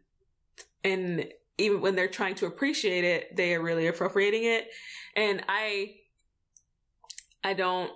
and 0.85 1.27
even 1.57 1.81
when 1.81 1.95
they're 1.97 2.09
trying 2.09 2.35
to 2.35 2.47
appreciate 2.47 3.05
it 3.05 3.35
they 3.37 3.55
are 3.55 3.63
really 3.63 3.87
appropriating 3.87 4.45
it 4.45 4.69
and 5.17 5.43
i 5.49 5.95
i 7.43 7.55
don't 7.55 7.91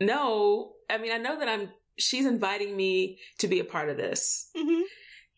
know 0.00 0.72
i 0.88 0.98
mean 0.98 1.12
i 1.12 1.18
know 1.18 1.38
that 1.38 1.48
i'm 1.48 1.70
she's 1.96 2.26
inviting 2.26 2.76
me 2.76 3.18
to 3.38 3.46
be 3.46 3.60
a 3.60 3.64
part 3.64 3.90
of 3.90 3.96
this. 3.96 4.50
Hmm 4.56 4.82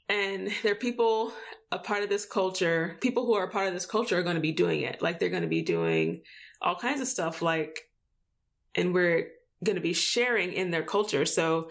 and 0.09 0.51
there 0.63 0.73
are 0.73 0.77
people 0.77 1.33
a 1.71 1.79
part 1.79 2.03
of 2.03 2.09
this 2.09 2.27
culture 2.27 2.97
people 3.01 3.25
who 3.25 3.35
are 3.35 3.45
a 3.45 3.51
part 3.51 3.69
of 3.69 3.75
this 3.75 3.87
culture 3.87 4.19
are 4.19 4.23
going 4.23 4.37
to 4.37 4.41
be 4.41 4.53
doing 4.53 4.83
it. 4.83 5.01
Like 5.01 5.19
they're 5.19 5.31
going 5.31 5.43
to 5.43 5.49
be 5.49 5.63
doing 5.63 6.23
all 6.61 6.77
kinds 6.77 7.01
of 7.01 7.09
stuff 7.09 7.43
like 7.43 7.89
and 8.75 8.95
we're 8.95 9.29
going 9.65 9.77
to 9.77 9.83
be 9.83 9.93
sharing 9.93 10.53
in 10.53 10.71
their 10.71 10.83
culture. 10.83 11.25
So 11.25 11.71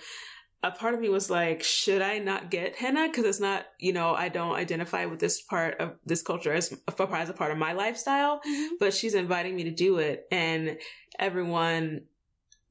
a 0.64 0.72
part 0.72 0.94
of 0.94 1.00
me 1.00 1.10
was 1.10 1.30
like 1.30 1.64
should 1.64 2.02
i 2.02 2.20
not 2.20 2.52
get 2.52 2.76
henna? 2.76 3.08
Because 3.08 3.26
it's 3.26 3.40
not 3.40 3.66
you 3.80 3.94
know 3.94 4.14
i 4.14 4.30
don't 4.30 4.56
identify 4.56 5.06
with 5.06 5.20
this 5.20 5.42
part 5.42 5.80
of 5.80 5.96
this 6.06 6.22
culture 6.22 6.54
as, 6.54 6.74
as 6.88 7.30
a 7.30 7.34
part 7.34 7.52
of 7.52 7.58
my 7.58 7.74
lifestyle 7.74 8.42
hmm 8.44 8.68
but 8.80 8.94
she's 8.94 9.14
inviting 9.14 9.56
me 9.56 9.66
to 9.66 9.72
do 9.72 10.00
it. 10.00 10.26
And 10.32 10.78
everyone 11.20 12.02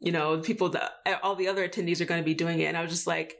you 0.00 0.12
know 0.12 0.38
people 0.38 0.68
that 0.70 0.92
eh, 1.06 1.16
all 1.22 1.34
the 1.36 1.48
other 1.48 1.66
attendees 1.68 2.00
are 2.00 2.06
going 2.06 2.20
to 2.20 2.24
be 2.24 2.34
doing 2.34 2.58
it. 2.60 2.64
And 2.66 2.76
i 2.76 2.82
was 2.82 2.90
just 2.90 3.06
like 3.06 3.36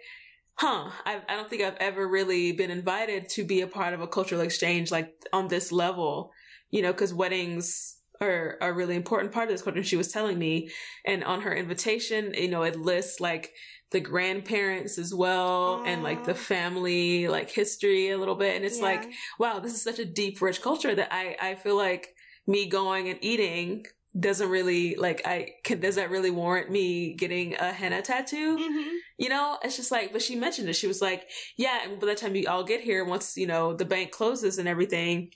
huh 0.56 0.90
I, 1.04 1.20
I 1.28 1.36
don't 1.36 1.48
think 1.48 1.62
i've 1.62 1.76
ever 1.76 2.06
really 2.06 2.52
been 2.52 2.70
invited 2.70 3.28
to 3.30 3.44
be 3.44 3.60
a 3.60 3.66
part 3.66 3.94
of 3.94 4.00
a 4.00 4.08
cultural 4.08 4.40
exchange 4.40 4.90
like 4.90 5.14
on 5.32 5.48
this 5.48 5.72
level 5.72 6.32
you 6.70 6.82
know 6.82 6.92
because 6.92 7.14
weddings 7.14 7.96
are 8.20 8.58
a 8.60 8.70
really 8.70 8.96
important 8.96 9.32
part 9.32 9.48
of 9.48 9.54
this 9.54 9.62
culture. 9.62 9.78
And 9.78 9.86
she 9.86 9.96
was 9.96 10.08
telling 10.12 10.38
me 10.38 10.70
and 11.06 11.24
on 11.24 11.40
her 11.40 11.54
invitation 11.54 12.34
you 12.34 12.48
know 12.48 12.62
it 12.62 12.78
lists 12.78 13.20
like 13.20 13.52
the 13.92 14.00
grandparents 14.00 14.98
as 14.98 15.12
well 15.14 15.82
and 15.84 16.02
like 16.02 16.24
the 16.24 16.34
family 16.34 17.26
like 17.28 17.50
history 17.50 18.10
a 18.10 18.18
little 18.18 18.34
bit. 18.36 18.56
And 18.56 18.64
it's 18.64 18.80
Yeah. 18.80 18.88
like 18.88 19.10
wow, 19.38 19.58
this 19.58 19.74
is 19.74 19.82
such 19.82 19.98
a 19.98 20.04
deep, 20.04 20.40
rich 20.42 20.60
culture 20.60 20.94
that 20.94 21.08
I, 21.12 21.36
I 21.40 21.54
feel 21.54 21.76
like 21.76 22.14
me 22.46 22.66
going 22.68 23.08
and 23.08 23.18
eating 23.22 23.84
doesn't 24.18 24.48
really 24.50 24.96
like 24.96 25.22
I 25.24 25.50
can 25.64 25.80
does 25.80 25.94
that 25.94 26.10
really 26.10 26.30
warrant 26.30 26.70
me 26.70 27.14
getting 27.14 27.54
a 27.54 27.72
henna 27.72 28.02
tattoo? 28.02 28.58
Mhm. 28.58 28.98
You 29.18 29.28
know, 29.28 29.58
it's 29.62 29.76
just 29.76 29.92
like 29.92 30.12
but 30.12 30.22
she 30.22 30.34
mentioned 30.36 30.68
it. 30.68 30.74
She 30.74 30.86
was 30.88 31.00
like, 31.00 31.28
Yeah, 31.56 31.80
and 31.84 32.00
by 32.00 32.06
the 32.06 32.14
time 32.14 32.34
you 32.34 32.48
all 32.48 32.64
get 32.64 32.80
here, 32.80 33.04
once, 33.04 33.36
you 33.36 33.46
know, 33.46 33.72
the 33.72 33.84
bank 33.84 34.10
closes 34.10 34.58
and 34.58 34.66
everything, 34.68 35.30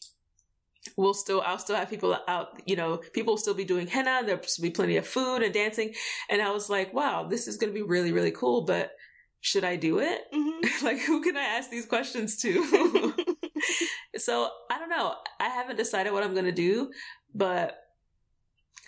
we'll 0.96 1.14
still 1.14 1.42
I'll 1.46 1.58
still 1.58 1.76
have 1.76 1.90
people 1.90 2.16
out, 2.26 2.60
you 2.66 2.76
know, 2.76 2.98
people 3.12 3.34
will 3.34 3.38
still 3.38 3.54
be 3.54 3.64
doing 3.64 3.86
henna, 3.86 4.22
there'll 4.24 4.42
be 4.60 4.70
plenty 4.70 4.96
of 4.96 5.06
food 5.06 5.42
and 5.42 5.54
dancing. 5.54 5.94
And 6.28 6.42
I 6.42 6.50
was 6.50 6.68
like, 6.68 6.92
Wow, 6.92 7.28
this 7.28 7.46
is 7.46 7.56
gonna 7.56 7.72
be 7.72 7.82
really, 7.82 8.12
really 8.12 8.32
cool, 8.32 8.62
but 8.62 8.92
should 9.40 9.64
I 9.64 9.76
do 9.76 10.00
it? 10.00 10.22
Mhm. 10.32 10.82
like 10.82 10.98
who 11.00 11.20
can 11.22 11.36
I 11.36 11.44
ask 11.44 11.70
these 11.70 11.86
questions 11.86 12.36
to? 12.38 13.14
so 14.16 14.48
I 14.70 14.78
don't 14.78 14.88
know. 14.88 15.14
I 15.40 15.48
haven't 15.48 15.76
decided 15.76 16.12
what 16.12 16.22
I'm 16.22 16.32
going 16.32 16.44
to 16.46 16.52
do, 16.52 16.90
but 17.34 17.76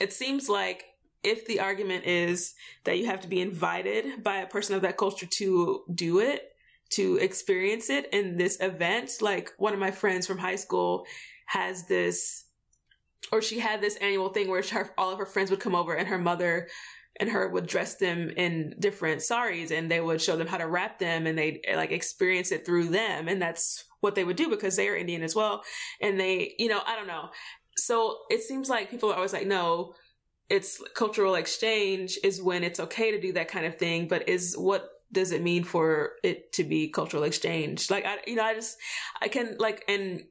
it 0.01 0.13
seems 0.13 0.49
like 0.49 0.85
if 1.23 1.47
the 1.47 1.61
argument 1.61 2.05
is 2.05 2.55
that 2.85 2.99
you 2.99 3.07
have 3.07 3.21
to 3.21 3.29
be 3.29 3.41
invited 3.41 4.23
by 4.23 4.37
a 4.37 4.47
person 4.47 4.75
of 4.75 4.83
that 4.83 4.97
culture 4.97 5.27
to 5.39 5.83
do 5.93 6.21
it, 6.21 6.53
to 6.91 7.17
experience 7.17 7.91
it 7.91 8.09
in 8.13 8.37
this 8.37 8.59
event, 8.61 9.11
like 9.21 9.53
one 9.59 9.73
of 9.73 9.81
my 9.81 9.91
friends 9.91 10.27
from 10.27 10.39
high 10.39 10.57
school 10.57 11.05
has 11.47 11.87
this, 11.87 12.45
or 13.33 13.43
she 13.43 13.59
had 13.59 13.81
this 13.81 13.97
annual 13.97 14.29
thing 14.29 14.49
where 14.49 14.63
her, 14.63 14.93
all 14.97 15.11
of 15.11 15.19
her 15.19 15.27
friends 15.27 15.51
would 15.51 15.61
come 15.61 15.75
over 15.75 15.95
and 15.95 16.09
her 16.09 16.19
mother 16.19 16.69
and 17.19 17.31
her 17.31 17.49
would 17.49 17.67
dress 17.67 17.97
them 17.97 18.31
in 18.37 18.75
different 18.79 19.23
saris 19.23 19.71
and 19.71 19.91
they 19.91 20.01
would 20.01 20.21
show 20.21 20.37
them 20.37 20.47
how 20.47 20.59
to 20.59 20.69
wrap 20.69 20.99
them 20.99 21.27
and 21.27 21.37
they 21.37 21.61
like 21.75 21.91
experience 21.91 22.53
it 22.53 22.65
through 22.65 22.89
them. 22.89 23.27
And 23.27 23.41
that's 23.41 23.85
what 24.01 24.15
they 24.15 24.23
would 24.23 24.37
do 24.37 24.49
because 24.51 24.77
they 24.77 24.89
are 24.89 24.97
indian 24.97 25.23
as 25.23 25.35
well. 25.35 25.65
And 26.01 26.21
they 26.21 26.55
you 26.59 26.69
know 26.69 26.83
i 26.87 26.95
don't 26.95 27.07
know 27.07 27.31
so 27.77 28.19
it 28.31 28.43
seems 28.43 28.69
like 28.69 28.91
people 28.91 29.11
are 29.11 29.17
always 29.17 29.33
like 29.33 29.47
no 29.47 29.95
it's 30.49 30.81
cultural 30.95 31.35
exchange 31.35 32.19
is 32.23 32.41
when 32.41 32.63
it's 32.63 32.79
okay 32.79 33.11
to 33.11 33.21
do 33.21 33.33
that 33.33 33.49
kind 33.49 33.67
of 33.67 33.77
thing 33.77 34.07
but 34.09 34.29
is 34.29 34.55
what 34.57 34.91
does 35.13 35.33
it 35.33 35.43
mean 35.43 35.65
for 35.65 36.13
it 36.23 36.53
to 36.53 36.65
be 36.65 36.89
cultural 36.89 37.23
exchange? 37.23 37.91
Like 37.91 38.05
i 38.05 38.19
you 38.27 38.37
know 38.37 38.45
i 38.45 38.55
just 38.55 38.77
i 39.21 39.29
can 39.29 39.57
like 39.59 39.85
and 39.89 40.25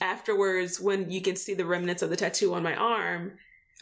afterwards 0.00 0.80
when 0.80 1.10
you 1.10 1.20
can 1.20 1.36
see 1.36 1.54
the 1.54 1.66
remnants 1.66 2.02
of 2.02 2.10
the 2.10 2.16
tattoo 2.16 2.54
on 2.54 2.62
my 2.62 2.74
arm 2.74 3.32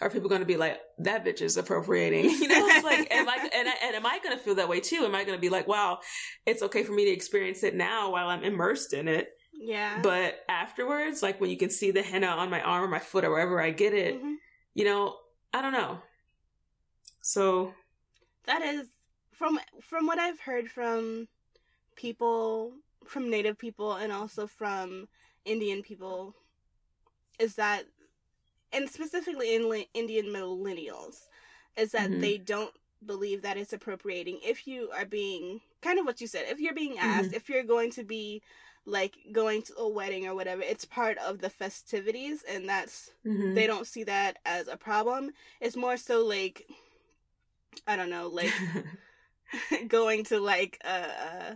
are 0.00 0.10
people 0.10 0.28
going 0.28 0.40
to 0.40 0.46
be 0.46 0.56
like 0.56 0.80
that 0.98 1.24
bitch 1.24 1.40
is 1.40 1.56
appropriating 1.56 2.24
you 2.30 2.48
know? 2.48 2.66
It's 2.66 2.84
like 2.84 3.12
am 3.12 3.28
i 3.28 3.36
and, 3.54 3.68
I, 3.68 3.74
and 3.84 3.94
am 3.96 4.06
i 4.06 4.18
going 4.22 4.36
to 4.36 4.42
feel 4.42 4.56
that 4.56 4.68
way 4.68 4.80
too? 4.80 5.04
Am 5.04 5.14
i 5.14 5.24
going 5.24 5.36
to 5.36 5.40
be 5.40 5.48
like 5.48 5.68
wow 5.68 6.00
it's 6.46 6.62
okay 6.62 6.82
for 6.82 6.92
me 6.92 7.04
to 7.06 7.10
experience 7.10 7.62
it 7.62 7.74
now 7.74 8.10
while 8.10 8.28
i'm 8.28 8.42
immersed 8.42 8.92
in 8.92 9.08
it 9.08 9.28
Yeah. 9.62 10.00
But 10.02 10.42
afterwards, 10.48 11.22
like 11.22 11.38
when 11.38 11.50
you 11.50 11.56
can 11.58 11.68
see 11.68 11.90
the 11.90 12.02
henna 12.02 12.28
on 12.28 12.48
my 12.48 12.62
arm 12.62 12.82
or 12.84 12.88
my 12.88 12.98
foot 12.98 13.24
or 13.26 13.30
wherever 13.30 13.60
I 13.60 13.70
get 13.70 13.92
it, 13.92 14.20
Mhm. 14.20 14.36
you 14.72 14.84
know, 14.84 15.18
I 15.52 15.60
don't 15.60 15.74
know. 15.74 16.02
So, 17.20 17.74
That 18.44 18.62
is 18.62 18.88
from 19.32 19.60
from 19.82 20.06
what 20.06 20.18
I've 20.18 20.40
heard 20.40 20.70
from 20.70 21.28
people 21.94 22.72
from 23.04 23.28
native 23.28 23.58
people 23.58 23.92
and 23.96 24.10
also 24.12 24.46
from 24.46 25.08
Indian 25.44 25.82
people 25.82 26.34
is 27.38 27.54
that 27.56 27.84
and 28.72 28.88
specifically 28.88 29.54
in 29.54 29.84
Indian 29.92 30.26
millennials 30.26 31.28
is 31.76 31.92
that 31.92 32.10
Mhm. 32.10 32.20
they 32.20 32.38
don't 32.38 32.74
believe 33.04 33.42
that 33.42 33.56
it's 33.58 33.72
appropriating 33.74 34.40
if 34.42 34.66
you 34.66 34.90
are 34.92 35.04
being 35.06 35.60
kind 35.82 35.98
of 35.98 36.06
what 36.06 36.20
you 36.20 36.26
said 36.26 36.46
if 36.48 36.58
you're 36.60 36.74
being 36.74 36.98
asked 36.98 37.32
if 37.34 37.48
you're 37.48 37.62
going 37.62 37.90
to 37.90 38.04
be 38.04 38.42
like 38.86 39.16
going 39.32 39.62
to 39.62 39.76
a 39.76 39.88
wedding 39.88 40.26
or 40.26 40.34
whatever 40.34 40.62
it's 40.62 40.84
part 40.84 41.18
of 41.18 41.38
the 41.38 41.50
festivities 41.50 42.42
and 42.48 42.68
that's 42.68 43.10
mhm. 43.26 43.54
they 43.54 43.66
don't 43.66 43.86
see 43.86 44.04
that 44.04 44.38
as 44.44 44.68
a 44.68 44.76
problem 44.76 45.30
it's 45.60 45.76
more 45.76 45.96
so 45.96 46.24
like 46.24 46.66
i 47.86 47.94
don't 47.94 48.10
know 48.10 48.28
like 48.28 48.52
going 49.88 50.24
to 50.24 50.40
like 50.40 50.80
uh, 50.84 50.88
uh 50.88 51.54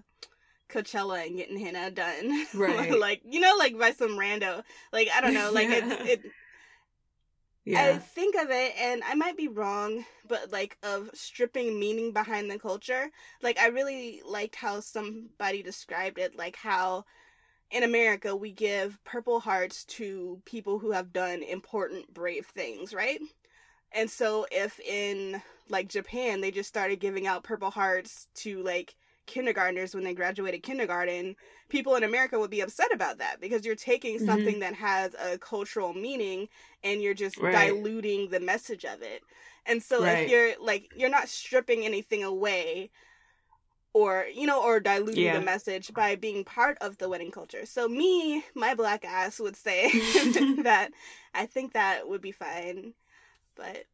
Coachella 0.68 1.24
and 1.26 1.36
getting 1.36 1.58
henna 1.58 1.90
done, 1.90 2.46
Right. 2.54 2.98
like 2.98 3.22
you 3.24 3.40
know, 3.40 3.54
like 3.58 3.78
by 3.78 3.92
some 3.92 4.18
rando. 4.18 4.62
Like 4.92 5.08
I 5.14 5.20
don't 5.20 5.34
know, 5.34 5.50
like 5.52 5.68
it. 5.70 6.20
It 7.64 7.76
I 7.76 7.98
think 7.98 8.36
of 8.36 8.50
it, 8.50 8.74
and 8.78 9.02
I 9.04 9.14
might 9.14 9.36
be 9.36 9.48
wrong, 9.48 10.04
but 10.28 10.52
like 10.52 10.76
of 10.82 11.10
stripping 11.14 11.78
meaning 11.78 12.12
behind 12.12 12.50
the 12.50 12.58
culture. 12.58 13.10
Like 13.42 13.58
I 13.58 13.68
really 13.68 14.22
liked 14.26 14.56
how 14.56 14.80
somebody 14.80 15.62
described 15.62 16.18
it, 16.18 16.36
like 16.36 16.56
how 16.56 17.04
in 17.70 17.82
America 17.82 18.36
we 18.36 18.52
give 18.52 19.02
Purple 19.04 19.40
Hearts 19.40 19.84
to 19.86 20.40
people 20.44 20.78
who 20.78 20.92
have 20.92 21.12
done 21.12 21.42
important, 21.42 22.12
brave 22.12 22.46
things, 22.46 22.92
right? 22.94 23.20
And 23.92 24.10
so 24.10 24.46
if 24.50 24.78
in 24.80 25.40
like 25.68 25.88
Japan 25.88 26.40
they 26.40 26.50
just 26.50 26.68
started 26.68 27.00
giving 27.00 27.26
out 27.26 27.44
Purple 27.44 27.70
Hearts 27.70 28.28
to 28.36 28.62
like 28.62 28.96
kindergartners 29.26 29.94
when 29.94 30.04
they 30.04 30.14
graduated 30.14 30.62
kindergarten, 30.62 31.36
people 31.68 31.94
in 31.96 32.04
America 32.04 32.38
would 32.38 32.50
be 32.50 32.60
upset 32.60 32.92
about 32.92 33.18
that 33.18 33.40
because 33.40 33.64
you're 33.64 33.74
taking 33.76 34.18
Mhm. 34.18 34.26
something 34.26 34.58
that 34.60 34.74
has 34.74 35.14
a 35.14 35.38
cultural 35.38 35.94
meaning 35.94 36.48
and 36.82 37.02
you're 37.02 37.14
just 37.14 37.38
Right. 37.38 37.52
diluting 37.52 38.28
the 38.30 38.40
message 38.40 38.84
of 38.84 39.02
it. 39.02 39.22
And 39.66 39.82
so 39.82 40.02
Right. 40.02 40.26
if 40.26 40.30
you're 40.30 40.52
like 40.60 40.90
you're 40.96 41.08
not 41.10 41.28
stripping 41.28 41.84
anything 41.84 42.22
away 42.22 42.90
or 43.92 44.26
you 44.34 44.46
know 44.46 44.62
or 44.62 44.80
diluting 44.80 45.24
Yeah. 45.24 45.38
the 45.38 45.44
message 45.44 45.92
by 45.94 46.16
being 46.16 46.44
part 46.44 46.76
of 46.80 46.98
the 46.98 47.08
wedding 47.08 47.30
culture. 47.30 47.64
So 47.66 47.88
me, 47.88 48.44
my 48.54 48.74
black 48.74 49.04
ass 49.04 49.38
would 49.38 49.56
say 49.56 49.90
that 50.64 50.90
I 51.34 51.46
think 51.46 51.72
that 51.72 52.08
would 52.08 52.20
be 52.20 52.32
fine. 52.32 52.94
But 53.56 53.84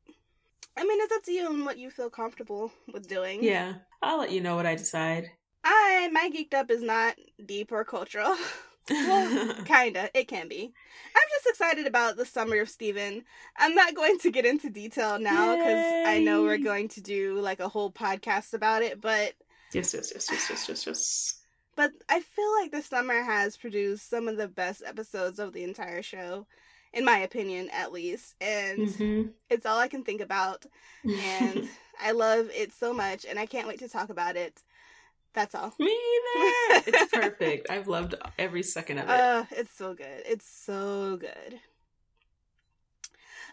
I 0.76 0.84
mean 0.84 0.98
it's 1.00 1.12
up 1.12 1.22
to 1.24 1.32
you 1.32 1.50
and 1.50 1.64
what 1.64 1.78
you 1.78 1.90
feel 1.90 2.10
comfortable 2.10 2.72
with 2.92 3.08
doing. 3.08 3.42
yeah. 3.42 3.74
I'll 4.02 4.18
let 4.18 4.32
you 4.32 4.40
know 4.40 4.56
what 4.56 4.66
I 4.66 4.76
decide. 4.76 5.30
I 5.62 6.08
my 6.12 6.30
geeked 6.34 6.54
up 6.54 6.70
is 6.70 6.82
not 6.82 7.16
deep 7.44 7.70
or 7.72 7.84
cultural. 7.84 8.34
well, 8.90 9.54
kinda. 9.64 10.10
It 10.14 10.26
can 10.26 10.48
be. 10.48 10.72
I'm 11.14 11.28
just 11.30 11.46
excited 11.46 11.86
about 11.86 12.16
the 12.16 12.24
summer 12.24 12.60
of 12.60 12.68
Steven. 12.68 13.24
I'm 13.56 13.74
not 13.74 13.94
going 13.94 14.18
to 14.20 14.30
get 14.30 14.46
into 14.46 14.70
detail 14.70 15.18
now 15.18 15.56
because 15.56 16.06
I 16.06 16.20
know 16.20 16.42
we're 16.42 16.58
going 16.58 16.88
to 16.88 17.00
do 17.00 17.40
like 17.40 17.60
a 17.60 17.68
whole 17.68 17.92
podcast 17.92 18.54
about 18.54 18.82
it, 18.82 19.00
but 19.00 19.34
yes, 19.72 19.94
yes, 19.94 20.12
yes, 20.14 20.28
yes, 20.30 20.46
yes, 20.50 20.68
yes, 20.68 20.86
yes. 20.86 21.40
but 21.76 21.92
I 22.08 22.20
feel 22.20 22.52
like 22.60 22.72
the 22.72 22.82
summer 22.82 23.22
has 23.22 23.56
produced 23.56 24.08
some 24.08 24.28
of 24.28 24.36
the 24.36 24.48
best 24.48 24.82
episodes 24.84 25.38
of 25.38 25.52
the 25.52 25.62
entire 25.62 26.02
show, 26.02 26.46
in 26.92 27.04
my 27.04 27.18
opinion, 27.18 27.70
at 27.72 27.92
least. 27.92 28.34
And 28.40 28.88
Mhm. 28.88 29.32
it's 29.48 29.66
all 29.66 29.78
I 29.78 29.88
can 29.88 30.04
think 30.04 30.20
about. 30.20 30.66
And 31.22 31.68
I 32.00 32.12
love 32.12 32.50
it 32.54 32.72
so 32.72 32.92
much, 32.92 33.24
and 33.24 33.38
I 33.38 33.46
can't 33.46 33.68
wait 33.68 33.78
to 33.80 33.88
talk 33.88 34.10
about 34.10 34.36
it. 34.36 34.62
That's 35.34 35.54
all. 35.54 35.72
Me 35.78 35.86
either. 36.36 36.82
It's 36.86 37.12
perfect. 37.12 37.70
I've 37.70 37.86
loved 37.88 38.14
every 38.38 38.62
second 38.62 38.98
of 38.98 39.08
it. 39.08 39.20
Uh, 39.20 39.44
it's 39.52 39.76
so 39.76 39.94
good. 39.94 40.22
It's 40.26 40.46
so 40.46 41.16
good. 41.16 41.60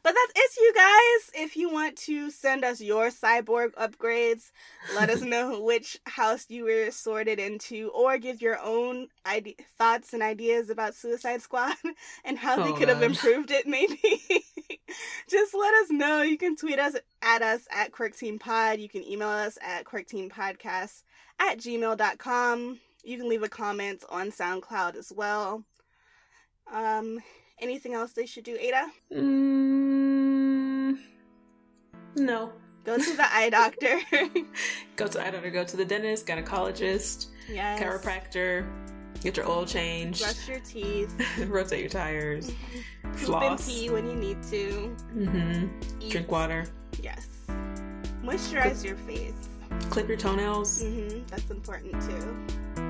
But 0.08 0.16
that's 0.16 0.56
it, 0.56 0.62
you 0.62 0.74
guys. 0.74 1.44
If 1.44 1.58
you 1.58 1.70
want 1.70 1.98
to 1.98 2.32
send 2.32 2.64
us 2.64 2.80
your 2.80 3.10
cyborg 3.10 3.74
upgrades, 3.74 4.52
let 4.96 5.10
us 5.10 5.20
know 5.34 5.60
which 5.62 5.98
house 6.06 6.46
you 6.48 6.64
were 6.64 6.92
sorted 6.92 7.40
into, 7.42 7.90
or 7.90 8.18
give 8.18 8.42
your 8.42 8.58
own 8.64 9.10
ide- 9.26 9.56
thoughts 9.78 10.14
and 10.14 10.24
ideas 10.24 10.70
about 10.70 10.96
Suicide 10.96 11.42
Squad 11.42 11.76
and 12.24 12.38
how 12.38 12.56
they 12.56 12.70
Oh, 12.70 12.74
could 12.76 12.88
have 12.88 13.04
improved 13.04 13.52
it. 13.52 13.68
Maybe 13.68 14.00
just 15.30 15.54
let 15.54 15.74
us 15.74 15.90
know. 15.92 16.22
You 16.22 16.38
can 16.38 16.56
tweet 16.56 16.80
us 16.80 16.96
at 17.22 17.42
us 17.42 17.68
at 17.70 17.92
Quirk 17.92 18.16
Team 18.16 18.40
Pod. 18.40 18.80
You 18.80 18.88
can 18.88 19.04
email 19.06 19.28
us 19.28 19.58
at 19.62 19.84
quirkteampodcast 19.84 21.04
at 21.42 21.58
gmail.com. 21.58 22.80
You 23.04 23.18
can 23.18 23.28
leave 23.28 23.44
a 23.44 23.50
comment 23.50 24.06
on 24.10 24.32
SoundCloud 24.32 24.96
as 24.96 25.12
well. 25.14 25.66
Um, 26.74 27.20
anything 27.62 27.94
else 27.94 28.12
they 28.14 28.26
should 28.26 28.44
do, 28.44 28.56
Ada? 28.60 28.88
Mm, 29.14 30.98
no. 32.16 32.52
Go 32.84 32.98
to 32.98 33.16
the 33.18 33.26
eye 33.36 33.50
doctor. 33.50 34.00
Go 34.96 35.08
to 35.08 35.22
I 35.26 35.30
don't 35.30 35.44
know. 35.44 35.52
Go 35.52 35.64
to 35.66 35.76
the 35.78 35.84
dentist, 35.84 36.26
gynecologist, 36.26 37.28
yes. 37.52 37.82
chiropractor. 37.82 38.66
Get 39.22 39.36
your 39.36 39.50
oil 39.50 39.66
changed. 39.66 40.22
Brush 40.22 40.48
your 40.48 40.60
teeth. 40.60 41.14
rotate 41.48 41.82
your 41.82 41.90
tires. 41.90 42.48
Poop 43.04 43.04
and 43.04 43.20
Floss. 43.20 43.68
pee 43.68 43.90
when 43.90 44.08
you 44.08 44.16
need 44.16 44.42
to. 44.44 44.96
hmm 45.12 45.68
Eat. 46.00 46.12
Drink 46.12 46.32
water. 46.32 46.66
Yes. 47.02 47.28
Moisturize 48.24 48.86
your 48.86 48.96
face. 48.98 49.50
Clip 49.90 50.08
your 50.08 50.18
toenails. 50.18 50.82
hmm 50.84 51.20
That's 51.28 51.50
important 51.50 51.94
too. 52.04 52.87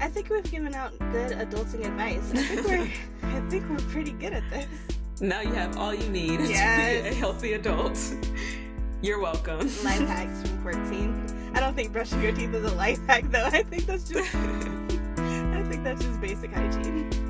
I 0.00 0.08
think 0.08 0.30
we've 0.30 0.50
given 0.50 0.74
out 0.74 0.98
good 0.98 1.32
adulting 1.32 1.86
advice. 1.86 2.32
I 2.32 2.42
think 2.42 2.66
we're 2.66 3.28
I 3.28 3.40
think 3.50 3.68
we're 3.68 3.88
pretty 3.90 4.12
good 4.12 4.32
at 4.32 4.48
this. 4.50 4.66
Now 5.20 5.42
you 5.42 5.52
have 5.52 5.76
all 5.76 5.94
you 5.94 6.08
need 6.08 6.40
to 6.40 6.46
be 6.46 6.54
a 6.54 7.12
healthy 7.14 7.52
adult. 7.52 7.98
You're 9.02 9.20
welcome. 9.20 9.58
Life 9.58 10.06
hacks 10.08 10.48
from 10.48 10.62
14. 10.62 11.52
I 11.54 11.60
don't 11.60 11.74
think 11.74 11.92
brushing 11.92 12.22
your 12.22 12.32
teeth 12.32 12.54
is 12.54 12.70
a 12.70 12.74
life 12.76 13.00
hack 13.06 13.24
though. 13.30 13.44
I 13.44 13.62
think 13.62 13.84
that's 13.84 14.08
just 14.08 14.34
I 14.34 15.62
think 15.68 15.84
that's 15.84 16.02
just 16.02 16.20
basic 16.20 16.52
hygiene. 16.52 17.29